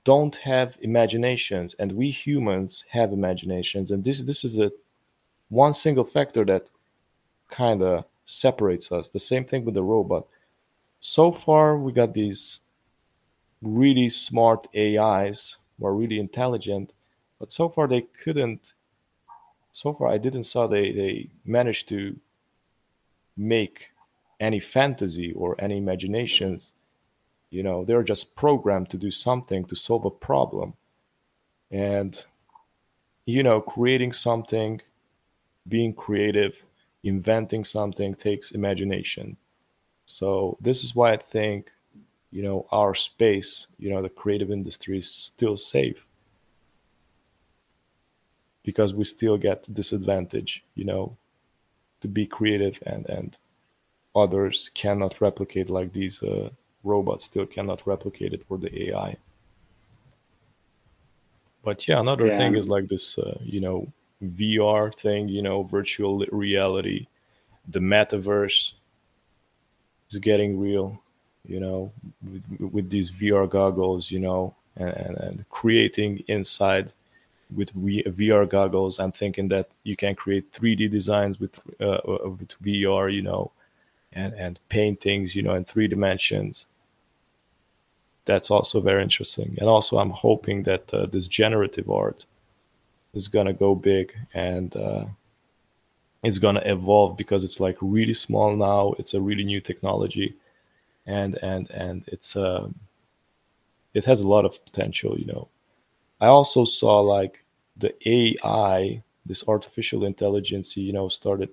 don't 0.04 0.36
have 0.36 0.78
imaginations, 0.80 1.74
and 1.78 1.92
we 1.92 2.10
humans 2.10 2.84
have 2.90 3.12
imaginations, 3.12 3.90
and 3.90 4.04
this 4.04 4.20
this 4.20 4.44
is 4.44 4.58
a 4.58 4.70
one 5.50 5.74
single 5.74 6.04
factor 6.04 6.44
that 6.44 6.64
kind 7.50 7.82
of 7.82 8.04
separates 8.24 8.92
us. 8.92 9.08
The 9.08 9.20
same 9.20 9.44
thing 9.44 9.64
with 9.64 9.74
the 9.74 9.82
robot. 9.82 10.26
So 11.00 11.32
far, 11.32 11.76
we 11.76 11.92
got 11.92 12.14
these 12.14 12.60
really 13.62 14.08
smart 14.08 14.66
AIs 14.76 15.58
were 15.78 15.94
really 15.94 16.18
intelligent, 16.18 16.92
but 17.38 17.52
so 17.52 17.68
far 17.68 17.86
they 17.86 18.02
couldn't. 18.02 18.74
So 19.72 19.94
far, 19.94 20.08
I 20.08 20.18
didn't 20.18 20.44
saw 20.44 20.66
they 20.66 20.92
they 20.92 21.28
managed 21.44 21.88
to 21.88 22.18
make 23.36 23.90
any 24.40 24.60
fantasy 24.60 25.32
or 25.32 25.56
any 25.60 25.78
imaginations 25.78 26.72
you 27.50 27.62
know 27.62 27.84
they're 27.84 28.02
just 28.02 28.34
programmed 28.36 28.90
to 28.90 28.96
do 28.96 29.10
something 29.10 29.64
to 29.64 29.76
solve 29.76 30.04
a 30.04 30.10
problem 30.10 30.74
and 31.70 32.24
you 33.24 33.42
know 33.42 33.60
creating 33.60 34.12
something 34.12 34.80
being 35.68 35.92
creative 35.92 36.62
inventing 37.04 37.64
something 37.64 38.14
takes 38.14 38.52
imagination 38.52 39.36
so 40.06 40.56
this 40.60 40.84
is 40.84 40.94
why 40.94 41.12
i 41.12 41.16
think 41.16 41.70
you 42.30 42.42
know 42.42 42.66
our 42.70 42.94
space 42.94 43.66
you 43.78 43.90
know 43.90 44.02
the 44.02 44.08
creative 44.08 44.50
industry 44.50 44.98
is 44.98 45.10
still 45.10 45.56
safe 45.56 46.06
because 48.64 48.92
we 48.92 49.04
still 49.04 49.36
get 49.36 49.64
this 49.68 49.92
advantage 49.92 50.62
you 50.74 50.84
know 50.84 51.16
to 52.00 52.08
be 52.08 52.26
creative 52.26 52.78
and 52.86 53.06
and 53.08 53.38
others 54.14 54.70
cannot 54.74 55.20
replicate 55.20 55.70
like 55.70 55.92
these 55.92 56.22
uh, 56.22 56.50
robots 56.84 57.24
still 57.24 57.46
cannot 57.46 57.86
replicate 57.86 58.32
it 58.32 58.44
for 58.46 58.58
the 58.58 58.88
AI. 58.88 59.16
But 61.64 61.86
yeah, 61.86 62.00
another 62.00 62.28
yeah. 62.28 62.36
thing 62.36 62.56
is 62.56 62.68
like 62.68 62.88
this, 62.88 63.18
uh, 63.18 63.38
you 63.42 63.60
know, 63.60 63.92
VR 64.22 64.94
thing, 64.94 65.28
you 65.28 65.42
know, 65.42 65.62
virtual 65.64 66.24
reality, 66.32 67.06
the 67.68 67.80
metaverse 67.80 68.72
is 70.10 70.18
getting 70.18 70.58
real, 70.58 71.00
you 71.48 71.58
know, 71.58 71.90
with, 72.30 72.72
with 72.72 72.90
these 72.90 73.10
VR 73.10 73.48
goggles, 73.48 74.10
you 74.10 74.20
know, 74.20 74.54
and, 74.76 75.16
and, 75.16 75.48
creating 75.48 76.22
inside 76.28 76.92
with 77.54 77.74
VR 77.74 78.48
goggles. 78.48 79.00
I'm 79.00 79.12
thinking 79.12 79.48
that 79.48 79.68
you 79.82 79.96
can 79.96 80.14
create 80.14 80.52
3D 80.52 80.90
designs 80.90 81.40
with 81.40 81.58
uh, 81.80 82.00
uh 82.06 82.28
with 82.28 82.52
VR, 82.62 83.12
you 83.12 83.22
know, 83.22 83.50
and 84.12 84.34
and 84.34 84.58
paintings, 84.68 85.34
you 85.34 85.42
know, 85.42 85.54
in 85.54 85.64
three 85.64 85.88
dimensions. 85.88 86.66
That's 88.26 88.50
also 88.50 88.80
very 88.80 89.02
interesting. 89.02 89.56
And 89.58 89.68
also, 89.68 89.96
I'm 89.98 90.10
hoping 90.10 90.64
that 90.64 90.92
uh, 90.92 91.06
this 91.06 91.26
generative 91.26 91.90
art 91.90 92.26
is 93.14 93.26
gonna 93.26 93.54
go 93.54 93.74
big 93.74 94.14
and 94.34 94.76
uh, 94.76 95.06
it's 96.22 96.36
gonna 96.36 96.62
evolve 96.66 97.16
because 97.16 97.42
it's 97.42 97.58
like 97.58 97.76
really 97.80 98.14
small 98.14 98.54
now. 98.54 98.94
It's 98.98 99.14
a 99.14 99.20
really 99.20 99.44
new 99.44 99.62
technology, 99.62 100.34
and 101.08 101.36
and 101.42 101.70
and 101.72 102.04
it's 102.08 102.36
uh, 102.36 102.68
it 103.94 104.04
has 104.04 104.20
a 104.20 104.28
lot 104.28 104.44
of 104.44 104.64
potential, 104.64 105.18
you 105.18 105.26
know. 105.26 105.48
I 106.20 106.26
also 106.26 106.64
saw 106.66 107.00
like 107.00 107.44
the 107.76 107.94
AI, 108.08 109.02
this 109.26 109.44
artificial 109.48 110.04
intelligence, 110.04 110.76
you 110.76 110.92
know, 110.92 111.08
started 111.08 111.50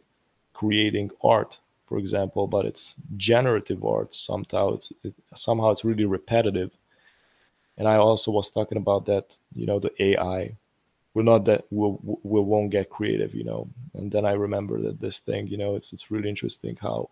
creating 0.54 1.12
art 1.24 1.60
for 1.88 2.00
example, 2.00 2.48
but 2.48 2.66
it's 2.66 2.96
generative 3.18 3.86
art. 3.86 4.16
Somehow 4.16 4.74
it's 4.76 4.92
it, 5.04 5.14
somehow 5.36 5.72
it's 5.72 5.86
really 5.86 6.06
repetitive. 6.06 6.72
And 7.78 7.88
I 7.88 7.98
also 7.98 8.32
was 8.32 8.50
talking 8.50 8.78
about 8.78 9.06
that, 9.06 9.38
you 9.54 9.66
know, 9.66 9.80
the 9.80 9.92
AI. 10.02 10.56
We're 11.14 11.24
not 11.24 11.46
that 11.46 11.66
we 11.72 11.96
we 12.24 12.42
won't 12.42 12.72
get 12.72 12.90
creative, 12.90 13.34
you 13.36 13.44
know. 13.44 13.70
And 13.94 14.12
then 14.12 14.26
I 14.26 14.34
remember 14.34 14.82
that 14.82 15.00
this 15.00 15.20
thing, 15.20 15.48
you 15.48 15.58
know, 15.58 15.76
it's 15.76 15.94
it's 15.94 16.12
really 16.12 16.30
interesting 16.30 16.78
how, 16.82 17.10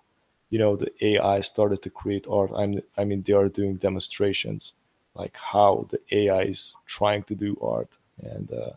you 0.53 0.59
know, 0.59 0.75
the 0.75 0.91
AI 1.01 1.39
started 1.39 1.81
to 1.81 1.89
create 1.89 2.27
art. 2.29 2.51
I'm 2.55 2.79
I 2.95 3.05
mean 3.05 3.23
they 3.23 3.33
are 3.33 3.49
doing 3.49 3.73
demonstrations, 3.77 4.73
like 5.15 5.35
how 5.35 5.87
the 5.89 5.99
AI 6.19 6.43
is 6.43 6.75
trying 6.85 7.23
to 7.23 7.33
do 7.33 7.57
art, 7.59 7.97
and 8.21 8.53
uh, 8.53 8.73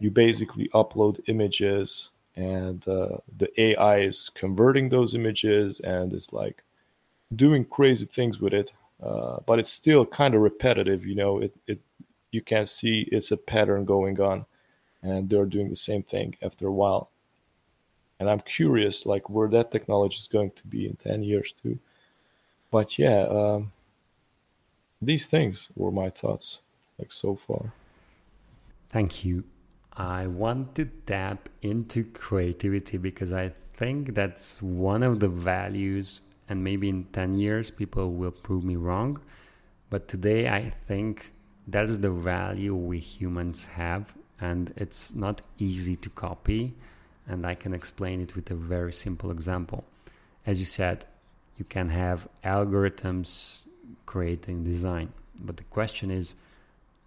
you 0.00 0.10
basically 0.10 0.68
upload 0.74 1.18
images 1.28 2.10
and 2.36 2.86
uh, 2.86 3.16
the 3.38 3.48
AI 3.58 4.00
is 4.00 4.30
converting 4.34 4.90
those 4.90 5.14
images 5.14 5.80
and 5.80 6.12
it's 6.12 6.30
like 6.30 6.62
doing 7.36 7.64
crazy 7.64 8.04
things 8.04 8.38
with 8.38 8.52
it. 8.52 8.74
Uh, 9.02 9.38
but 9.46 9.58
it's 9.58 9.72
still 9.72 10.04
kind 10.04 10.34
of 10.34 10.42
repetitive, 10.42 11.06
you 11.06 11.14
know. 11.14 11.40
It 11.40 11.54
it 11.66 11.80
you 12.32 12.42
can 12.42 12.66
see 12.66 13.08
it's 13.10 13.30
a 13.30 13.38
pattern 13.38 13.86
going 13.86 14.20
on, 14.20 14.44
and 15.02 15.30
they're 15.30 15.52
doing 15.56 15.70
the 15.70 15.84
same 15.90 16.02
thing 16.02 16.36
after 16.42 16.66
a 16.66 16.78
while. 16.82 17.08
And 18.22 18.30
I'm 18.30 18.38
curious, 18.38 19.04
like 19.04 19.28
where 19.28 19.48
that 19.48 19.72
technology 19.72 20.14
is 20.14 20.28
going 20.28 20.52
to 20.52 20.66
be 20.68 20.86
in 20.86 20.94
ten 20.94 21.24
years 21.24 21.52
too. 21.60 21.76
But 22.70 22.96
yeah, 22.96 23.22
um, 23.22 23.72
these 25.00 25.26
things 25.26 25.70
were 25.74 25.90
my 25.90 26.08
thoughts, 26.08 26.60
like 27.00 27.10
so 27.10 27.34
far. 27.34 27.72
Thank 28.90 29.24
you. 29.24 29.42
I 29.94 30.28
want 30.28 30.76
to 30.76 30.84
tap 30.84 31.48
into 31.62 32.04
creativity 32.04 32.96
because 32.96 33.32
I 33.32 33.48
think 33.48 34.14
that's 34.14 34.62
one 34.62 35.02
of 35.02 35.18
the 35.18 35.28
values, 35.28 36.20
and 36.48 36.62
maybe 36.62 36.88
in 36.88 37.06
10 37.06 37.38
years 37.38 37.72
people 37.72 38.12
will 38.12 38.30
prove 38.30 38.62
me 38.62 38.76
wrong. 38.76 39.20
But 39.90 40.06
today 40.06 40.48
I 40.48 40.70
think 40.70 41.32
that's 41.66 41.98
the 41.98 42.10
value 42.10 42.76
we 42.76 43.00
humans 43.00 43.64
have, 43.64 44.14
and 44.40 44.72
it's 44.76 45.12
not 45.12 45.42
easy 45.58 45.96
to 45.96 46.08
copy. 46.10 46.74
And 47.28 47.46
I 47.46 47.54
can 47.54 47.72
explain 47.72 48.20
it 48.20 48.34
with 48.34 48.50
a 48.50 48.54
very 48.54 48.92
simple 48.92 49.30
example. 49.30 49.84
As 50.44 50.58
you 50.60 50.66
said, 50.66 51.06
you 51.58 51.64
can 51.64 51.88
have 51.90 52.28
algorithms 52.44 53.66
creating 54.06 54.64
design, 54.64 55.12
but 55.38 55.56
the 55.56 55.64
question 55.64 56.10
is, 56.10 56.34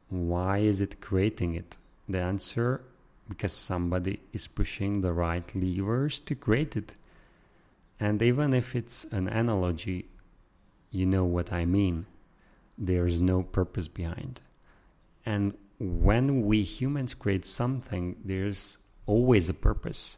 why 0.10 0.60
is 0.60 0.82
it 0.82 1.02
creating 1.02 1.56
it? 1.56 1.78
the 2.08 2.20
answer 2.20 2.82
because 3.28 3.54
somebody 3.54 4.20
is 4.34 4.48
pushing 4.48 5.02
the 5.02 5.12
right 5.12 5.56
levers 5.56 6.20
to 6.20 6.36
create 6.36 6.76
it. 6.76 6.94
And 8.00 8.22
even 8.22 8.54
if 8.54 8.76
it's 8.76 9.06
an 9.06 9.28
analogy, 9.28 10.06
you 10.92 11.06
know 11.06 11.26
what 11.26 11.52
I 11.52 11.66
mean. 11.66 12.06
There's 12.78 13.20
no 13.20 13.42
purpose 13.42 13.88
behind. 13.88 14.42
And 15.26 15.56
when 15.80 16.46
we 16.46 16.64
humans 16.64 17.14
create 17.14 17.46
something, 17.46 18.18
there's 18.24 18.80
always 19.06 19.50
a 19.50 19.54
purpose, 19.54 20.18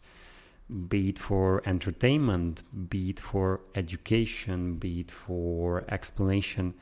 be 0.87 1.09
it 1.09 1.19
for 1.19 1.61
entertainment, 1.65 2.63
be 2.89 3.11
it 3.11 3.19
for 3.19 3.61
education, 3.75 4.75
be 4.75 5.01
it 5.01 5.11
for 5.11 5.85
explanation, 5.89 6.73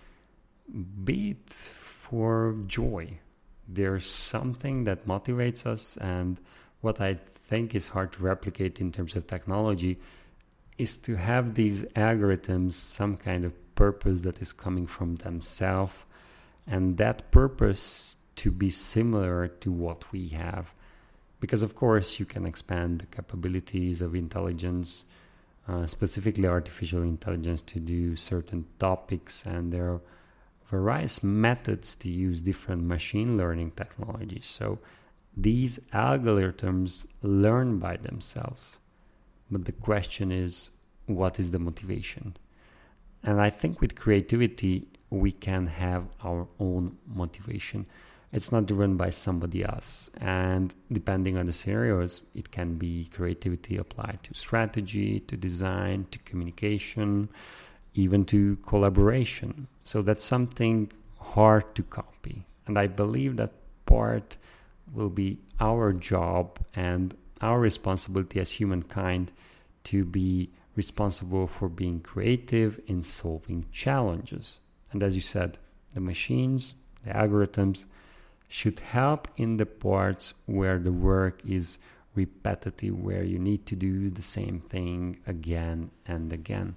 be 1.04 1.32
it 1.32 1.50
for 1.50 2.56
joy. 2.66 3.20
There's 3.68 4.10
something 4.10 4.84
that 4.84 5.08
motivates 5.08 5.66
us 5.66 5.98
and 5.98 6.40
what 6.86 7.02
i 7.02 7.16
think 7.50 7.74
is 7.74 7.88
hard 7.88 8.12
to 8.14 8.22
replicate 8.22 8.80
in 8.80 8.92
terms 8.92 9.16
of 9.16 9.26
technology 9.26 9.98
is 10.78 10.98
to 10.98 11.16
have 11.16 11.56
these 11.56 11.84
algorithms 11.96 12.74
some 12.74 13.18
kind 13.18 13.44
of 13.44 13.54
purpose 13.74 14.22
that 14.22 14.40
is 14.40 14.52
coming 14.52 14.86
from 14.86 15.16
themselves 15.16 16.06
and 16.68 16.98
that 16.98 17.32
purpose 17.32 18.18
to 18.36 18.52
be 18.52 18.70
similar 18.70 19.48
to 19.48 19.72
what 19.72 20.12
we 20.12 20.28
have 20.28 20.76
because 21.40 21.64
of 21.64 21.76
course 21.76 22.20
you 22.20 22.26
can 22.26 22.46
expand 22.46 23.00
the 23.00 23.06
capabilities 23.08 24.02
of 24.02 24.16
intelligence 24.16 25.06
uh, 25.68 25.86
specifically 25.86 26.48
artificial 26.48 27.02
intelligence 27.02 27.62
to 27.62 27.80
do 27.80 28.16
certain 28.16 28.66
topics 28.78 29.46
and 29.46 29.72
there 29.72 29.90
are 29.90 30.02
various 30.70 31.24
methods 31.24 31.96
to 31.96 32.10
use 32.10 32.42
different 32.42 32.84
machine 32.84 33.38
learning 33.38 33.72
technologies. 33.72 34.46
So 34.46 34.80
these 35.36 35.80
algorithms 35.94 37.08
learn 37.22 37.80
by 37.80 37.98
themselves. 37.98 38.80
But 39.52 39.66
the 39.66 39.72
question 39.72 40.32
is, 40.32 40.72
what 41.06 41.40
is 41.40 41.52
the 41.52 41.60
motivation? 41.60 42.36
And 43.24 43.42
I 43.42 43.50
think 43.50 43.82
with 43.82 43.96
creativity, 43.96 44.88
we 45.10 45.32
can 45.32 45.68
have 45.68 46.06
our 46.24 46.48
own 46.60 46.98
motivation. 47.06 47.88
It's 48.36 48.52
not 48.52 48.66
driven 48.66 48.98
by 48.98 49.12
somebody 49.12 49.64
else. 49.64 50.10
And 50.20 50.74
depending 50.92 51.38
on 51.38 51.46
the 51.46 51.54
scenarios, 51.54 52.22
it 52.36 52.52
can 52.52 52.76
be 52.76 53.06
creativity 53.06 53.78
applied 53.78 54.20
to 54.24 54.34
strategy, 54.34 55.22
to 55.22 55.38
design, 55.38 56.08
to 56.12 56.20
communication, 56.20 57.30
even 57.94 58.26
to 58.26 58.58
collaboration. 58.68 59.68
So 59.86 60.02
that's 60.02 60.22
something 60.22 60.92
hard 61.18 61.74
to 61.76 61.84
copy. 61.84 62.46
And 62.68 62.78
I 62.78 62.88
believe 62.88 63.38
that 63.38 63.54
part 63.86 64.36
will 64.94 65.10
be 65.10 65.38
our 65.62 65.94
job 65.94 66.60
and 66.76 67.16
our 67.40 67.62
responsibility 67.62 68.42
as 68.42 68.52
humankind 68.52 69.32
to 69.86 70.04
be 70.04 70.50
responsible 70.76 71.48
for 71.48 71.70
being 71.70 72.02
creative 72.02 72.82
in 72.88 73.02
solving 73.02 73.66
challenges. 73.72 74.60
And 74.92 75.02
as 75.02 75.16
you 75.16 75.22
said, 75.22 75.58
the 75.94 76.02
machines, 76.02 76.74
the 77.04 77.12
algorithms 77.12 77.86
should 78.48 78.80
help 78.80 79.28
in 79.38 79.58
the 79.58 79.66
parts 79.66 80.34
where 80.46 80.80
the 80.80 80.92
work 80.92 81.42
is 81.48 81.80
repetitive, 82.16 82.98
where 82.98 83.24
you 83.24 83.38
need 83.38 83.66
to 83.66 83.76
do 83.76 84.10
the 84.10 84.22
same 84.22 84.60
thing 84.60 85.18
again 85.28 85.92
and 86.06 86.32
again. 86.32 86.76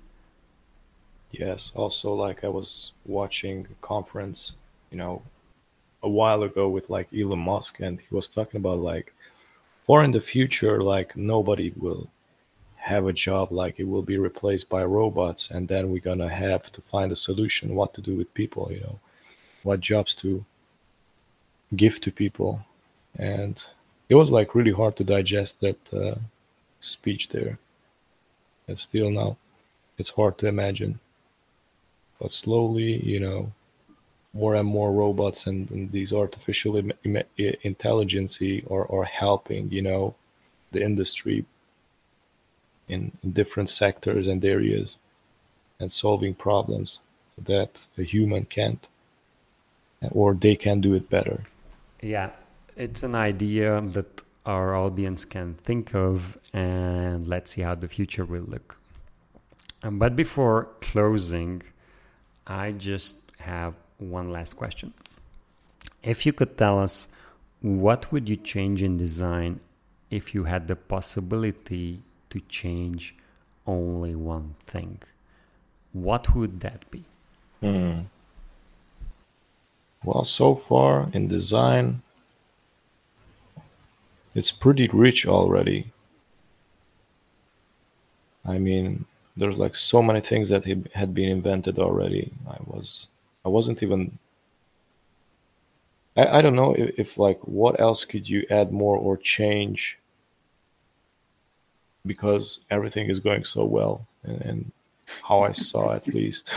Yes, 1.30 1.72
also 1.74 2.14
like 2.14 2.42
I 2.44 2.48
was 2.48 2.92
watching 3.04 3.66
a 3.70 3.86
conference, 3.86 4.54
you 4.90 4.98
know, 4.98 5.22
a 6.02 6.08
while 6.08 6.42
ago 6.42 6.68
with 6.68 6.88
like 6.90 7.08
Elon 7.12 7.40
Musk 7.40 7.80
and 7.80 8.00
he 8.00 8.14
was 8.14 8.28
talking 8.28 8.58
about 8.58 8.78
like 8.78 9.12
for 9.82 10.04
in 10.04 10.12
the 10.12 10.20
future 10.20 10.82
like 10.82 11.16
nobody 11.16 11.72
will 11.76 12.08
have 12.76 13.06
a 13.06 13.12
job 13.12 13.50
like 13.50 13.80
it 13.80 13.88
will 13.88 14.02
be 14.02 14.16
replaced 14.16 14.68
by 14.68 14.84
robots 14.84 15.50
and 15.50 15.68
then 15.68 15.90
we're 15.90 16.00
to 16.00 16.28
have 16.28 16.70
to 16.72 16.80
find 16.82 17.10
a 17.10 17.16
solution 17.16 17.74
what 17.74 17.92
to 17.94 18.00
do 18.00 18.16
with 18.16 18.32
people, 18.32 18.70
you 18.70 18.80
know, 18.80 18.98
what 19.64 19.80
jobs 19.80 20.14
to 20.14 20.44
give 21.76 22.00
to 22.00 22.10
people 22.10 22.64
and 23.16 23.66
it 24.08 24.14
was 24.14 24.30
like 24.30 24.54
really 24.54 24.72
hard 24.72 24.96
to 24.96 25.04
digest 25.04 25.60
that 25.60 25.92
uh, 25.92 26.14
speech 26.80 27.28
there. 27.28 27.58
And 28.66 28.78
still 28.78 29.10
now 29.10 29.36
it's 29.98 30.10
hard 30.10 30.38
to 30.38 30.46
imagine 30.46 31.00
but 32.18 32.32
slowly, 32.32 33.04
you 33.04 33.20
know, 33.20 33.52
more 34.34 34.54
and 34.54 34.68
more 34.68 34.92
robots 34.92 35.46
and, 35.46 35.70
and 35.70 35.92
these 35.92 36.12
artificial 36.12 36.76
Im- 36.76 36.92
Im- 37.04 37.56
intelligence 37.62 38.40
are, 38.70 38.90
are 38.90 39.04
helping, 39.04 39.70
you 39.70 39.82
know, 39.82 40.14
the 40.72 40.82
industry 40.82 41.44
in, 42.88 43.12
in 43.22 43.32
different 43.32 43.70
sectors 43.70 44.26
and 44.26 44.44
areas 44.44 44.98
and 45.80 45.92
solving 45.92 46.34
problems 46.34 47.00
that 47.42 47.86
a 47.96 48.02
human 48.02 48.44
can't 48.44 48.88
or 50.10 50.34
they 50.34 50.56
can 50.56 50.80
do 50.80 50.94
it 50.94 51.08
better. 51.08 51.44
Yeah, 52.00 52.30
it's 52.76 53.02
an 53.02 53.14
idea 53.14 53.80
that 53.80 54.22
our 54.46 54.74
audience 54.74 55.24
can 55.24 55.54
think 55.54 55.94
of, 55.94 56.38
and 56.52 57.26
let's 57.26 57.50
see 57.52 57.62
how 57.62 57.74
the 57.74 57.88
future 57.88 58.24
will 58.24 58.44
look. 58.44 58.78
Um, 59.82 59.98
but 59.98 60.16
before 60.16 60.68
closing, 60.80 61.62
I 62.46 62.72
just 62.72 63.30
have 63.40 63.74
one 63.98 64.28
last 64.28 64.54
question. 64.54 64.94
If 66.02 66.24
you 66.24 66.32
could 66.32 66.56
tell 66.56 66.78
us 66.78 67.08
what 67.60 68.12
would 68.12 68.28
you 68.28 68.36
change 68.36 68.82
in 68.82 68.96
design 68.96 69.60
if 70.10 70.34
you 70.34 70.44
had 70.44 70.68
the 70.68 70.76
possibility 70.76 72.02
to 72.30 72.40
change 72.40 73.16
only 73.66 74.14
one 74.14 74.54
thing? 74.60 75.00
What 75.92 76.34
would 76.34 76.60
that 76.60 76.88
be? 76.90 77.04
Hmm. 77.60 78.02
Well, 80.04 80.24
so 80.24 80.54
far 80.54 81.08
in 81.12 81.28
design, 81.28 82.02
it's 84.34 84.52
pretty 84.52 84.88
rich 84.88 85.26
already. 85.26 85.92
I 88.44 88.58
mean, 88.58 89.04
there's 89.36 89.58
like 89.58 89.76
so 89.76 90.02
many 90.02 90.20
things 90.20 90.48
that 90.48 90.64
had 90.94 91.14
been 91.14 91.28
invented 91.28 91.78
already. 91.78 92.32
I 92.48 92.56
was 92.64 93.08
I 93.44 93.48
wasn't 93.48 93.82
even 93.82 94.18
I, 96.16 96.38
I 96.38 96.42
don't 96.42 96.56
know 96.56 96.72
if, 96.74 96.98
if 96.98 97.18
like 97.18 97.40
what 97.46 97.80
else 97.80 98.04
could 98.04 98.28
you 98.28 98.46
add 98.50 98.72
more 98.72 98.96
or 98.96 99.16
change 99.16 99.98
because 102.06 102.60
everything 102.70 103.10
is 103.10 103.20
going 103.20 103.44
so 103.44 103.64
well. 103.64 104.06
and, 104.24 104.40
and 104.42 104.72
how 105.22 105.42
I 105.42 105.52
saw 105.52 105.92
at 105.92 106.06
least. 106.08 106.52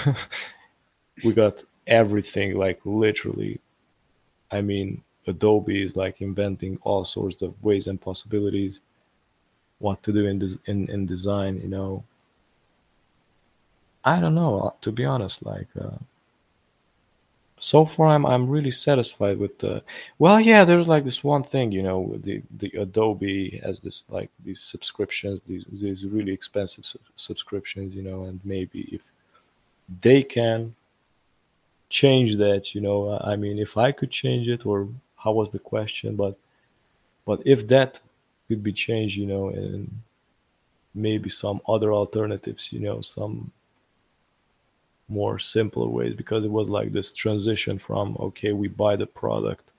we 1.24 1.34
got 1.34 1.64
everything 1.88 2.58
like 2.58 2.80
literally. 2.86 3.60
I 4.52 4.62
mean, 4.62 5.04
Adobe 5.28 5.82
is 5.82 5.96
like 5.96 6.22
inventing 6.22 6.80
all 6.84 7.06
sorts 7.06 7.42
of 7.42 7.62
ways 7.64 7.88
and 7.88 8.00
possibilities, 8.00 8.82
what 9.80 10.02
to 10.04 10.12
do 10.12 10.26
in 10.26 10.60
in 10.66 10.90
in 10.90 11.06
design. 11.06 11.60
You 11.62 11.68
know, 11.68 12.04
I 14.04 14.20
don't 14.20 14.36
know 14.36 14.76
to 14.82 14.92
be 14.92 15.06
honest. 15.06 15.46
Like, 15.46 15.68
uh, 15.80 15.98
so 17.60 17.86
far 17.86 18.08
I'm 18.08 18.26
I'm 18.26 18.50
really 18.50 18.72
satisfied 18.72 19.38
with 19.38 19.60
the. 19.60 19.84
Well, 20.18 20.42
yeah, 20.42 20.66
there's 20.66 20.88
like 20.88 21.06
this 21.06 21.24
one 21.24 21.44
thing, 21.44 21.72
you 21.72 21.84
know, 21.84 22.20
the 22.24 22.42
the 22.58 22.72
Adobe 22.78 23.62
has 23.64 23.80
this 23.80 24.06
like 24.10 24.30
these 24.44 24.62
subscriptions, 24.62 25.42
these 25.48 25.66
these 25.72 26.06
really 26.06 26.34
expensive 26.34 26.86
su- 26.86 27.00
subscriptions, 27.16 27.94
you 27.96 28.02
know, 28.02 28.24
and 28.24 28.40
maybe 28.44 28.82
if 28.92 29.12
they 30.02 30.24
can 30.24 30.76
change 31.92 32.38
that, 32.38 32.74
you 32.74 32.82
know, 32.82 33.20
I 33.22 33.36
mean, 33.36 33.60
if 33.60 33.78
I 33.78 33.92
could 33.92 34.12
change 34.12 34.48
it, 34.48 34.66
or 34.66 34.88
how 35.18 35.34
was 35.34 35.52
the 35.52 35.60
question? 35.60 36.16
But 36.16 36.38
but 37.26 37.42
if 37.46 37.68
that 37.68 38.00
could 38.48 38.64
be 38.64 38.74
changed, 38.74 39.18
you 39.18 39.28
know, 39.28 39.50
and 39.50 39.90
maybe 40.96 41.30
some 41.30 41.62
other 41.68 41.94
alternatives, 41.94 42.74
you 42.74 42.80
know, 42.80 43.02
some 43.02 43.52
more 45.12 45.38
simpler 45.38 45.88
ways 45.88 46.16
because 46.16 46.46
it 46.46 46.52
was 46.52 46.70
like 46.70 46.94
this 46.94 47.12
transition 47.12 47.78
from 47.78 48.16
okay 48.20 48.54
we 48.54 48.70
buy 48.70 48.96
the 48.96 49.06
product 49.06 49.74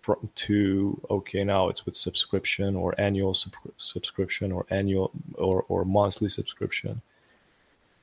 from 0.00 0.28
to 0.34 0.98
okay 1.10 1.44
now 1.44 1.68
it's 1.68 1.84
with 1.84 1.96
subscription 1.96 2.74
or 2.74 2.98
annual 2.98 3.34
sub- 3.34 3.74
subscription 3.76 4.50
or 4.50 4.64
annual 4.70 5.10
or, 5.34 5.66
or 5.68 5.84
monthly 5.84 6.30
subscription 6.30 7.00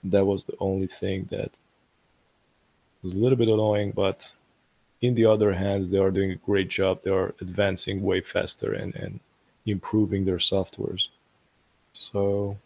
that 0.04 0.24
was 0.24 0.44
the 0.44 0.56
only 0.60 0.88
thing 0.88 1.28
that 1.32 1.52
was 3.04 3.14
a 3.14 3.18
little 3.18 3.38
bit 3.38 3.47
annoying 3.47 3.91
but 3.91 4.34
in 5.02 5.16
the 5.16 5.26
other 5.26 5.54
hand 5.54 5.91
they 5.91 5.97
are 5.97 6.12
doing 6.12 6.32
a 6.32 6.45
great 6.47 6.70
job 6.70 7.02
they 7.04 7.12
are 7.12 7.34
advancing 7.41 8.02
way 8.02 8.22
faster 8.22 8.74
and, 8.74 8.95
and 8.95 9.20
improving 9.66 10.26
their 10.26 10.38
softwares 10.38 11.08
so 11.93 12.58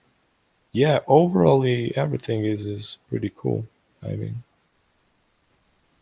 yeah 0.72 1.00
overall 1.08 1.64
everything 1.96 2.46
is 2.46 2.66
is 2.66 2.98
pretty 3.10 3.32
cool 3.36 3.66
I 4.06 4.16
mean, 4.16 4.44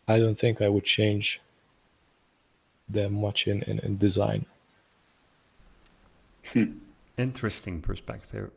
I 0.06 0.18
don't 0.18 0.38
think 0.38 0.60
I 0.60 0.68
would 0.68 0.84
change 0.84 1.40
that 2.88 3.10
much 3.10 3.48
in, 3.48 3.62
in, 3.62 3.78
in 3.80 3.96
design. 3.96 4.46
Hmm. 6.52 6.78
Interesting 7.16 7.80
perspective. 7.80 8.50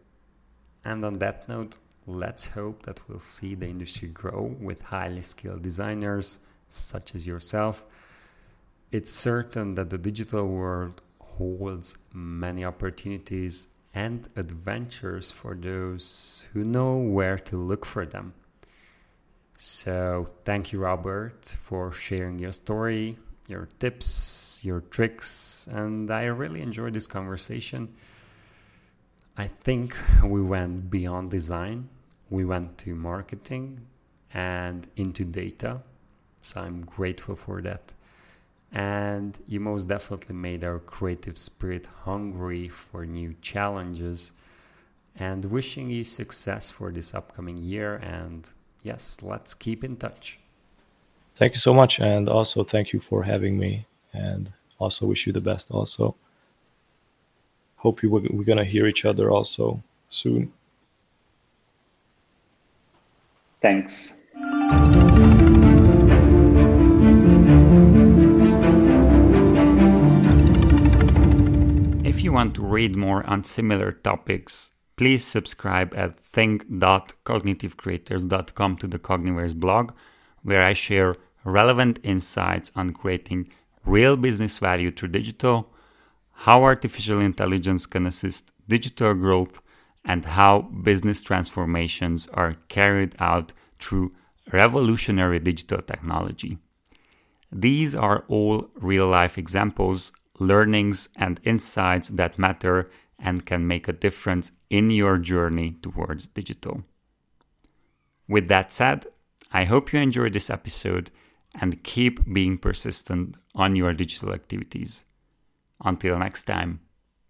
And 0.83 1.05
on 1.05 1.19
that 1.19 1.47
note, 1.47 1.77
let's 2.07 2.47
hope 2.47 2.83
that 2.83 3.01
we'll 3.07 3.19
see 3.19 3.53
the 3.53 3.67
industry 3.67 4.07
grow 4.07 4.55
with 4.59 4.81
highly 4.81 5.21
skilled 5.21 5.61
designers 5.61 6.39
such 6.69 7.13
as 7.13 7.27
yourself. 7.27 7.85
It's 8.91 9.11
certain 9.11 9.75
that 9.75 9.89
the 9.89 9.97
digital 9.97 10.47
world 10.47 11.01
holds 11.19 11.97
many 12.13 12.63
opportunities 12.63 13.67
and 13.93 14.29
adventures 14.35 15.31
for 15.31 15.53
those 15.53 16.47
who 16.53 16.63
know 16.63 16.97
where 16.97 17.37
to 17.37 17.57
look 17.57 17.85
for 17.85 18.05
them. 18.05 18.33
So, 19.57 20.29
thank 20.43 20.71
you, 20.71 20.79
Robert, 20.79 21.45
for 21.45 21.91
sharing 21.91 22.39
your 22.39 22.51
story, 22.51 23.17
your 23.47 23.67
tips, 23.79 24.61
your 24.63 24.81
tricks, 24.81 25.67
and 25.71 26.11
I 26.11 26.25
really 26.25 26.61
enjoyed 26.61 26.93
this 26.93 27.07
conversation. 27.07 27.89
I 29.35 29.47
think 29.47 29.97
we 30.23 30.41
went 30.41 30.89
beyond 30.89 31.31
design, 31.31 31.89
we 32.29 32.45
went 32.45 32.77
to 32.79 32.95
marketing 32.95 33.81
and 34.33 34.87
into 34.95 35.23
data. 35.23 35.81
So, 36.41 36.61
I'm 36.61 36.85
grateful 36.85 37.35
for 37.35 37.61
that. 37.61 37.93
And 38.71 39.37
you 39.47 39.59
most 39.59 39.87
definitely 39.87 40.35
made 40.35 40.63
our 40.63 40.79
creative 40.79 41.37
spirit 41.37 41.87
hungry 42.03 42.67
for 42.67 43.05
new 43.05 43.35
challenges. 43.41 44.33
And 45.15 45.45
wishing 45.45 45.89
you 45.89 46.03
success 46.03 46.69
for 46.69 46.91
this 46.91 47.13
upcoming 47.13 47.57
year 47.57 47.95
and 47.95 48.49
yes, 48.83 49.21
let's 49.21 49.53
keep 49.53 49.83
in 49.83 49.97
touch. 49.97 50.39
Thank 51.35 51.53
you 51.53 51.59
so 51.59 51.73
much. 51.73 51.99
And 51.99 52.29
also, 52.29 52.63
thank 52.63 52.93
you 52.93 52.99
for 52.99 53.23
having 53.23 53.57
me. 53.57 53.85
And 54.13 54.51
also, 54.79 55.05
wish 55.05 55.27
you 55.27 55.33
the 55.33 55.41
best. 55.41 55.71
Also, 55.71 56.15
hope 57.77 58.01
you, 58.01 58.09
we're 58.09 58.43
going 58.43 58.57
to 58.57 58.65
hear 58.65 58.87
each 58.87 59.05
other 59.05 59.29
also 59.31 59.81
soon. 60.09 60.51
Thanks. 63.61 64.13
If 72.03 72.23
you 72.23 72.31
want 72.31 72.53
to 72.55 72.61
read 72.61 72.95
more 72.95 73.23
on 73.25 73.43
similar 73.43 73.91
topics, 73.91 74.71
please 74.95 75.25
subscribe 75.25 75.93
at 75.95 76.19
think.cognitivecreators.com 76.19 78.77
to 78.77 78.87
the 78.87 78.99
Cogniverse 78.99 79.55
blog, 79.55 79.91
where 80.43 80.63
I 80.63 80.73
share 80.73 81.15
relevant 81.43 81.99
insights 82.03 82.71
on 82.75 82.93
creating 82.93 83.49
real 83.85 84.15
business 84.17 84.59
value 84.59 84.91
through 84.91 85.09
digital, 85.09 85.73
how 86.33 86.63
artificial 86.63 87.19
intelligence 87.19 87.85
can 87.85 88.05
assist 88.05 88.51
digital 88.67 89.13
growth, 89.13 89.61
and 90.07 90.23
how 90.23 90.61
business 90.61 91.21
transformations 91.21 92.27
are 92.33 92.55
carried 92.69 93.13
out 93.19 93.51
through 93.77 94.13
revolutionary 94.51 95.37
digital 95.37 95.81
technology. 95.81 96.57
These 97.51 97.93
are 97.93 98.23
all 98.29 98.69
real 98.75 99.07
life 99.07 99.37
examples, 99.37 100.13
learnings, 100.39 101.09
and 101.17 101.39
insights 101.43 102.07
that 102.09 102.39
matter 102.39 102.89
and 103.19 103.45
can 103.45 103.67
make 103.67 103.87
a 103.87 103.93
difference 103.93 104.51
in 104.69 104.89
your 104.89 105.17
journey 105.17 105.75
towards 105.81 106.27
digital. 106.29 106.83
With 108.27 108.47
that 108.47 108.71
said, 108.71 109.05
I 109.51 109.65
hope 109.65 109.91
you 109.91 109.99
enjoyed 109.99 110.33
this 110.33 110.49
episode 110.49 111.11
and 111.59 111.83
keep 111.83 112.31
being 112.31 112.57
persistent 112.57 113.35
on 113.55 113.75
your 113.75 113.93
digital 113.93 114.33
activities. 114.33 115.03
Until 115.83 116.17
next 116.19 116.43
time, 116.43 116.81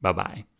bye 0.01 0.13
bye. 0.13 0.57